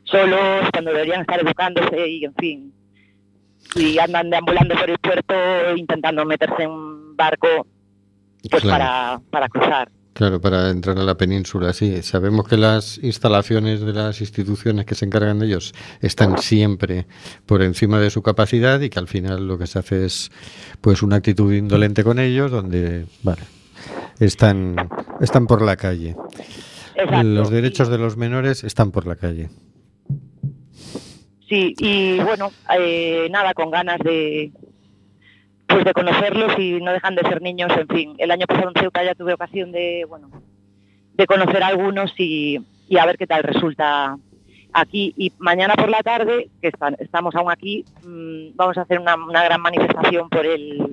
solos 0.04 0.68
cuando 0.72 0.92
deberían 0.92 1.22
estar 1.22 1.40
educándose 1.40 2.08
y 2.08 2.24
en 2.24 2.34
fin 2.34 2.72
y 3.74 3.98
andan 3.98 4.30
deambulando 4.30 4.74
por 4.76 4.88
el 4.88 4.98
puerto 4.98 5.34
intentando 5.76 6.24
meterse 6.24 6.62
en 6.62 6.70
un 6.70 7.16
barco 7.16 7.66
pues 8.50 8.62
Claro. 8.62 8.78
para, 8.78 9.20
para 9.30 9.48
cruzar. 9.48 9.88
Claro, 10.18 10.40
para 10.40 10.70
entrar 10.70 10.98
a 10.98 11.04
la 11.04 11.16
península, 11.16 11.72
sí. 11.72 12.02
Sabemos 12.02 12.48
que 12.48 12.56
las 12.56 12.98
instalaciones 13.04 13.80
de 13.82 13.92
las 13.92 14.20
instituciones 14.20 14.84
que 14.84 14.96
se 14.96 15.04
encargan 15.04 15.38
de 15.38 15.46
ellos 15.46 15.72
están 16.00 16.38
siempre 16.38 17.06
por 17.46 17.62
encima 17.62 18.00
de 18.00 18.10
su 18.10 18.20
capacidad 18.20 18.80
y 18.80 18.90
que 18.90 18.98
al 18.98 19.06
final 19.06 19.46
lo 19.46 19.58
que 19.58 19.68
se 19.68 19.78
hace 19.78 20.06
es 20.06 20.32
pues 20.80 21.04
una 21.04 21.14
actitud 21.14 21.54
indolente 21.54 22.02
con 22.02 22.18
ellos 22.18 22.50
donde, 22.50 23.06
vale, 23.22 23.42
están, 24.18 24.88
están 25.20 25.46
por 25.46 25.62
la 25.62 25.76
calle. 25.76 26.16
Exacto. 26.96 27.22
Los 27.22 27.50
derechos 27.50 27.88
de 27.88 27.98
los 27.98 28.16
menores 28.16 28.64
están 28.64 28.90
por 28.90 29.06
la 29.06 29.14
calle. 29.14 29.50
Sí, 31.48 31.76
y 31.78 32.18
bueno, 32.18 32.50
eh, 32.76 33.28
nada, 33.30 33.54
con 33.54 33.70
ganas 33.70 34.00
de 34.00 34.50
pues 35.68 35.84
de 35.84 35.92
conocerlos 35.92 36.58
y 36.58 36.80
no 36.80 36.92
dejan 36.92 37.14
de 37.14 37.22
ser 37.22 37.42
niños, 37.42 37.70
en 37.76 37.88
fin. 37.88 38.14
El 38.18 38.30
año 38.30 38.46
pasado 38.46 38.72
en 38.74 38.80
Ceuta 38.80 39.04
ya 39.04 39.14
tuve 39.14 39.34
ocasión 39.34 39.70
de, 39.70 40.04
bueno, 40.08 40.30
de 41.14 41.26
conocer 41.26 41.62
a 41.62 41.68
algunos 41.68 42.12
y, 42.18 42.58
y 42.88 42.98
a 42.98 43.06
ver 43.06 43.18
qué 43.18 43.26
tal 43.26 43.42
resulta 43.42 44.16
aquí. 44.72 45.14
Y 45.16 45.32
mañana 45.38 45.74
por 45.74 45.88
la 45.88 46.02
tarde, 46.02 46.48
que 46.62 46.72
estamos 46.98 47.34
aún 47.34 47.50
aquí, 47.50 47.84
mm, 48.02 48.56
vamos 48.56 48.78
a 48.78 48.82
hacer 48.82 48.98
una, 48.98 49.14
una 49.14 49.44
gran 49.44 49.60
manifestación 49.60 50.28
por 50.30 50.46
el, 50.46 50.88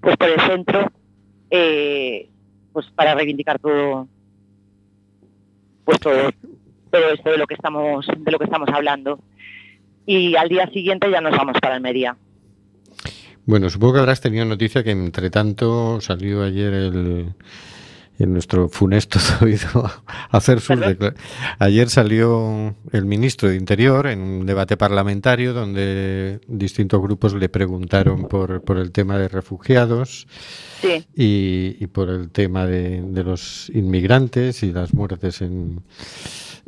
pues 0.00 0.16
por 0.16 0.28
el 0.28 0.40
centro, 0.42 0.90
eh, 1.50 2.30
pues 2.72 2.86
para 2.94 3.14
reivindicar 3.14 3.58
todo, 3.58 4.06
pues 5.84 5.98
todo, 5.98 6.30
todo 6.90 7.10
esto 7.10 7.30
de 7.30 7.38
lo 7.38 7.46
que 7.46 7.54
estamos, 7.54 8.06
de 8.06 8.32
lo 8.32 8.38
que 8.38 8.44
estamos 8.44 8.68
hablando 8.72 9.18
y 10.06 10.36
al 10.36 10.48
día 10.48 10.66
siguiente 10.68 11.10
ya 11.10 11.20
nos 11.20 11.36
vamos 11.36 11.56
para 11.60 11.76
Almería. 11.76 12.16
Bueno, 13.46 13.68
supongo 13.68 13.94
que 13.94 14.00
habrás 14.00 14.20
tenido 14.20 14.44
noticia 14.44 14.82
que 14.82 14.90
entre 14.90 15.30
tanto 15.30 16.00
salió 16.00 16.42
ayer 16.42 16.72
el 16.72 17.34
en 18.18 18.32
nuestro 18.32 18.68
funesto 18.68 19.18
oído 19.40 19.90
hacer 20.30 20.60
sus 20.60 20.78
Ayer 21.58 21.90
salió 21.90 22.74
el 22.92 23.04
ministro 23.06 23.48
de 23.48 23.56
Interior 23.56 24.06
en 24.06 24.20
un 24.20 24.46
debate 24.46 24.76
parlamentario 24.76 25.52
donde 25.52 26.40
distintos 26.46 27.00
grupos 27.02 27.34
le 27.34 27.48
preguntaron 27.48 28.28
por, 28.28 28.62
por 28.62 28.78
el 28.78 28.92
tema 28.92 29.18
de 29.18 29.28
refugiados 29.28 30.26
Sí, 30.80 31.04
y, 31.16 31.76
y 31.80 31.86
por 31.86 32.10
el 32.10 32.30
tema 32.30 32.66
de, 32.66 33.02
de 33.02 33.24
los 33.24 33.70
inmigrantes 33.74 34.62
y 34.62 34.72
las 34.72 34.92
muertes 34.92 35.40
en, 35.40 35.80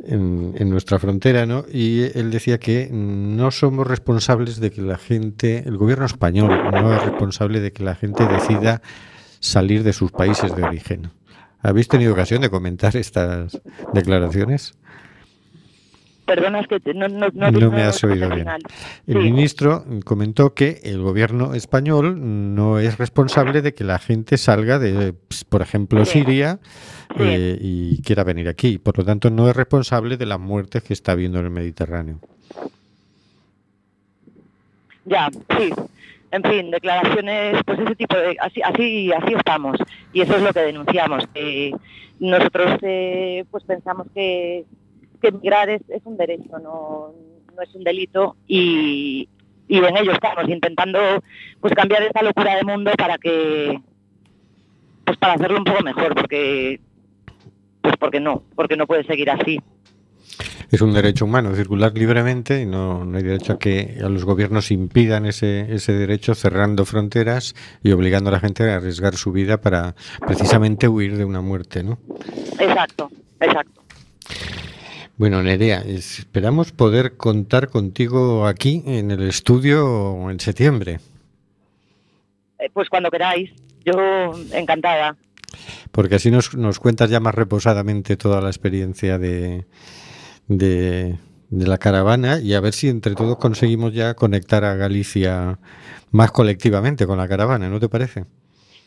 en, 0.03 0.53
en 0.57 0.69
nuestra 0.69 0.99
frontera, 0.99 1.45
¿no? 1.45 1.65
Y 1.71 2.03
él 2.17 2.31
decía 2.31 2.59
que 2.59 2.89
no 2.91 3.51
somos 3.51 3.87
responsables 3.87 4.59
de 4.59 4.71
que 4.71 4.81
la 4.81 4.97
gente, 4.97 5.63
el 5.65 5.77
gobierno 5.77 6.05
español 6.05 6.49
no 6.71 6.93
es 6.93 7.03
responsable 7.03 7.59
de 7.59 7.71
que 7.71 7.83
la 7.83 7.95
gente 7.95 8.27
decida 8.27 8.81
salir 9.39 9.83
de 9.83 9.93
sus 9.93 10.11
países 10.11 10.55
de 10.55 10.63
origen. 10.63 11.11
¿Habéis 11.61 11.87
tenido 11.87 12.13
ocasión 12.13 12.41
de 12.41 12.49
comentar 12.49 12.95
estas 12.95 13.59
declaraciones? 13.93 14.75
Perdona, 16.27 16.59
es 16.59 16.67
que 16.67 16.93
no, 16.93 17.07
no, 17.07 17.29
no, 17.33 17.51
No 17.51 17.71
me 17.71 17.81
has 17.81 18.03
oído 18.03 18.29
bien. 18.29 18.47
El 19.07 19.13
Sí. 19.13 19.19
ministro 19.19 19.83
comentó 20.05 20.53
que 20.53 20.79
el 20.83 21.01
gobierno 21.01 21.55
español 21.55 22.53
no 22.53 22.77
es 22.77 22.99
responsable 22.99 23.63
de 23.63 23.73
que 23.73 23.83
la 23.83 23.97
gente 23.97 24.37
salga 24.37 24.77
de, 24.77 25.13
pues, 25.13 25.43
por 25.43 25.63
ejemplo, 25.63 26.05
Sí. 26.05 26.19
Siria 26.19 26.59
Sí. 27.15 27.23
eh, 27.23 27.57
y 27.59 28.01
quiera 28.03 28.23
venir 28.23 28.47
aquí. 28.49 28.77
Por 28.77 28.97
lo 28.99 29.05
tanto, 29.05 29.29
no 29.31 29.49
es 29.49 29.55
responsable 29.55 30.17
de 30.17 30.25
las 30.27 30.39
muertes 30.39 30.83
que 30.83 30.93
está 30.93 31.13
habiendo 31.13 31.39
en 31.39 31.45
el 31.45 31.51
Mediterráneo. 31.51 32.19
Ya, 35.05 35.29
sí. 35.57 35.71
En 36.31 36.43
fin, 36.43 36.69
declaraciones, 36.71 37.61
pues 37.65 37.79
ese 37.79 37.95
tipo 37.95 38.17
de... 38.17 38.35
Así, 38.41 38.61
así, 38.61 39.11
así 39.13 39.33
estamos. 39.33 39.77
Y 40.11 40.21
eso 40.21 40.35
es 40.35 40.41
lo 40.43 40.51
que 40.51 40.59
denunciamos. 40.59 41.25
Que 41.33 41.71
nosotros 42.19 42.77
eh, 42.81 43.45
pues 43.49 43.63
pensamos 43.63 44.07
que, 44.13 44.65
que 45.21 45.29
emigrar 45.29 45.69
es, 45.69 45.81
es 45.89 46.01
un 46.05 46.17
derecho, 46.17 46.59
no, 46.59 47.13
no 47.55 47.61
es 47.61 47.73
un 47.75 47.83
delito. 47.83 48.35
Y, 48.47 49.27
y 49.67 49.77
en 49.77 49.97
ello 49.97 50.11
estamos, 50.13 50.47
intentando 50.47 50.99
pues 51.59 51.73
cambiar 51.73 52.03
esta 52.03 52.21
locura 52.21 52.55
de 52.55 52.63
mundo 52.63 52.91
para 52.97 53.17
que... 53.17 53.79
Pues 55.05 55.17
para 55.17 55.33
hacerlo 55.33 55.57
un 55.59 55.63
poco 55.63 55.83
mejor, 55.83 56.15
porque... 56.15 56.79
Pues 57.81 57.95
porque 57.97 58.19
no, 58.19 58.43
porque 58.55 58.75
no 58.75 58.85
puede 58.85 59.03
seguir 59.05 59.29
así. 59.29 59.59
Es 60.69 60.81
un 60.81 60.93
derecho 60.93 61.23
humano 61.23 61.55
circular 61.55 61.93
libremente 61.95 62.61
y 62.61 62.65
no, 62.65 63.05
no 63.05 63.17
hay 63.17 63.23
derecho 63.23 63.53
a 63.53 63.59
que 63.59 63.99
a 64.03 64.09
los 64.09 64.25
gobiernos 64.25 64.71
impidan 64.71 65.25
ese, 65.25 65.73
ese 65.73 65.93
derecho 65.93 66.35
cerrando 66.35 66.83
fronteras 66.83 67.55
y 67.81 67.91
obligando 67.91 68.29
a 68.29 68.33
la 68.33 68.39
gente 68.41 68.69
a 68.69 68.75
arriesgar 68.75 69.15
su 69.15 69.31
vida 69.31 69.61
para 69.61 69.95
precisamente 70.25 70.89
huir 70.89 71.15
de 71.15 71.23
una 71.23 71.39
muerte, 71.39 71.83
¿no? 71.83 71.99
Exacto, 72.59 73.09
exacto. 73.39 73.81
Bueno, 75.17 75.41
Nerea, 75.41 75.79
esperamos 75.81 76.71
poder 76.71 77.17
contar 77.17 77.69
contigo 77.69 78.45
aquí 78.45 78.83
en 78.85 79.09
el 79.11 79.23
estudio 79.27 80.29
en 80.29 80.39
septiembre, 80.39 80.99
Eh, 82.59 82.69
Pues 82.73 82.89
cuando 82.89 83.09
queráis, 83.09 83.51
yo 83.85 83.93
encantada. 84.53 85.15
porque 85.91 86.15
así 86.15 86.29
nos, 86.29 86.53
nos 86.55 86.79
cuentas 86.79 87.09
ya 87.09 87.19
más 87.19 87.33
reposadamente 87.33 88.15
toda 88.17 88.41
la 88.41 88.49
experiencia 88.49 89.17
de, 89.17 89.65
de, 90.47 91.17
de 91.49 91.67
la 91.67 91.77
caravana 91.79 92.39
y 92.39 92.53
a 92.53 92.59
ver 92.59 92.73
si 92.73 92.89
entre 92.89 93.15
todos 93.15 93.37
conseguimos 93.37 93.93
ya 93.93 94.13
conectar 94.13 94.63
a 94.65 94.75
Galicia 94.75 95.57
más 96.11 96.31
colectivamente 96.31 97.07
con 97.07 97.17
la 97.17 97.27
caravana, 97.27 97.69
¿no 97.69 97.79
te 97.79 97.89
parece? 97.89 98.25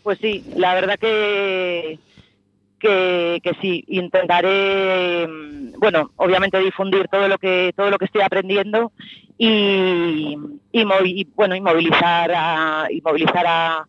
Pues 0.05 0.19
sí, 0.21 0.45
la 0.57 0.75
verdad 0.75 0.99
que, 0.99 1.99
que, 2.81 3.41
que 3.43 3.53
sí, 3.61 3.85
intentaré, 3.89 5.29
mm, 5.29 5.79
bueno, 5.79 6.11
obviamente 6.17 6.59
difundir 6.59 7.07
todo 7.09 7.29
lo 7.29 7.39
que 7.39 7.73
todo 7.77 7.91
lo 7.91 7.99
que 7.99 8.07
estoy 8.07 8.23
aprendiendo 8.23 8.93
y, 9.39 10.37
y, 10.73 10.85
bueno, 11.37 11.55
y 11.55 11.61
movilizar 11.61 12.33
a, 12.35 12.87
y 12.91 13.01
movilizar 13.01 13.47
a, 13.47 13.87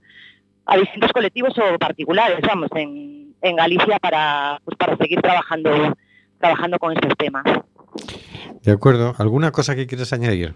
a 0.66 0.78
distintos 0.78 1.12
colectivos 1.12 1.58
o 1.58 1.80
particulares, 1.80 2.40
vamos, 2.48 2.70
en, 2.76 3.34
en 3.42 3.56
Galicia 3.56 3.98
para 4.00 4.60
pues 4.64 4.78
para 4.78 4.96
seguir 4.98 5.22
trabajando 5.22 5.96
trabajando 6.40 6.78
con 6.78 6.94
estos 6.94 7.14
temas. 7.18 7.44
De 8.64 8.72
acuerdo. 8.72 9.16
¿Alguna 9.18 9.52
cosa 9.52 9.76
que 9.76 9.88
quieras 9.88 10.14
añadir? 10.14 10.56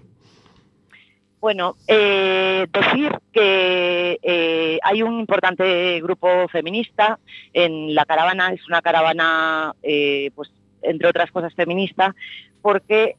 Bueno, 1.45 1.75
eh, 1.87 2.65
decir 2.73 3.11
que 3.31 4.17
eh, 4.23 4.79
hay 4.81 5.03
un 5.03 5.19
importante 5.19 6.01
grupo 6.01 6.47
feminista 6.47 7.19
en 7.53 7.93
la 7.93 8.03
caravana, 8.03 8.51
es 8.51 8.67
una 8.67 8.81
caravana, 8.81 9.75
eh, 9.83 10.31
pues 10.33 10.49
entre 10.81 11.07
otras 11.07 11.29
cosas 11.29 11.53
feminista, 11.53 12.15
porque 12.63 13.13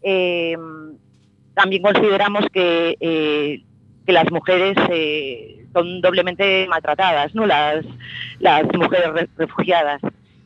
también 1.55 1.83
consideramos 1.83 2.47
que, 2.53 3.63
las 4.09 4.33
mujeres 4.33 4.77
son 5.73 6.01
doblemente 6.01 6.67
maltratadas, 6.67 7.33
¿no? 7.33 7.47
Las, 7.47 7.85
mujeres 8.77 9.13
re- 9.13 9.29
refugiadas. 9.37 10.03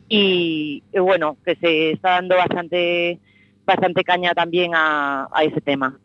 Y 0.06 0.82
bueno, 0.92 1.38
que 1.46 1.54
se 1.56 1.92
está 1.92 2.10
dando 2.10 2.36
bastante, 2.36 3.18
bastante 3.64 4.04
caña 4.04 4.34
también 4.34 4.72
a, 4.74 5.30
ese 5.42 5.62
tema. 5.62 5.98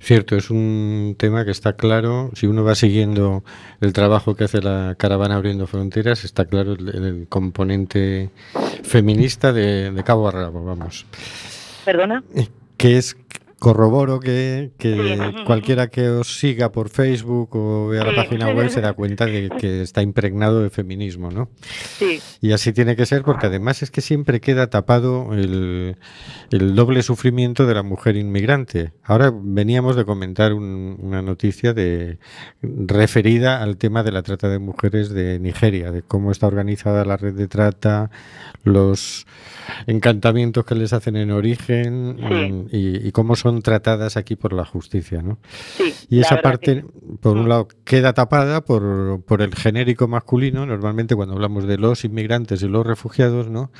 Cierto, 0.00 0.36
es 0.36 0.50
un 0.50 1.14
tema 1.18 1.44
que 1.44 1.50
está 1.50 1.74
claro. 1.74 2.30
Si 2.34 2.46
uno 2.46 2.64
va 2.64 2.74
siguiendo 2.74 3.44
el 3.80 3.92
trabajo 3.92 4.34
que 4.34 4.44
hace 4.44 4.60
la 4.60 4.94
caravana 4.98 5.36
abriendo 5.36 5.66
fronteras, 5.66 6.24
está 6.24 6.44
claro 6.44 6.72
el, 6.72 6.88
el 6.88 7.26
componente 7.28 8.30
feminista 8.82 9.52
de, 9.52 9.90
de 9.90 10.04
cabo 10.04 10.28
a 10.28 10.32
rabo, 10.32 10.64
vamos. 10.64 11.06
¿Perdona? 11.84 12.22
Que 12.76 12.98
es 12.98 13.16
corroboro 13.62 14.18
que, 14.18 14.72
que 14.76 15.44
cualquiera 15.46 15.86
que 15.86 16.08
os 16.08 16.40
siga 16.40 16.72
por 16.72 16.88
Facebook 16.88 17.54
o 17.54 17.86
vea 17.86 18.02
la 18.04 18.12
página 18.16 18.48
web 18.48 18.68
se 18.70 18.80
da 18.80 18.92
cuenta 18.92 19.24
de 19.26 19.50
que 19.50 19.82
está 19.82 20.02
impregnado 20.02 20.60
de 20.64 20.68
feminismo, 20.68 21.30
¿no? 21.30 21.48
Sí, 21.96 22.20
Y 22.40 22.50
así 22.50 22.72
tiene 22.72 22.96
que 22.96 23.06
ser 23.06 23.22
porque 23.22 23.46
además 23.46 23.80
es 23.84 23.92
que 23.92 24.00
siempre 24.00 24.40
queda 24.40 24.68
tapado 24.68 25.32
el, 25.32 25.96
el 26.50 26.74
doble 26.74 27.04
sufrimiento 27.04 27.64
de 27.64 27.74
la 27.74 27.84
mujer 27.84 28.16
inmigrante. 28.16 28.94
Ahora 29.04 29.32
veníamos 29.32 29.94
de 29.94 30.04
comentar 30.06 30.54
un- 30.54 30.96
una 31.00 31.22
noticia 31.22 31.72
de 31.72 32.18
referida 32.62 33.62
al 33.62 33.76
tema 33.76 34.02
de 34.02 34.10
la 34.10 34.22
trata 34.22 34.48
de 34.48 34.58
mujeres 34.58 35.10
de 35.10 35.38
Nigeria, 35.38 35.92
de 35.92 36.02
cómo 36.02 36.32
está 36.32 36.48
organizada 36.48 37.04
la 37.04 37.16
red 37.16 37.34
de 37.34 37.46
trata, 37.46 38.10
los 38.64 39.24
encantamientos 39.86 40.64
que 40.64 40.74
les 40.74 40.92
hacen 40.92 41.14
en 41.16 41.30
origen 41.30 42.68
y, 42.72 43.06
y 43.06 43.12
cómo 43.12 43.36
son 43.36 43.51
tratadas 43.60 44.16
aquí 44.16 44.36
por 44.36 44.52
la 44.54 44.64
justicia, 44.64 45.20
¿no? 45.20 45.38
sí. 45.76 45.92
Y 46.08 46.20
esa 46.20 46.40
parte, 46.40 46.84
por 47.20 47.36
un 47.36 47.48
lado, 47.48 47.68
queda 47.84 48.14
tapada 48.14 48.64
por, 48.64 49.22
por 49.24 49.42
el 49.42 49.54
genérico 49.54 50.08
masculino, 50.08 50.64
normalmente 50.64 51.14
cuando 51.16 51.34
hablamos 51.34 51.66
de 51.66 51.76
los 51.78 52.04
inmigrantes 52.04 52.62
y 52.62 52.68
los 52.68 52.86
refugiados, 52.86 53.48
¿no? 53.50 53.70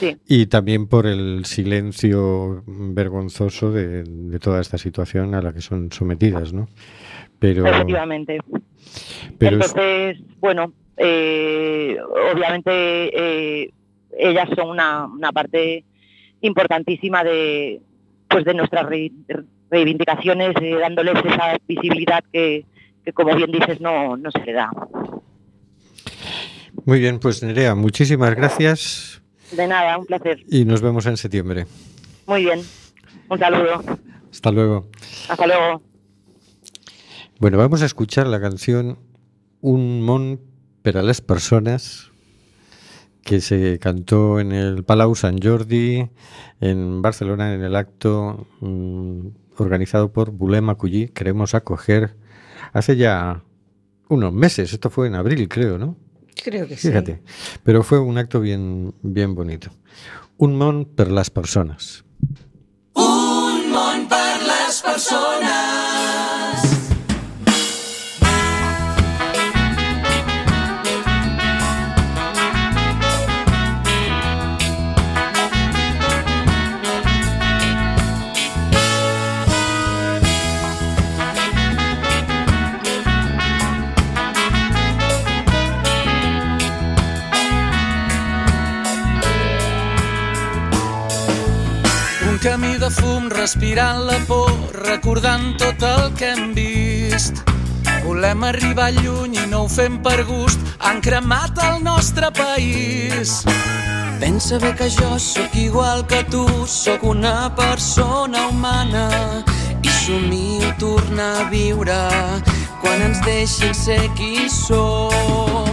Sí. 0.00 0.16
Y 0.26 0.46
también 0.46 0.86
por 0.86 1.06
el 1.06 1.44
silencio 1.44 2.62
vergonzoso 2.66 3.70
de, 3.72 4.04
de 4.04 4.38
toda 4.38 4.60
esta 4.60 4.78
situación 4.78 5.34
a 5.34 5.42
la 5.42 5.52
que 5.52 5.60
son 5.60 5.90
sometidas, 5.92 6.52
¿no? 6.52 6.68
Pero, 7.38 7.66
Efectivamente. 7.66 8.38
pero 9.38 9.58
es- 9.58 9.66
Entonces, 9.74 10.18
bueno, 10.40 10.72
eh, 10.96 11.96
obviamente 12.34 12.70
eh, 12.72 13.72
ellas 14.16 14.48
son 14.56 14.70
una, 14.70 15.06
una 15.06 15.32
parte 15.32 15.84
importantísima 16.40 17.24
de 17.24 17.80
pues 18.32 18.44
de 18.44 18.54
nuestras 18.54 18.86
re- 18.86 19.12
reivindicaciones, 19.70 20.54
eh, 20.60 20.76
dándoles 20.80 21.14
esa 21.24 21.56
visibilidad 21.68 22.24
que, 22.32 22.64
que, 23.04 23.12
como 23.12 23.34
bien 23.36 23.50
dices, 23.52 23.80
no, 23.80 24.16
no 24.16 24.30
se 24.30 24.40
le 24.44 24.52
da. 24.52 24.70
muy 26.84 26.98
bien, 27.00 27.18
pues 27.20 27.42
Nerea, 27.42 27.74
muchísimas 27.74 28.34
gracias 28.34 29.22
De 29.52 29.66
nada, 29.66 29.98
un 29.98 30.06
placer. 30.06 30.44
y 30.48 30.64
nos 30.64 30.80
vemos 30.80 31.06
en 31.06 31.16
septiembre. 31.16 31.66
Muy 32.26 32.44
bien. 32.44 32.60
Un 33.28 33.38
saludo. 33.38 33.82
Hasta 34.30 34.50
luego. 34.50 34.88
Hasta 35.28 35.46
luego. 35.46 35.82
Bueno, 37.38 37.58
vamos 37.58 37.82
a 37.82 37.86
escuchar 37.86 38.26
la 38.28 38.40
canción 38.40 38.98
Un 39.60 40.02
Mon 40.02 40.40
per 40.82 40.96
a 40.98 41.02
les 41.02 41.20
personas 41.20 42.11
que 43.24 43.40
se 43.40 43.78
cantó 43.78 44.40
en 44.40 44.52
el 44.52 44.84
Palau 44.84 45.14
Sant 45.14 45.42
Jordi 45.42 46.08
en 46.60 47.02
Barcelona 47.02 47.54
en 47.54 47.62
el 47.62 47.76
acto 47.76 48.46
mm, 48.60 49.26
organizado 49.58 50.12
por 50.12 50.30
Bulem 50.30 50.70
Acollir, 50.70 51.12
queremos 51.12 51.54
acoger 51.54 52.16
hace 52.72 52.96
ya 52.96 53.42
unos 54.08 54.32
meses, 54.32 54.72
esto 54.72 54.90
fue 54.90 55.06
en 55.06 55.14
abril 55.14 55.48
creo, 55.48 55.78
¿no? 55.78 55.96
Creo 56.42 56.66
que 56.66 56.76
sí. 56.76 56.88
Fíjate, 56.88 57.22
pero 57.62 57.82
fue 57.82 57.98
un 58.00 58.18
acto 58.18 58.40
bien, 58.40 58.94
bien 59.02 59.34
bonito. 59.34 59.70
Un 60.38 60.56
mon 60.56 60.84
per 60.84 61.10
las 61.10 61.30
personas. 61.30 62.04
Un 62.94 63.21
camí 92.42 92.76
de 92.76 92.90
fum 92.90 93.28
respirant 93.30 94.00
la 94.02 94.16
por, 94.26 94.50
recordant 94.82 95.52
tot 95.60 95.82
el 95.86 96.08
que 96.18 96.32
hem 96.32 96.50
vist. 96.56 97.38
Volem 98.02 98.42
arribar 98.42 98.88
lluny 98.96 99.36
i 99.38 99.44
no 99.50 99.60
ho 99.62 99.68
fem 99.70 100.00
per 100.02 100.24
gust, 100.26 100.58
han 100.82 100.98
cremat 101.04 101.60
el 101.62 101.84
nostre 101.84 102.32
país. 102.34 103.44
Pensa 104.18 104.58
bé 104.58 104.72
que 104.74 104.90
jo 104.90 105.18
sóc 105.22 105.54
igual 105.54 106.02
que 106.10 106.24
tu, 106.34 106.42
sóc 106.66 107.04
una 107.04 107.54
persona 107.54 108.48
humana 108.48 109.06
i 109.82 109.94
somio 110.02 110.74
tornar 110.82 111.46
a 111.46 111.48
viure 111.50 112.00
quan 112.82 113.06
ens 113.06 113.22
deixin 113.22 113.74
ser 113.74 114.02
qui 114.18 114.48
som. 114.50 115.70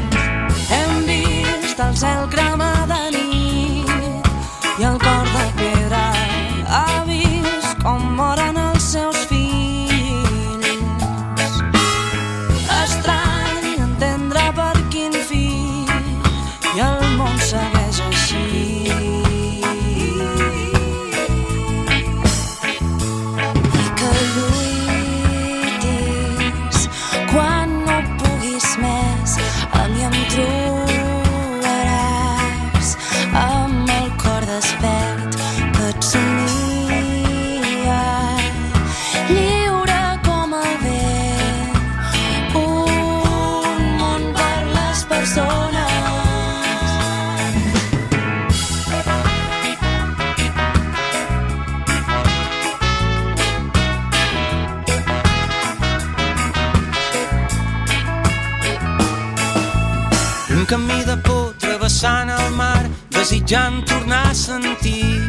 Hem 0.70 1.02
vist 1.10 1.82
el 1.82 1.98
cel 1.98 2.30
cremar 2.30 2.86
de 2.94 3.04
nit 3.18 4.30
i 4.78 4.86
el 4.86 5.02
cor 5.02 5.26
de 5.34 5.39
desitjant 63.30 63.86
tornar 63.86 64.32
a 64.32 64.34
sentir 64.34 65.22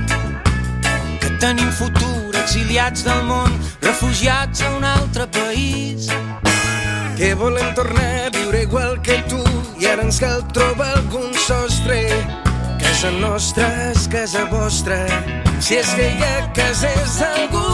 que 1.20 1.30
tenim 1.36 1.68
futur 1.76 2.32
exiliats 2.40 3.02
del 3.04 3.26
món, 3.28 3.52
refugiats 3.82 4.62
a 4.64 4.70
un 4.78 4.86
altre 4.88 5.26
país. 5.28 6.06
Que 7.18 7.34
volem 7.36 7.74
tornar 7.76 8.06
a 8.22 8.30
viure 8.32 8.62
igual 8.62 8.96
que 9.04 9.18
tu 9.28 9.42
i 9.76 9.84
ara 9.90 10.06
ens 10.06 10.16
cal 10.16 10.40
trobar 10.56 10.88
algun 10.94 11.28
sostre. 11.44 12.00
Casa 12.80 13.12
nostra 13.20 13.68
és 13.90 14.08
casa 14.08 14.46
vostra, 14.48 15.02
si 15.60 15.76
és 15.76 15.92
que 15.92 16.08
hi 16.08 16.24
ha 16.24 16.48
cases 16.56 17.20
d'algú. 17.20 17.66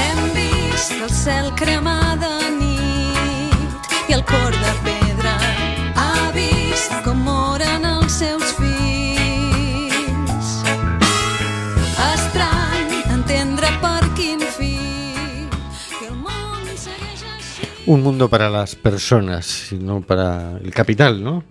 Hem 0.00 0.22
vist 0.38 0.96
el 0.96 1.12
cel 1.12 1.52
cremar 1.60 2.16
de 2.24 2.32
nit 2.56 3.92
i 4.08 4.16
el 4.16 4.24
cor 4.24 4.56
de 4.64 4.74
pedra 4.88 5.36
ha 5.92 6.30
vist 6.32 7.02
com 7.04 7.25
Un 17.84 18.02
mundo 18.02 18.30
para 18.30 18.48
las 18.48 18.74
personas, 18.74 19.68
no 19.78 20.00
para 20.00 20.56
el 20.64 20.70
capital, 20.72 21.22
¿no? 21.22 21.44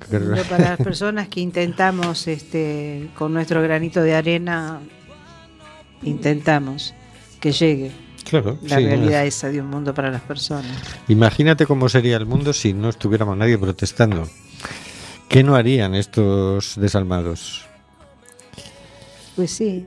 Para 0.49 0.69
las 0.71 0.77
personas 0.77 1.27
que 1.27 1.39
intentamos, 1.39 2.27
este, 2.27 3.09
con 3.15 3.31
nuestro 3.31 3.61
granito 3.61 4.01
de 4.01 4.15
arena, 4.15 4.79
intentamos 6.01 6.95
que 7.39 7.51
llegue. 7.51 7.91
Claro, 8.23 8.57
la 8.63 8.77
realidad 8.77 9.23
es. 9.23 9.35
esa 9.35 9.49
de 9.49 9.61
un 9.61 9.67
mundo 9.67 9.93
para 9.93 10.09
las 10.09 10.23
personas. 10.23 10.75
Imagínate 11.09 11.67
cómo 11.67 11.89
sería 11.89 12.17
el 12.17 12.25
mundo 12.25 12.53
si 12.53 12.73
no 12.73 12.89
estuviéramos 12.89 13.37
nadie 13.37 13.55
protestando. 13.55 14.27
¿Qué 15.29 15.43
no 15.43 15.55
harían 15.55 15.95
estos 15.95 16.75
desalmados? 16.79 17.65
Pues 19.35 19.51
sí, 19.51 19.85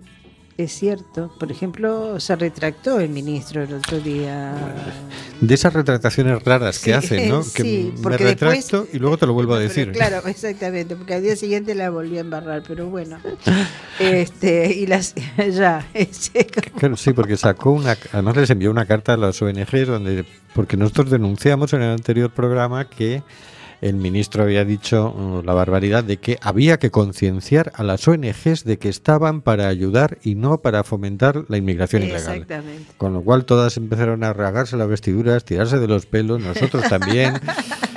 es 0.58 0.72
cierto. 0.72 1.32
Por 1.38 1.50
ejemplo, 1.50 2.20
se 2.20 2.36
retractó 2.36 3.00
el 3.00 3.08
ministro 3.10 3.62
el 3.62 3.72
otro 3.72 3.98
día. 4.00 4.54
De 5.40 5.54
esas 5.54 5.72
retractaciones 5.72 6.42
raras 6.42 6.78
que 6.80 6.90
Sí, 6.90 6.92
hacen, 6.92 7.28
¿no? 7.30 7.40
Que 7.54 7.62
sí, 7.62 7.92
me 7.96 8.02
porque 8.02 8.24
después- 8.24 8.50
retracto 8.66 8.86
y 8.92 8.98
luego 8.98 9.16
te 9.16 9.26
lo 9.26 9.32
vuelvo 9.32 9.54
a 9.54 9.58
decir. 9.60 9.92
Claro, 9.92 10.26
exactamente, 10.26 10.96
porque 10.96 11.14
al 11.14 11.22
día 11.22 11.36
siguiente 11.36 11.74
la 11.74 11.88
volvió 11.88 12.18
a 12.18 12.20
embarrar, 12.20 12.62
pero 12.66 12.88
bueno. 12.90 13.18
este, 14.00 14.74
y 14.74 14.86
las 14.86 15.14
ya, 15.54 15.86
Claro, 16.78 16.96
sí, 16.96 17.12
porque 17.14 17.36
sacó 17.38 17.70
una. 17.70 17.96
Además, 18.12 18.36
les 18.36 18.50
envió 18.50 18.70
una 18.70 18.84
carta 18.84 19.14
a 19.14 19.16
las 19.16 19.40
ONGs 19.40 19.86
donde. 19.86 20.26
Porque 20.54 20.76
nosotros 20.76 21.10
denunciamos 21.10 21.72
en 21.72 21.82
el 21.82 21.90
anterior 21.92 22.30
programa 22.30 22.88
que 22.88 23.22
el 23.80 23.94
ministro 23.96 24.42
había 24.42 24.64
dicho 24.64 25.10
uh, 25.12 25.42
la 25.42 25.54
barbaridad 25.54 26.02
de 26.04 26.16
que 26.16 26.38
había 26.42 26.78
que 26.78 26.90
concienciar 26.90 27.70
a 27.74 27.82
las 27.84 28.06
ONGs 28.08 28.64
de 28.64 28.78
que 28.78 28.88
estaban 28.88 29.40
para 29.40 29.68
ayudar 29.68 30.18
y 30.22 30.34
no 30.34 30.58
para 30.60 30.82
fomentar 30.84 31.44
la 31.48 31.56
inmigración 31.58 32.02
ilegal. 32.02 32.46
Con 32.96 33.12
lo 33.12 33.22
cual 33.22 33.44
todas 33.44 33.76
empezaron 33.76 34.24
a 34.24 34.32
rasgarse 34.32 34.76
las 34.76 34.88
vestiduras, 34.88 35.44
tirarse 35.44 35.78
de 35.78 35.86
los 35.88 36.06
pelos, 36.06 36.40
nosotros 36.40 36.84
también. 36.88 37.34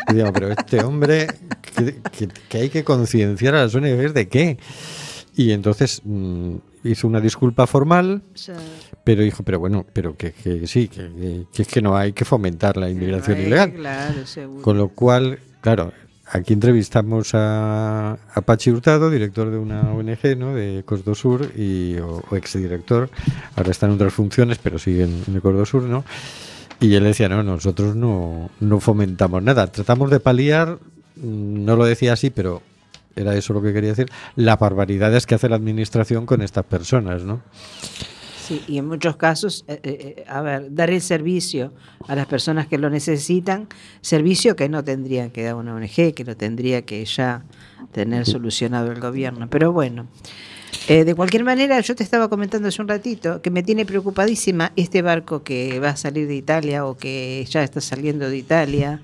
Y 0.09 0.13
digo, 0.13 0.31
pero 0.33 0.51
este 0.51 0.83
hombre, 0.83 1.27
que, 1.75 1.95
que- 2.17 2.27
que 2.49 2.57
hay 2.57 2.69
que 2.69 2.83
concienciar 2.83 3.55
a 3.55 3.63
las 3.63 3.73
ONGs 3.75 4.13
de 4.13 4.27
qué. 4.27 4.57
Y 5.35 5.51
entonces 5.51 6.01
mm, 6.03 6.55
hizo 6.83 7.07
una 7.07 7.21
disculpa 7.21 7.65
formal, 7.65 8.21
Ya. 8.35 8.53
pero 9.03 9.23
dijo, 9.23 9.43
pero 9.43 9.59
bueno, 9.59 9.85
pero 9.93 10.15
que, 10.17 10.33
que 10.33 10.67
sí, 10.67 10.89
que, 10.89 11.45
que- 11.53 11.61
es 11.61 11.67
que 11.67 11.81
no 11.81 11.95
hay 11.95 12.11
que 12.13 12.25
fomentar 12.25 12.75
la 12.77 12.89
inmigración 12.89 13.37
Ay, 13.37 13.45
ilegal. 13.45 13.73
Claro, 13.73 14.25
seguro. 14.27 14.61
Con 14.61 14.77
lo 14.77 14.89
cual, 14.89 15.39
claro, 15.61 15.93
aquí 16.31 16.53
entrevistamos 16.53 17.31
a, 17.33 18.17
Pachi 18.45 18.71
Hurtado, 18.71 19.09
director 19.09 19.49
de 19.49 19.57
una 19.57 19.91
ONG, 19.93 20.37
¿no? 20.37 20.55
de 20.55 20.79
Ecosdosur, 20.79 21.51
y, 21.57 21.97
o, 21.97 22.23
o 22.29 22.35
exdirector, 22.35 23.09
ahora 23.55 23.71
está 23.71 23.85
en 23.85 23.93
otras 23.93 24.13
funciones, 24.13 24.57
pero 24.57 24.79
sigue 24.79 25.03
en, 25.03 25.35
Ecosdosur, 25.35 25.83
¿no? 25.83 26.03
Y 26.79 26.95
él 26.95 27.03
decía, 27.03 27.29
no, 27.29 27.43
nosotros 27.43 27.95
no, 27.95 28.49
no 28.59 28.79
fomentamos 28.79 29.43
nada, 29.43 29.67
tratamos 29.67 30.09
de 30.09 30.19
paliar, 30.19 30.79
mm, 31.15 31.63
no 31.63 31.75
lo 31.75 31.85
decía 31.85 32.13
así, 32.13 32.31
pero 32.31 32.63
era 33.15 33.35
eso 33.35 33.53
lo 33.53 33.61
que 33.61 33.73
quería 33.73 33.89
decir, 33.89 34.09
las 34.35 34.57
barbaridades 34.57 35.25
que 35.25 35.35
hace 35.35 35.49
la 35.49 35.57
administración 35.57 36.25
con 36.25 36.41
estas 36.41 36.65
personas, 36.65 37.23
¿no? 37.23 37.41
Sí, 38.41 38.63
y 38.67 38.77
en 38.79 38.87
muchos 38.87 39.17
casos, 39.17 39.63
eh, 39.67 39.79
eh, 39.83 40.23
a 40.27 40.41
ver, 40.41 40.73
dar 40.73 40.89
el 40.89 41.01
servicio 41.01 41.73
a 42.07 42.15
las 42.15 42.25
personas 42.25 42.67
que 42.67 42.77
lo 42.77 42.89
necesitan, 42.89 43.67
servicio 44.01 44.55
que 44.55 44.67
no 44.67 44.83
tendría 44.83 45.29
que 45.31 45.43
dar 45.43 45.55
una 45.55 45.75
ONG, 45.75 46.13
que 46.13 46.23
lo 46.25 46.35
tendría 46.35 46.81
que 46.81 47.05
ya 47.05 47.43
tener 47.91 48.25
solucionado 48.25 48.91
el 48.91 48.99
gobierno. 48.99 49.47
Pero 49.49 49.71
bueno, 49.71 50.07
eh, 50.87 51.03
de 51.03 51.13
cualquier 51.13 51.43
manera, 51.43 51.79
yo 51.81 51.95
te 51.95 52.03
estaba 52.03 52.29
comentando 52.29 52.67
hace 52.67 52.81
un 52.81 52.87
ratito 52.87 53.41
que 53.41 53.51
me 53.51 53.61
tiene 53.61 53.85
preocupadísima 53.85 54.71
este 54.75 55.01
barco 55.01 55.43
que 55.43 55.79
va 55.79 55.89
a 55.89 55.95
salir 55.95 56.27
de 56.27 56.35
Italia 56.35 56.85
o 56.85 56.97
que 56.97 57.45
ya 57.49 57.63
está 57.63 57.81
saliendo 57.81 58.29
de 58.29 58.37
Italia, 58.37 59.01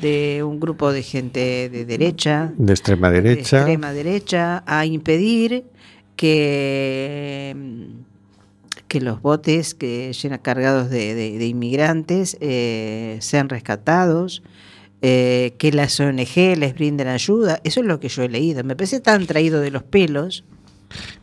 de 0.00 0.42
un 0.42 0.60
grupo 0.60 0.92
de 0.92 1.02
gente 1.02 1.70
de 1.70 1.84
derecha, 1.86 2.52
De 2.58 2.72
extrema 2.72 3.10
de 3.10 3.22
derecha. 3.22 3.58
extrema 3.60 3.92
derecha 3.92 4.62
a 4.66 4.84
impedir 4.84 5.64
que, 6.16 7.54
que 8.88 9.00
los 9.00 9.20
botes 9.22 9.74
que 9.74 10.12
llenan 10.12 10.40
cargados 10.40 10.90
de, 10.90 11.14
de- 11.14 11.46
inmigrantes 11.46 12.36
eh, 12.40 13.18
sean 13.20 13.48
rescatados, 13.48 14.42
eh, 15.02 15.54
que 15.58 15.70
las 15.72 16.00
ONG 16.00 16.56
les 16.56 16.74
brinden 16.74 17.06
ayuda. 17.08 17.60
Eso 17.64 17.80
es 17.80 17.86
lo 17.86 18.00
que 18.00 18.08
yo 18.08 18.22
he 18.22 18.28
leído. 18.28 18.64
Me 18.64 18.74
parece 18.74 19.00
tan 19.00 19.26
traído 19.26 19.60
de 19.60 19.70
los 19.70 19.82
pelos. 19.84 20.44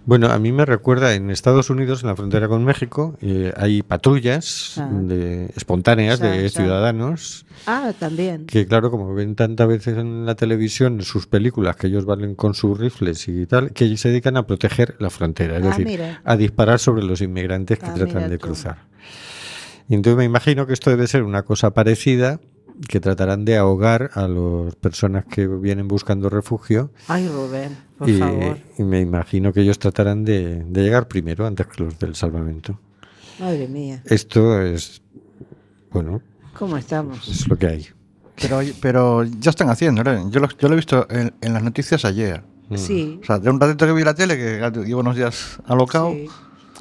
Bueno, 0.07 0.27
a 0.27 0.37
mí 0.37 0.51
me 0.51 0.65
recuerda 0.65 1.15
en 1.15 1.31
Estados 1.31 1.71
Unidos, 1.71 2.03
en 2.03 2.09
la 2.09 2.15
frontera 2.15 2.47
con 2.47 2.63
México, 2.63 3.17
eh, 3.21 3.51
hay 3.57 3.81
patrullas 3.81 4.75
Ah. 4.77 4.87
de, 4.91 5.45
espontáneas 5.55 6.19
de 6.19 6.47
ciudadanos 6.49 7.47
Ah, 7.65 7.91
también. 7.97 8.45
que, 8.45 8.67
claro, 8.67 8.91
como 8.91 9.15
ven 9.15 9.35
tantas 9.35 9.67
veces 9.67 9.97
en 9.97 10.27
la 10.27 10.35
televisión, 10.35 10.95
en 10.95 11.01
sus 11.01 11.25
películas, 11.25 11.75
que 11.75 11.87
ellos 11.87 12.05
valen 12.05 12.35
con 12.35 12.53
sus 12.53 12.77
rifles 12.77 13.27
y 13.27 13.47
tal, 13.47 13.71
que 13.71 13.85
ellos 13.85 13.99
se 13.99 14.09
dedican 14.09 14.37
a 14.37 14.45
proteger 14.45 14.95
la 14.99 15.09
frontera, 15.09 15.57
es 15.57 15.63
Ah, 15.65 15.69
decir, 15.69 15.85
mira. 15.87 16.21
a 16.23 16.37
disparar 16.37 16.77
sobre 16.77 17.01
los 17.03 17.21
inmigrantes 17.21 17.79
que 17.79 17.87
Ah, 17.87 17.93
tratan 17.95 18.29
de 18.29 18.37
tú. 18.37 18.45
cruzar. 18.47 18.77
Y 19.89 19.95
entonces 19.95 20.17
me 20.17 20.25
imagino 20.25 20.67
que 20.67 20.73
esto 20.73 20.91
debe 20.91 21.07
ser 21.07 21.23
una 21.23 21.41
cosa 21.43 21.71
parecida, 21.71 22.39
que 22.87 22.99
tratarán 22.99 23.45
de 23.45 23.57
ahogar 23.57 24.11
a 24.13 24.27
las 24.27 24.75
personas 24.75 25.25
que 25.25 25.47
vienen 25.47 25.87
buscando 25.87 26.29
refugio. 26.29 26.91
Ay, 27.07 27.27
Rubén, 27.27 27.77
por 27.97 28.09
y, 28.09 28.17
favor. 28.19 28.57
y 28.77 28.83
me 28.83 29.01
imagino 29.01 29.53
que 29.53 29.61
ellos 29.61 29.79
tratarán 29.79 30.25
de, 30.25 30.63
de 30.63 30.83
llegar 30.83 31.07
primero 31.07 31.45
antes 31.45 31.67
que 31.67 31.83
los 31.83 31.97
del 31.99 32.15
salvamento. 32.15 32.79
Madre 33.39 33.67
mía. 33.67 34.01
Esto 34.05 34.61
es, 34.61 35.01
bueno, 35.91 36.21
¿Cómo 36.57 36.77
estamos? 36.77 37.27
es 37.27 37.47
lo 37.47 37.57
que 37.57 37.67
hay. 37.67 37.87
Pero, 38.41 38.59
pero 38.81 39.23
ya 39.23 39.49
están 39.49 39.69
haciendo, 39.69 40.03
¿no? 40.03 40.29
Yo 40.29 40.39
lo, 40.41 40.49
yo 40.49 40.67
lo 40.67 40.73
he 40.73 40.77
visto 40.77 41.07
en, 41.09 41.33
en 41.41 41.53
las 41.53 41.63
noticias 41.63 42.03
ayer. 42.05 42.43
Sí. 42.75 43.19
O 43.21 43.25
sea, 43.25 43.39
de 43.39 43.49
un 43.49 43.59
ratito 43.59 43.85
que 43.85 43.93
vi 43.93 44.03
la 44.03 44.13
tele, 44.15 44.35
que 44.35 44.71
llevo 44.85 44.99
unos 45.01 45.15
días 45.15 45.59
alocado. 45.65 46.11
Sí. 46.11 46.27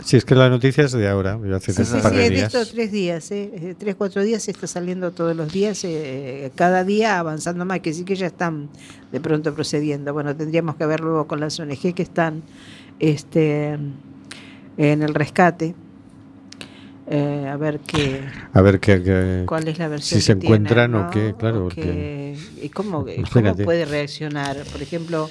Sí, 0.02 0.16
es 0.16 0.24
que 0.24 0.34
la 0.34 0.48
noticia 0.50 0.84
es 0.84 0.92
de 0.92 1.08
ahora, 1.08 1.38
hace 1.54 1.72
Sí, 1.72 1.84
sí, 1.84 1.92
sí, 2.00 2.16
he 2.16 2.30
días. 2.30 2.52
visto 2.52 2.66
tres 2.74 2.90
días, 2.90 3.30
¿eh? 3.30 3.50
Eh, 3.54 3.74
tres, 3.78 3.94
cuatro 3.94 4.22
días 4.22 4.48
está 4.48 4.66
saliendo 4.66 5.12
todos 5.12 5.36
los 5.36 5.52
días, 5.52 5.84
eh, 5.84 6.50
cada 6.56 6.82
día 6.82 7.18
avanzando 7.20 7.64
más, 7.64 7.78
que 7.80 7.92
sí 7.94 8.04
que 8.04 8.16
ya 8.16 8.26
están 8.26 8.68
de 9.12 9.20
pronto 9.20 9.54
procediendo. 9.54 10.12
Bueno, 10.12 10.34
tendríamos 10.34 10.74
que 10.76 10.86
ver 10.86 11.00
luego 11.00 11.26
con 11.28 11.38
las 11.38 11.60
ONG 11.60 11.94
que 11.94 12.02
están 12.02 12.42
este, 12.98 13.78
en 14.76 15.02
el 15.02 15.14
rescate, 15.14 15.74
eh, 17.06 17.48
a 17.52 17.56
ver 17.56 17.78
qué, 17.80 18.20
A 18.52 18.62
ver 18.62 18.80
qué, 18.80 19.02
qué- 19.02 19.42
cuál 19.46 19.68
es 19.68 19.78
la 19.78 19.88
versión. 19.88 20.20
si 20.20 20.26
se 20.26 20.34
tienen, 20.34 20.62
encuentran 20.62 20.90
¿no? 20.90 21.06
o 21.06 21.10
qué, 21.10 21.34
claro. 21.38 21.60
O 21.60 21.62
porque- 21.64 21.82
que- 21.82 22.36
y 22.66 22.68
cómo, 22.70 23.06
cómo 23.32 23.54
puede 23.56 23.84
reaccionar. 23.84 24.56
Por 24.72 24.82
ejemplo, 24.82 25.28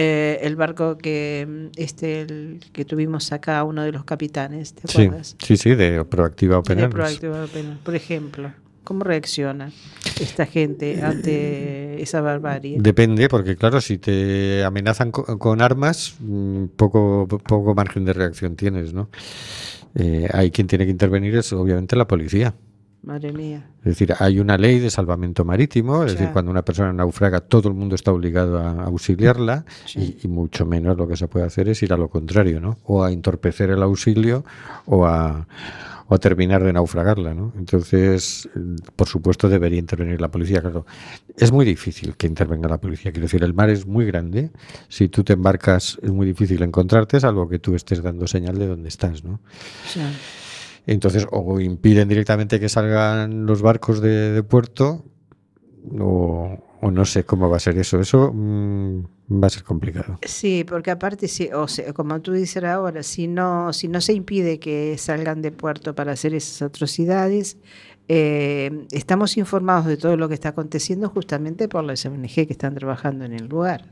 eh, 0.00 0.38
el 0.42 0.54
barco 0.54 0.96
que 0.96 1.44
mm, 1.48 1.66
este 1.76 2.20
el 2.22 2.60
que 2.72 2.84
tuvimos 2.84 3.32
acá, 3.32 3.64
uno 3.64 3.82
de 3.82 3.90
los 3.90 4.04
capitanes, 4.04 4.72
¿te 4.72 4.86
sí, 4.86 5.02
acuerdas? 5.02 5.36
sí, 5.42 5.56
sí, 5.56 5.74
de 5.74 6.04
Proactiva 6.04 6.54
De 6.54 6.58
Open 6.60 6.78
Arms. 6.80 6.94
Proactive 6.94 7.42
Open, 7.44 7.78
Por 7.82 7.94
ejemplo, 7.96 8.52
¿cómo 8.84 9.02
reacciona 9.04 9.72
esta 10.20 10.46
gente 10.46 11.02
ante 11.02 12.00
esa 12.00 12.20
barbarie? 12.20 12.76
Depende, 12.80 13.28
porque 13.28 13.56
claro, 13.56 13.80
si 13.80 13.98
te 13.98 14.62
amenazan 14.64 15.10
co- 15.10 15.36
con, 15.38 15.60
armas, 15.60 16.14
mm, 16.20 16.66
poco, 16.76 17.26
poco 17.26 17.74
margen 17.74 18.04
de 18.04 18.12
reacción 18.12 18.54
tienes, 18.54 18.94
¿no? 18.94 19.10
Eh, 19.96 20.28
hay 20.32 20.50
quien 20.52 20.68
tiene 20.68 20.84
que 20.84 20.92
intervenir, 20.92 21.34
es 21.36 21.52
obviamente 21.52 21.96
la 21.96 22.06
policía. 22.06 22.54
Madre 23.02 23.32
mía. 23.32 23.64
Es 23.78 23.84
decir, 23.84 24.14
hay 24.18 24.40
una 24.40 24.58
ley 24.58 24.80
de 24.80 24.90
salvamento 24.90 25.44
marítimo, 25.44 26.04
es 26.04 26.12
decir, 26.12 26.30
cuando 26.32 26.50
una 26.50 26.62
persona 26.62 26.92
naufraga, 26.92 27.40
todo 27.40 27.68
el 27.68 27.74
mundo 27.74 27.94
está 27.94 28.12
obligado 28.12 28.58
a 28.58 28.84
auxiliarla 28.84 29.64
y, 29.94 30.16
y 30.22 30.28
mucho 30.28 30.66
menos 30.66 30.96
lo 30.96 31.06
que 31.06 31.16
se 31.16 31.28
puede 31.28 31.46
hacer 31.46 31.68
es 31.68 31.82
ir 31.82 31.92
a 31.92 31.96
lo 31.96 32.08
contrario, 32.08 32.60
¿no? 32.60 32.78
O 32.84 33.04
a 33.04 33.12
entorpecer 33.12 33.70
el 33.70 33.82
auxilio 33.82 34.44
o 34.84 35.06
a, 35.06 35.46
o 36.08 36.14
a 36.14 36.18
terminar 36.18 36.64
de 36.64 36.72
naufragarla, 36.72 37.34
¿no? 37.34 37.52
Entonces, 37.56 38.48
por 38.96 39.08
supuesto, 39.08 39.48
debería 39.48 39.78
intervenir 39.78 40.20
la 40.20 40.30
policía, 40.30 40.60
claro. 40.60 40.86
Es 41.36 41.52
muy 41.52 41.64
difícil 41.64 42.16
que 42.16 42.26
intervenga 42.26 42.68
la 42.68 42.78
policía, 42.78 43.12
quiero 43.12 43.26
decir, 43.26 43.44
el 43.44 43.54
mar 43.54 43.70
es 43.70 43.86
muy 43.86 44.06
grande, 44.06 44.50
si 44.88 45.08
tú 45.08 45.22
te 45.22 45.34
embarcas 45.34 45.98
es 46.02 46.10
muy 46.10 46.26
difícil 46.26 46.62
encontrarte, 46.62 47.20
salvo 47.20 47.48
que 47.48 47.58
tú 47.58 47.74
estés 47.74 48.02
dando 48.02 48.26
señal 48.26 48.58
de 48.58 48.66
dónde 48.66 48.88
estás, 48.88 49.22
¿no? 49.22 49.40
Entonces, 50.88 51.26
o 51.30 51.60
impiden 51.60 52.08
directamente 52.08 52.58
que 52.58 52.68
salgan 52.68 53.44
los 53.46 53.60
barcos 53.60 54.00
de, 54.00 54.32
de 54.32 54.42
puerto, 54.42 55.04
o, 55.98 56.58
o 56.80 56.90
no 56.90 57.04
sé 57.04 57.24
cómo 57.24 57.50
va 57.50 57.58
a 57.58 57.60
ser 57.60 57.76
eso. 57.76 58.00
Eso 58.00 58.32
mm, 58.32 59.04
va 59.42 59.48
a 59.48 59.50
ser 59.50 59.64
complicado. 59.64 60.18
Sí, 60.22 60.64
porque 60.66 60.90
aparte, 60.90 61.28
si, 61.28 61.50
o 61.52 61.68
sea, 61.68 61.92
como 61.92 62.20
tú 62.22 62.32
dices 62.32 62.64
ahora, 62.64 63.02
si 63.02 63.28
no, 63.28 63.72
si 63.74 63.86
no 63.88 64.00
se 64.00 64.14
impide 64.14 64.58
que 64.58 64.96
salgan 64.96 65.42
de 65.42 65.52
puerto 65.52 65.94
para 65.94 66.12
hacer 66.12 66.34
esas 66.34 66.62
atrocidades, 66.62 67.58
eh, 68.08 68.86
estamos 68.90 69.36
informados 69.36 69.84
de 69.84 69.98
todo 69.98 70.16
lo 70.16 70.26
que 70.28 70.34
está 70.34 70.48
aconteciendo 70.50 71.10
justamente 71.10 71.68
por 71.68 71.84
las 71.84 72.06
ONG 72.06 72.28
que 72.28 72.46
están 72.48 72.74
trabajando 72.74 73.26
en 73.26 73.34
el 73.34 73.46
lugar. 73.46 73.90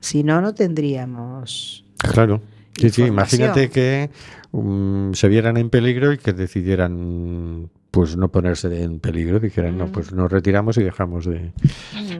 Si 0.00 0.22
no, 0.22 0.42
no 0.42 0.54
tendríamos 0.54 1.86
Claro. 2.12 2.42
Sí, 2.76 2.90
sí, 2.90 3.02
información. 3.02 3.40
imagínate 3.40 3.70
que 3.70 4.10
um, 4.52 5.12
se 5.14 5.28
vieran 5.28 5.56
en 5.56 5.70
peligro 5.70 6.12
y 6.12 6.18
que 6.18 6.32
decidieran 6.32 7.70
pues 7.90 8.16
no 8.16 8.30
ponerse 8.30 8.82
en 8.82 9.00
peligro, 9.00 9.40
dijeran, 9.40 9.78
no, 9.78 9.90
pues 9.90 10.12
nos 10.12 10.30
retiramos 10.30 10.76
y 10.76 10.82
dejamos 10.82 11.24
de... 11.24 11.52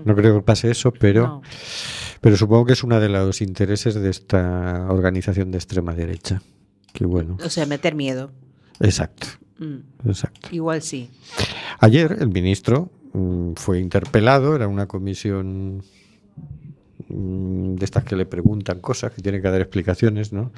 No 0.05 0.15
creo 0.17 0.37
que 0.37 0.43
pase 0.43 0.71
eso, 0.71 0.93
pero, 0.93 1.43
pero 2.23 2.37
supongo 2.37 2.65
que 2.65 2.73
es 2.73 2.83
uno 2.83 2.99
de 2.99 3.09
los 3.11 3.43
intereses 3.43 3.95
de 3.95 4.09
esta 4.09 4.87
organización 4.89 5.51
de 5.51 5.59
extrema 5.59 5.95
derecha. 5.95 6.41
Que 6.95 7.05
bueno, 7.05 7.37
O 7.45 7.51
sea, 7.51 7.67
meter 7.67 7.95
miedo. 7.95 8.31
exacto, 8.81 9.27
Mm, 9.59 10.09
exacto. 10.09 10.49
Igual 10.53 10.83
sí. 10.83 11.11
Ayer 11.81 12.17
el 12.21 12.29
ministro 12.29 12.91
mm, 13.13 13.55
fue 13.55 13.81
interpelado, 13.81 14.55
era 14.55 14.69
una 14.69 14.87
comisión 14.87 15.83
mm, 17.09 17.75
de 17.75 17.85
estas 17.85 18.05
que 18.05 18.17
le 18.17 18.25
preguntan 18.25 18.81
cosas, 18.81 19.13
que 19.13 19.21
tiene 19.21 19.43
que 19.43 19.51
dar 19.51 19.61
explicaciones, 19.61 20.33
¿no? 20.33 20.53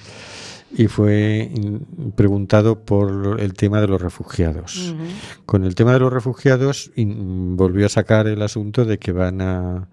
Y 0.73 0.87
fue 0.87 1.51
preguntado 2.15 2.81
por 2.81 3.41
el 3.41 3.55
tema 3.55 3.81
de 3.81 3.89
los 3.89 4.01
refugiados. 4.01 4.95
Con 5.47 5.65
el 5.65 5.75
tema 5.75 5.93
de 5.93 6.01
los 6.01 6.13
refugiados 6.13 6.93
volvió 6.97 7.87
a 7.87 7.89
sacar 7.89 8.27
el 8.29 8.43
asunto 8.43 8.85
de 8.85 8.99
que 8.99 9.13
van 9.13 9.41
a, 9.41 9.89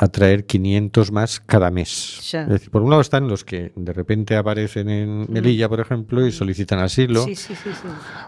a 0.00 0.06
traer 0.08 0.46
500 0.46 1.10
más 1.10 1.40
cada 1.40 1.72
mes. 1.72 2.20
Ya. 2.30 2.42
Es 2.42 2.48
decir, 2.48 2.70
por 2.70 2.82
un 2.82 2.90
lado 2.90 3.02
están 3.02 3.26
los 3.26 3.44
que 3.44 3.72
de 3.74 3.92
repente 3.92 4.36
aparecen 4.36 4.88
en 4.88 5.26
Melilla, 5.28 5.68
por 5.68 5.80
ejemplo, 5.80 6.24
y 6.24 6.30
solicitan 6.30 6.78
asilo 6.78 7.24
Sí, 7.24 7.34
sí, 7.34 7.52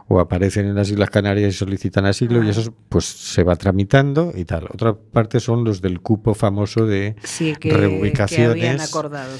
o 0.08 0.18
aparecen 0.18 0.66
en 0.66 0.74
las 0.74 0.90
Islas 0.90 1.10
Canarias 1.10 1.54
y 1.54 1.56
solicitan 1.56 2.06
asilo 2.06 2.42
y 2.42 2.48
eso 2.48 2.74
pues 2.88 3.04
se 3.04 3.44
va 3.44 3.54
tramitando 3.54 4.32
y 4.34 4.44
tal. 4.44 4.64
Otra 4.64 4.94
parte 4.94 5.38
son 5.38 5.62
los 5.62 5.80
del 5.80 6.00
cupo 6.00 6.34
famoso 6.34 6.86
de 6.86 7.14
que, 7.60 7.72
reubicaciones 7.72 8.82
acordado, 8.82 9.30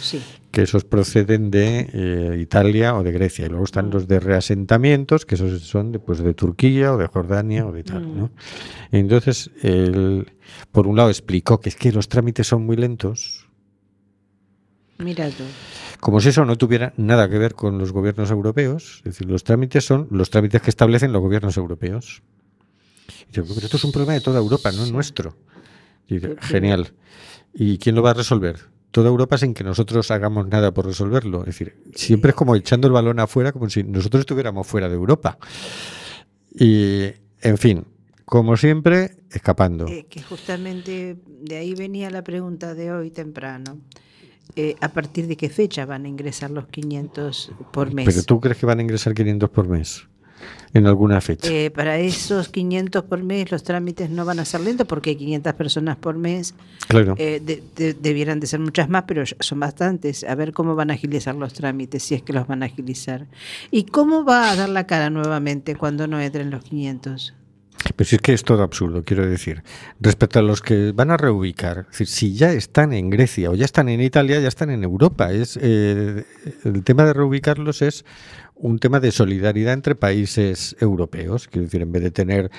que 0.53 0.63
esos 0.63 0.85
proceden 0.85 1.51
de 1.51 1.91
eh, 1.93 2.39
Italia 2.41 2.95
o 2.95 3.03
de 3.03 3.11
Grecia 3.13 3.47
y 3.47 3.49
luego 3.49 3.65
están 3.65 3.89
Mm. 3.89 3.93
los 3.93 4.07
de 4.09 4.21
reasentamientos 4.21 5.27
que 5.27 5.35
esos 5.35 5.63
son 5.63 5.91
de, 5.91 5.99
pues 5.99 6.19
de 6.21 6.35
Turquía 6.35 6.93
o 6.93 6.97
de 6.97 7.07
Jordania 7.09 7.67
o 7.67 7.73
de 7.73 7.83
tal, 7.83 8.07
Mm. 8.07 8.19
¿no? 8.19 8.31
Entonces, 8.93 9.51
él, 9.63 10.31
por 10.73 10.87
un 10.87 10.97
lado 10.97 11.09
explicó 11.11 11.61
que 11.61 11.69
es 11.69 11.77
que 11.77 11.93
los 11.93 12.09
trámites 12.09 12.47
son 12.47 12.65
muy 12.67 12.77
lentos, 12.77 13.47
Mira 14.99 15.29
tú. 15.31 15.45
como 16.01 16.21
si 16.21 16.29
eso 16.29 16.45
no 16.45 16.57
tuviera 16.57 16.93
nada 16.97 17.29
que 17.29 17.39
ver 17.39 17.55
con 17.55 17.79
los 17.79 17.93
gobiernos 17.93 18.31
europeos. 18.31 18.99
Es 18.99 19.05
decir, 19.15 19.31
los 19.31 19.45
trámites 19.45 19.85
son 19.85 20.09
los 20.11 20.31
trámites 20.31 20.61
que 20.61 20.71
establecen 20.71 21.13
los 21.13 21.23
gobiernos 21.23 21.57
europeos. 21.57 22.23
Y 23.31 23.33
digo, 23.41 23.47
pero 23.55 23.67
esto 23.67 23.77
es 23.77 23.85
un 23.85 23.93
problema 23.93 24.13
de 24.13 24.21
toda 24.21 24.39
Europa, 24.39 24.71
no 24.73 24.83
es 24.85 24.93
nuestro. 24.93 25.37
Y 26.07 26.21
genial. 26.41 26.93
¿Y 27.55 27.79
quién 27.79 27.95
lo 27.95 28.03
va 28.03 28.11
a 28.11 28.15
resolver? 28.15 28.59
Toda 28.91 29.09
Europa 29.09 29.39
sin 29.39 29.55
que 29.55 29.65
nosotros 29.65 30.11
hagamos 30.11 30.49
nada 30.49 30.73
por 30.75 30.85
resolverlo. 30.87 31.41
Es 31.41 31.47
decir, 31.47 31.77
siempre 31.95 32.31
es 32.31 32.35
como 32.35 32.57
echando 32.57 32.89
el 32.89 32.93
balón 32.93 33.21
afuera, 33.21 33.53
como 33.53 33.71
si 33.71 33.85
nosotros 33.85 34.21
estuviéramos 34.21 34.67
fuera 34.67 34.89
de 34.89 34.95
Europa. 34.97 35.39
Y, 36.53 37.05
en 37.41 37.59
fin, 37.59 37.87
como 38.31 38.57
siempre, 38.57 39.17
escapando. 39.31 39.87
Eh, 39.89 40.07
que 40.09 40.23
justamente 40.23 41.17
de 41.43 41.57
ahí 41.57 41.75
venía 41.75 42.09
la 42.11 42.23
pregunta 42.23 42.75
de 42.75 42.93
hoy 42.93 43.11
temprano. 43.11 43.79
Eh, 44.57 44.77
¿A 44.81 44.89
partir 44.89 45.27
de 45.27 45.37
qué 45.37 45.49
fecha 45.49 45.85
van 45.85 46.05
a 46.05 46.09
ingresar 46.09 46.51
los 46.51 46.67
500 46.69 47.53
por 47.73 47.93
mes? 47.93 48.07
Pero 48.07 48.23
tú 48.23 48.41
crees 48.41 48.57
que 48.57 48.67
van 48.67 48.79
a 48.79 48.83
ingresar 48.83 49.15
500 49.15 49.51
por 49.51 49.69
mes 49.69 50.07
en 50.73 50.87
alguna 50.87 51.21
fecha. 51.21 51.49
Eh, 51.53 51.71
para 51.71 51.99
esos 51.99 52.49
500 52.49 53.03
por 53.05 53.23
mes 53.23 53.51
los 53.51 53.65
trámites 53.65 54.11
no 54.11 54.25
van 54.25 54.39
a 54.39 54.45
ser 54.45 54.61
lentos 54.61 54.87
porque 54.87 55.17
500 55.17 55.53
personas 55.55 55.97
por 55.97 56.17
mes 56.17 56.55
Claro. 56.89 57.15
eh, 57.19 57.41
de- 57.45 57.63
de- 57.77 57.95
debieran 57.95 58.39
de 58.39 58.47
ser 58.47 58.61
muchas 58.61 58.89
más, 58.89 59.05
pero 59.09 59.25
son 59.41 59.59
bastantes. 59.59 60.23
A 60.25 60.35
ver 60.37 60.53
cómo 60.53 60.77
van 60.77 60.91
a 60.91 60.95
agilizar 60.95 61.35
los 61.35 61.53
trámites, 61.53 62.05
si 62.05 62.15
es 62.15 62.23
que 62.23 62.33
los 62.33 62.47
van 62.47 62.63
a 62.63 62.67
agilizar. 62.67 63.27
¿Y 63.73 63.85
cómo 63.85 64.25
va 64.25 64.51
a 64.53 64.57
dar 64.57 64.69
la 64.69 64.87
cara 64.87 65.11
nuevamente 65.11 65.75
cuando 65.75 66.07
no 66.07 66.21
entren 66.21 66.51
los 66.51 66.63
500? 66.63 67.35
Pero 67.97 68.09
si 68.09 68.17
es 68.17 68.23
que 68.23 68.33
es 68.33 68.45
todo 68.45 68.63
absurdo, 68.63 69.03
quiero 69.05 69.27
decir. 69.27 69.63
Respecto 70.01 70.39
a 70.39 70.43
los 70.43 70.61
que 70.61 70.93
van 70.93 71.11
a 71.11 71.17
reubicar, 71.17 71.87
es 71.91 71.99
decir, 71.99 72.07
si 72.07 72.35
ya 72.35 72.53
están 72.53 72.93
en 72.93 73.11
Grecia 73.11 73.51
o 73.51 73.55
ya 73.55 73.65
están 73.65 73.89
en 73.89 74.01
Italia, 74.01 74.39
ya 74.41 74.49
están 74.49 74.71
en 74.71 74.85
Europa. 74.85 75.33
Es, 75.33 75.59
eh, 75.61 76.25
el 76.65 76.85
tema 76.85 77.05
de 77.05 77.13
reubicarlos 77.15 77.83
es 77.83 78.05
un 78.55 78.79
tema 78.79 79.01
de 79.01 79.11
solidaridad 79.13 79.73
entre 79.73 79.95
países 79.95 80.77
europeos. 80.81 81.49
Quiero 81.49 81.65
decir, 81.65 81.83
en 81.83 81.93
vez 81.93 82.03
de 82.03 82.11
tener 82.11 82.51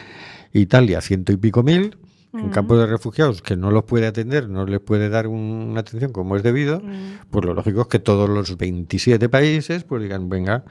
Italia 0.53 1.01
ciento 1.01 1.31
y 1.31 1.37
pico 1.37 1.63
mil 1.63 1.97
en 2.33 2.49
campos 2.49 2.79
de 2.79 2.85
refugiados 2.87 3.41
que 3.41 3.57
no 3.57 3.71
los 3.71 3.83
puede 3.83 4.07
atender, 4.07 4.47
no 4.47 4.65
les 4.65 4.79
puede 4.79 5.09
dar 5.09 5.27
un- 5.27 5.67
una 5.71 5.81
atención 5.81 6.13
como 6.13 6.37
es 6.37 6.43
debido, 6.43 6.81
pues 7.29 7.43
lo 7.45 7.53
lógico 7.53 7.81
es 7.81 7.87
que 7.87 7.99
todos 7.99 8.29
los 8.29 8.55
27 8.57 9.27
países 9.27 9.83
pues 9.83 10.01
digan, 10.01 10.29
venga, 10.29 10.63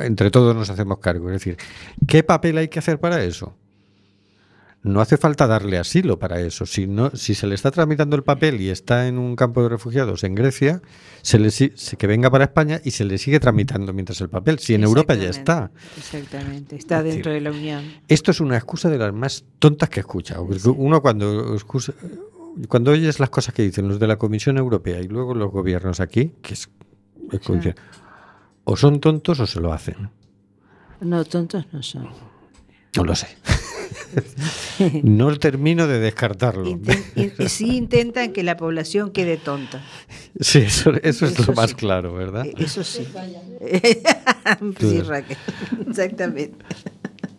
entre 0.00 0.30
todos 0.30 0.54
nos 0.54 0.68
hacemos 0.68 0.98
cargo. 0.98 1.28
Es 1.30 1.36
decir, 1.36 1.56
¿qué 2.06 2.22
papel 2.22 2.58
hay 2.58 2.68
que 2.68 2.78
hacer 2.80 3.00
para 3.00 3.24
eso? 3.24 3.56
No 4.84 5.00
hace 5.00 5.16
falta 5.16 5.46
darle 5.46 5.78
asilo 5.78 6.18
para 6.18 6.40
eso. 6.40 6.66
Si, 6.66 6.86
no, 6.86 7.10
si 7.14 7.34
se 7.34 7.46
le 7.46 7.54
está 7.54 7.70
tramitando 7.70 8.16
el 8.16 8.22
papel 8.22 8.60
y 8.60 8.68
está 8.68 9.08
en 9.08 9.16
un 9.18 9.34
campo 9.34 9.62
de 9.62 9.70
refugiados 9.70 10.24
en 10.24 10.34
Grecia, 10.34 10.82
se 11.22 11.38
le, 11.38 11.50
se- 11.50 11.72
que 11.98 12.06
venga 12.06 12.30
para 12.30 12.44
España 12.44 12.80
y 12.84 12.90
se 12.90 13.06
le 13.06 13.16
sigue 13.16 13.40
tramitando 13.40 13.94
mientras 13.94 14.20
el 14.20 14.28
papel. 14.28 14.58
Si 14.58 14.74
en 14.74 14.84
Europa 14.84 15.14
ya 15.14 15.30
está. 15.30 15.70
Exactamente, 15.96 16.76
está 16.76 17.02
dentro 17.02 17.32
de 17.32 17.40
la 17.40 17.50
Unión. 17.50 17.82
Esto 18.08 18.30
es 18.30 18.40
una 18.40 18.56
excusa 18.56 18.90
de 18.90 18.98
las 18.98 19.12
más 19.14 19.44
tontas 19.58 19.88
que 19.88 20.00
he 20.00 20.02
escuchado. 20.02 20.46
Porque 20.46 20.68
Uno 20.68 21.00
cuando 21.00 21.54
excusa- 21.54 21.94
cuando 22.68 22.90
oyes 22.90 23.18
las 23.20 23.30
cosas 23.30 23.54
que 23.54 23.62
dicen 23.62 23.88
los 23.88 23.98
de 23.98 24.06
la 24.06 24.16
Comisión 24.18 24.58
Europea 24.58 25.00
y 25.00 25.08
luego 25.08 25.34
los 25.34 25.50
gobiernos 25.50 25.98
aquí, 26.00 26.32
que 26.42 26.52
es, 26.54 26.68
o 28.64 28.76
son 28.76 29.00
tontos 29.00 29.40
o 29.40 29.46
se 29.46 29.60
lo 29.60 29.72
hacen. 29.72 30.10
No, 31.00 31.24
tontos 31.24 31.64
no 31.72 31.82
son. 31.82 32.08
No 32.96 33.04
lo 33.04 33.14
sé. 33.14 33.28
no 35.02 35.36
termino 35.38 35.86
de 35.86 35.98
descartarlo. 35.98 36.68
Y, 36.68 37.32
y 37.38 37.48
sí 37.48 37.76
intentan 37.76 38.32
que 38.32 38.42
la 38.42 38.56
población 38.56 39.10
quede 39.10 39.36
tonta. 39.36 39.82
Sí, 40.40 40.58
eso, 40.58 40.92
eso 41.02 41.26
es 41.26 41.32
Eso 41.32 41.44
lo 41.46 41.54
más 41.54 41.74
claro, 41.74 42.14
¿verdad? 42.14 42.46
Eh, 42.46 42.54
Eso 42.58 42.82
sí. 42.84 43.06
sí, 44.80 45.00
Raquel. 45.02 45.36
Exactamente. 45.88 46.64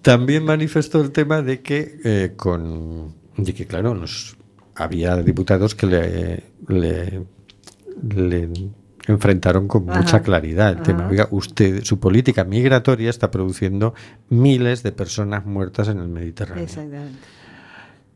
También 0.01 0.43
manifestó 0.43 1.01
el 1.01 1.11
tema 1.11 1.41
de 1.41 1.61
que 1.61 1.99
eh, 2.03 2.33
con 2.35 3.13
de 3.37 3.53
que 3.53 3.65
claro 3.65 3.95
nos 3.95 4.37
había 4.75 5.17
diputados 5.17 5.75
que 5.75 5.87
le, 5.87 6.43
le, 6.67 7.25
le 8.15 8.49
enfrentaron 9.07 9.67
con 9.67 9.89
Ajá, 9.89 10.01
mucha 10.01 10.21
claridad 10.21 10.71
el 10.71 10.81
tema. 10.81 11.07
Oiga, 11.07 11.27
usted 11.31 11.83
su 11.83 11.99
política 11.99 12.43
migratoria 12.43 13.09
está 13.09 13.31
produciendo 13.31 13.93
miles 14.29 14.83
de 14.83 14.91
personas 14.91 15.45
muertas 15.45 15.87
en 15.87 15.99
el 15.99 16.07
Mediterráneo. 16.07 16.63
Exactamente. 16.63 17.19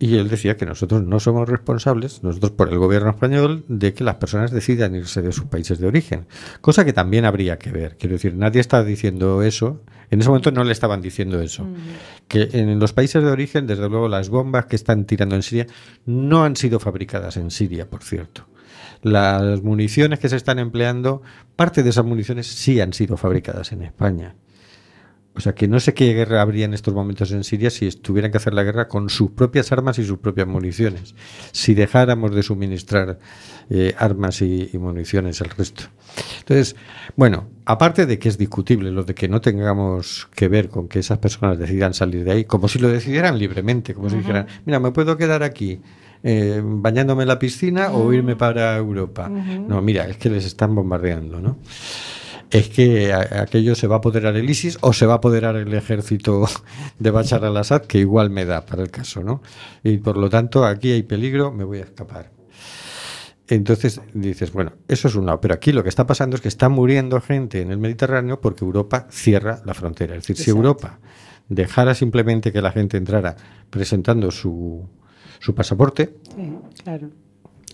Y 0.02 0.16
él 0.16 0.30
decía 0.30 0.56
que 0.56 0.66
nosotros 0.66 1.04
no 1.04 1.20
somos 1.20 1.50
responsables, 1.50 2.24
nosotros 2.24 2.54
por 2.54 2.70
el 2.70 2.80
gobierno 2.80 3.10
español, 3.10 3.66
de 3.68 3.94
que 3.94 4.06
las 4.06 4.16
personas 4.16 4.50
decidan 4.50 4.96
irse 4.96 5.22
de 5.22 5.34
sus 5.34 5.44
países 5.46 5.78
de 5.78 5.88
origen. 5.88 6.26
Cosa 6.62 6.86
que 6.86 6.94
también 6.94 7.26
habría 7.26 7.60
que 7.60 7.70
ver. 7.70 7.98
Quiero 7.98 8.14
decir, 8.14 8.34
nadie 8.34 8.62
está 8.62 8.82
diciendo 8.86 9.44
eso. 9.44 9.82
En 10.10 10.22
ese 10.22 10.30
momento 10.30 10.52
no 10.52 10.64
le 10.64 10.72
estaban 10.72 11.02
diciendo 11.02 11.42
eso. 11.42 11.68
Que 12.30 12.48
en 12.54 12.80
los 12.80 12.94
países 12.94 13.22
de 13.22 13.30
origen, 13.30 13.68
desde 13.68 13.90
luego, 13.90 14.08
las 14.08 14.30
bombas 14.30 14.68
que 14.68 14.78
están 14.78 15.04
tirando 15.04 15.36
en 15.36 15.44
Siria 15.44 15.68
no 16.06 16.46
han 16.46 16.56
sido 16.56 16.80
fabricadas 16.80 17.36
en 17.36 17.52
Siria, 17.52 17.90
por 17.90 18.02
cierto. 18.02 18.48
Las 19.02 19.64
municiones 19.64 20.20
que 20.20 20.30
se 20.30 20.36
están 20.36 20.60
empleando, 20.60 21.22
parte 21.56 21.84
de 21.84 21.90
esas 21.90 22.06
municiones 22.06 22.48
sí 22.48 22.82
han 22.82 22.94
sido 22.94 23.18
fabricadas 23.18 23.72
en 23.72 23.84
España. 23.84 24.36
O 25.36 25.42
sea, 25.42 25.56
que 25.56 25.70
no 25.70 25.80
sé 25.80 25.94
qué 25.94 26.14
guerra 26.14 26.42
habría 26.42 26.66
en 26.66 26.74
estos 26.74 26.94
momentos 26.94 27.32
en 27.32 27.46
Siria 27.46 27.70
si 27.70 27.90
tuvieran 27.92 28.30
que 28.30 28.38
hacer 28.38 28.54
la 28.54 28.64
guerra 28.64 28.90
con 28.90 29.10
sus 29.10 29.32
propias 29.32 29.72
armas 29.72 29.98
y 29.98 30.04
sus 30.04 30.18
propias 30.18 30.48
municiones. 30.48 31.16
Si 31.54 31.76
dejáramos 31.76 32.36
de 32.36 32.44
suministrar 32.44 33.20
eh, 33.70 33.94
armas 33.98 34.42
y, 34.42 34.70
y 34.74 34.78
municiones 34.80 35.40
al 35.42 35.52
resto. 35.52 35.84
Entonces, 36.40 36.76
bueno, 37.16 37.48
aparte 37.64 38.06
de 38.06 38.20
que 38.20 38.28
es 38.28 38.38
discutible 38.38 38.92
lo 38.92 39.04
de 39.04 39.16
que 39.16 39.30
no 39.30 39.40
tengamos 39.40 40.28
que 40.36 40.50
ver 40.50 40.68
con 40.68 40.90
que 40.90 41.00
esas 41.00 41.20
personas 41.20 41.58
decidan 41.58 41.94
salir 41.94 42.26
de 42.26 42.32
ahí, 42.32 42.44
como 42.44 42.68
si 42.68 42.80
lo 42.80 42.90
decidieran 42.90 43.40
libremente, 43.40 43.94
como 43.94 44.10
si 44.10 44.16
Ujú. 44.16 44.24
dijeran, 44.24 44.48
mira, 44.66 44.80
me 44.82 44.92
puedo 44.92 45.16
quedar 45.16 45.44
aquí 45.44 45.80
eh, 46.24 46.62
bañándome 46.64 47.24
en 47.24 47.28
la 47.28 47.40
piscina 47.40 47.92
o 47.92 48.12
irme 48.14 48.36
para 48.36 48.76
Europa. 48.78 49.30
No, 49.30 49.82
mira, 49.82 50.08
es 50.08 50.18
que 50.18 50.30
les 50.30 50.46
están 50.46 50.76
bombardeando, 50.76 51.40
¿no? 51.40 51.58
es 52.52 52.70
que 52.70 53.14
aquello 53.14 53.76
se 53.76 53.88
va 53.88 53.96
a 53.96 53.98
apoderar 54.00 54.36
el 54.36 54.50
ISIS 54.50 54.78
o 54.82 54.94
se 54.94 55.06
va 55.06 55.14
a 55.14 55.18
apoderar 55.18 55.56
el 55.56 55.74
ejército 55.74 56.46
de 57.00 57.12
Bashar 57.12 57.46
al-Assad, 57.46 57.84
que 57.84 58.00
igual 58.00 58.30
me 58.30 58.46
da 58.46 58.66
para 58.66 58.82
el 58.82 58.90
caso, 58.90 59.24
¿no? 59.24 59.42
Y 59.84 59.98
por 59.98 60.18
lo 60.18 60.30
tanto, 60.30 60.66
aquí 60.66 60.92
hay 60.92 61.04
peligro, 61.04 61.52
me 61.52 61.64
voy 61.64 61.80
a 61.80 61.84
escapar. 61.84 62.32
Entonces 63.48 64.00
dices, 64.14 64.52
bueno, 64.52 64.74
eso 64.88 65.08
es 65.08 65.16
un 65.16 65.26
lado, 65.26 65.42
pero 65.42 65.56
aquí 65.56 65.72
lo 65.72 65.82
que 65.82 65.90
está 65.90 66.06
pasando 66.06 66.36
es 66.36 66.42
que 66.42 66.48
está 66.48 66.70
muriendo 66.70 67.20
gente 67.20 67.62
en 67.62 67.72
el 67.72 67.80
Mediterráneo 67.80 68.40
porque 68.40 68.64
Europa 68.64 69.08
cierra 69.10 69.62
la 69.66 69.74
frontera. 69.74 70.16
Es 70.16 70.24
decir, 70.24 70.38
si. 70.38 70.52
Europa 70.52 71.00
dejara 71.48 71.96
simplemente 71.96 72.52
que 72.52 72.62
la 72.62 72.72
gente 72.72 72.98
entrara 72.98 73.36
presentando 73.72 74.30
su, 74.30 74.88
su 75.40 75.56
pasaporte, 75.56 76.14
Sí, 76.36 76.52
claro. 76.84 77.10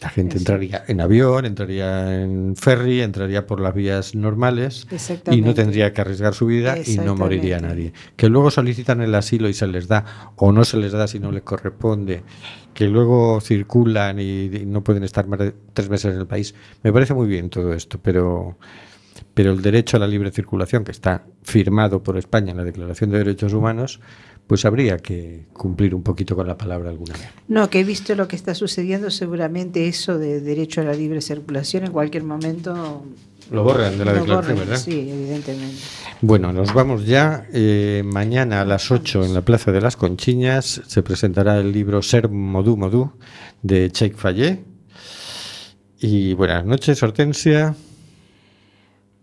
La 0.02 0.10
gente 0.10 0.38
entraría 0.38 0.84
en 0.88 1.00
avión, 1.00 1.46
entraría 1.46 2.22
en 2.22 2.56
ferry, 2.56 3.02
entraría 3.02 3.48
por 3.48 3.62
las 3.62 3.74
vías 3.74 4.14
normales 4.14 4.86
y 5.32 5.42
no 5.42 5.54
tendría 5.54 5.94
que 5.94 6.02
arriesgar 6.02 6.34
su 6.34 6.48
vida 6.48 6.76
y 6.86 6.98
no 6.98 7.16
moriría 7.16 7.60
nadie. 7.60 7.94
Que 8.18 8.28
luego 8.28 8.52
solicitan 8.52 9.02
el 9.02 9.16
asilo 9.16 9.48
y 9.48 9.54
se 9.54 9.68
les 9.68 9.88
da 9.88 10.34
o 10.36 10.52
no 10.52 10.66
se 10.66 10.78
les 10.78 10.92
da 10.92 11.08
si 11.08 11.20
no 11.20 11.32
les 11.32 11.44
corresponde. 11.44 12.24
Que 12.74 12.88
luego 12.88 13.40
circulan 13.40 14.20
y, 14.20 14.46
y 14.46 14.66
no 14.66 14.84
pueden 14.84 15.04
estar 15.06 15.28
más 15.28 15.40
de 15.40 15.56
tres 15.74 15.90
meses 15.90 16.14
en 16.14 16.20
el 16.20 16.28
país. 16.28 16.54
Me 16.84 16.92
parece 16.92 17.14
muy 17.14 17.28
bien 17.28 17.50
todo 17.50 17.74
esto, 17.74 17.98
pero, 18.02 18.58
pero 19.34 19.52
el 19.52 19.62
derecho 19.62 19.98
a 19.98 20.00
la 20.00 20.08
libre 20.08 20.32
circulación, 20.32 20.84
que 20.84 20.92
está 20.92 21.26
firmado 21.44 22.04
por 22.04 22.18
España 22.18 22.52
en 22.52 22.58
la 22.58 22.64
Declaración 22.64 23.12
de 23.12 23.20
Derechos 23.20 23.54
Humanos, 23.54 24.00
pues 24.48 24.64
habría 24.66 24.98
que 24.98 25.46
cumplir 25.54 25.96
un 25.96 26.04
poquito 26.04 26.36
con 26.36 26.48
la 26.48 26.58
palabra 26.58 26.90
alguna 26.90 27.14
vez. 27.14 27.28
No, 27.48 27.70
que 27.70 27.80
he 27.80 27.84
visto 27.84 28.14
lo 28.16 28.28
que 28.28 28.36
está 28.36 28.54
sucediendo, 28.54 29.10
seguramente 29.10 29.88
eso 29.88 30.20
de 30.20 30.40
derecho 30.40 30.82
a 30.82 30.84
la 30.84 30.94
libre 30.94 31.22
circulación 31.22 31.86
en 31.86 31.92
cualquier 31.92 32.24
momento 32.24 33.04
Lo 33.52 33.64
borran 33.64 33.98
de 33.98 34.06
la 34.06 34.14
declaración, 34.14 34.60
¿verdad? 34.60 34.78
Sí, 34.78 35.10
evidentemente. 35.10 35.78
Bueno, 36.22 36.54
nos 36.54 36.74
vamos 36.74 37.06
ya. 37.06 37.48
Eh, 37.54 38.04
mañana 38.06 38.62
a 38.62 38.66
las 38.66 38.92
8 38.92 39.26
en 39.26 39.34
la 39.34 39.42
Plaza 39.42 39.72
de 39.72 39.82
las 39.82 39.98
Conchiñas 39.98 40.82
se 40.86 41.02
presentará 41.02 41.58
el 41.58 41.72
libro 41.72 42.02
Ser 42.02 42.30
Modú 42.30 42.78
Modú 42.78 43.12
de 43.64 43.92
Cheikh 43.92 44.16
Fallé. 44.16 44.64
Y 46.00 46.34
buenas 46.34 46.66
noches, 46.66 47.02
Hortensia. 47.02 47.76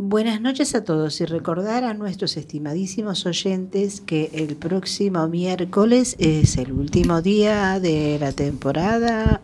Buenas 0.05 0.41
noches 0.41 0.75
a 0.75 0.83
todos 0.83 1.21
y 1.21 1.27
recordar 1.27 1.85
a 1.85 1.95
nuestros 1.95 2.37
estimadísimos 2.37 3.25
oyentes 3.25 4.01
que 4.01 4.31
el 4.35 4.57
próximo 4.57 5.29
miércoles 5.29 6.17
es 6.19 6.57
el 6.57 6.73
último 6.73 7.23
día 7.23 7.79
de 7.79 8.19
la 8.21 8.33
temporada 8.33 9.41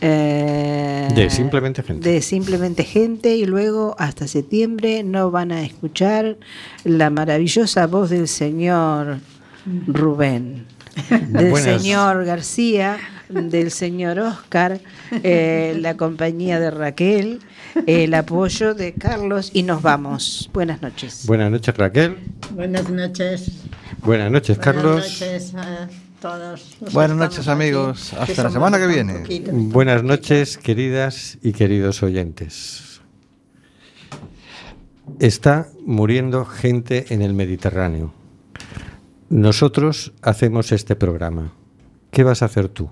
eh, 0.00 1.08
De 1.14 1.28
Simplemente 1.28 1.82
Gente. 1.82 2.08
de 2.08 2.22
Simplemente 2.22 2.84
Gente 2.84 3.36
y 3.36 3.44
luego 3.44 3.94
hasta 3.98 4.26
septiembre 4.26 5.02
no 5.02 5.30
van 5.30 5.52
a 5.52 5.62
escuchar 5.62 6.38
la 6.84 7.10
maravillosa 7.10 7.86
voz 7.86 8.08
del 8.08 8.28
señor 8.28 9.18
Rubén, 9.86 10.64
del 11.28 11.50
Buenas. 11.50 11.82
señor 11.82 12.24
García, 12.24 12.96
del 13.32 13.70
señor 13.70 14.18
Oscar, 14.18 14.80
eh, 15.10 15.76
la 15.78 15.96
compañía 15.96 16.60
de 16.60 16.70
Raquel, 16.70 17.40
el 17.86 18.14
apoyo 18.14 18.74
de 18.74 18.92
Carlos 18.94 19.50
y 19.52 19.62
nos 19.62 19.82
vamos. 19.82 20.50
Buenas 20.52 20.82
noches. 20.82 21.26
Buenas 21.26 21.50
noches, 21.50 21.76
Raquel. 21.76 22.18
Buenas 22.50 22.88
noches. 22.90 23.50
Buenas 24.04 24.30
noches, 24.30 24.58
Carlos. 24.58 25.18
Buenas 25.20 25.20
noches 25.20 25.54
a 25.54 25.88
todos. 26.20 26.76
Buenas 26.92 27.16
noches, 27.16 27.40
aquí, 27.40 27.50
amigos. 27.50 28.12
Hasta 28.14 28.44
la 28.44 28.50
semana 28.50 28.78
que 28.78 28.86
viene. 28.86 29.24
Buenas 29.50 30.02
noches, 30.02 30.58
queridas 30.58 31.38
y 31.42 31.52
queridos 31.52 32.02
oyentes. 32.02 33.00
Está 35.18 35.68
muriendo 35.84 36.44
gente 36.44 37.06
en 37.10 37.22
el 37.22 37.34
Mediterráneo. 37.34 38.12
Nosotros 39.28 40.12
hacemos 40.20 40.72
este 40.72 40.94
programa. 40.94 41.52
¿Qué 42.10 42.22
vas 42.22 42.42
a 42.42 42.44
hacer 42.44 42.68
tú? 42.68 42.90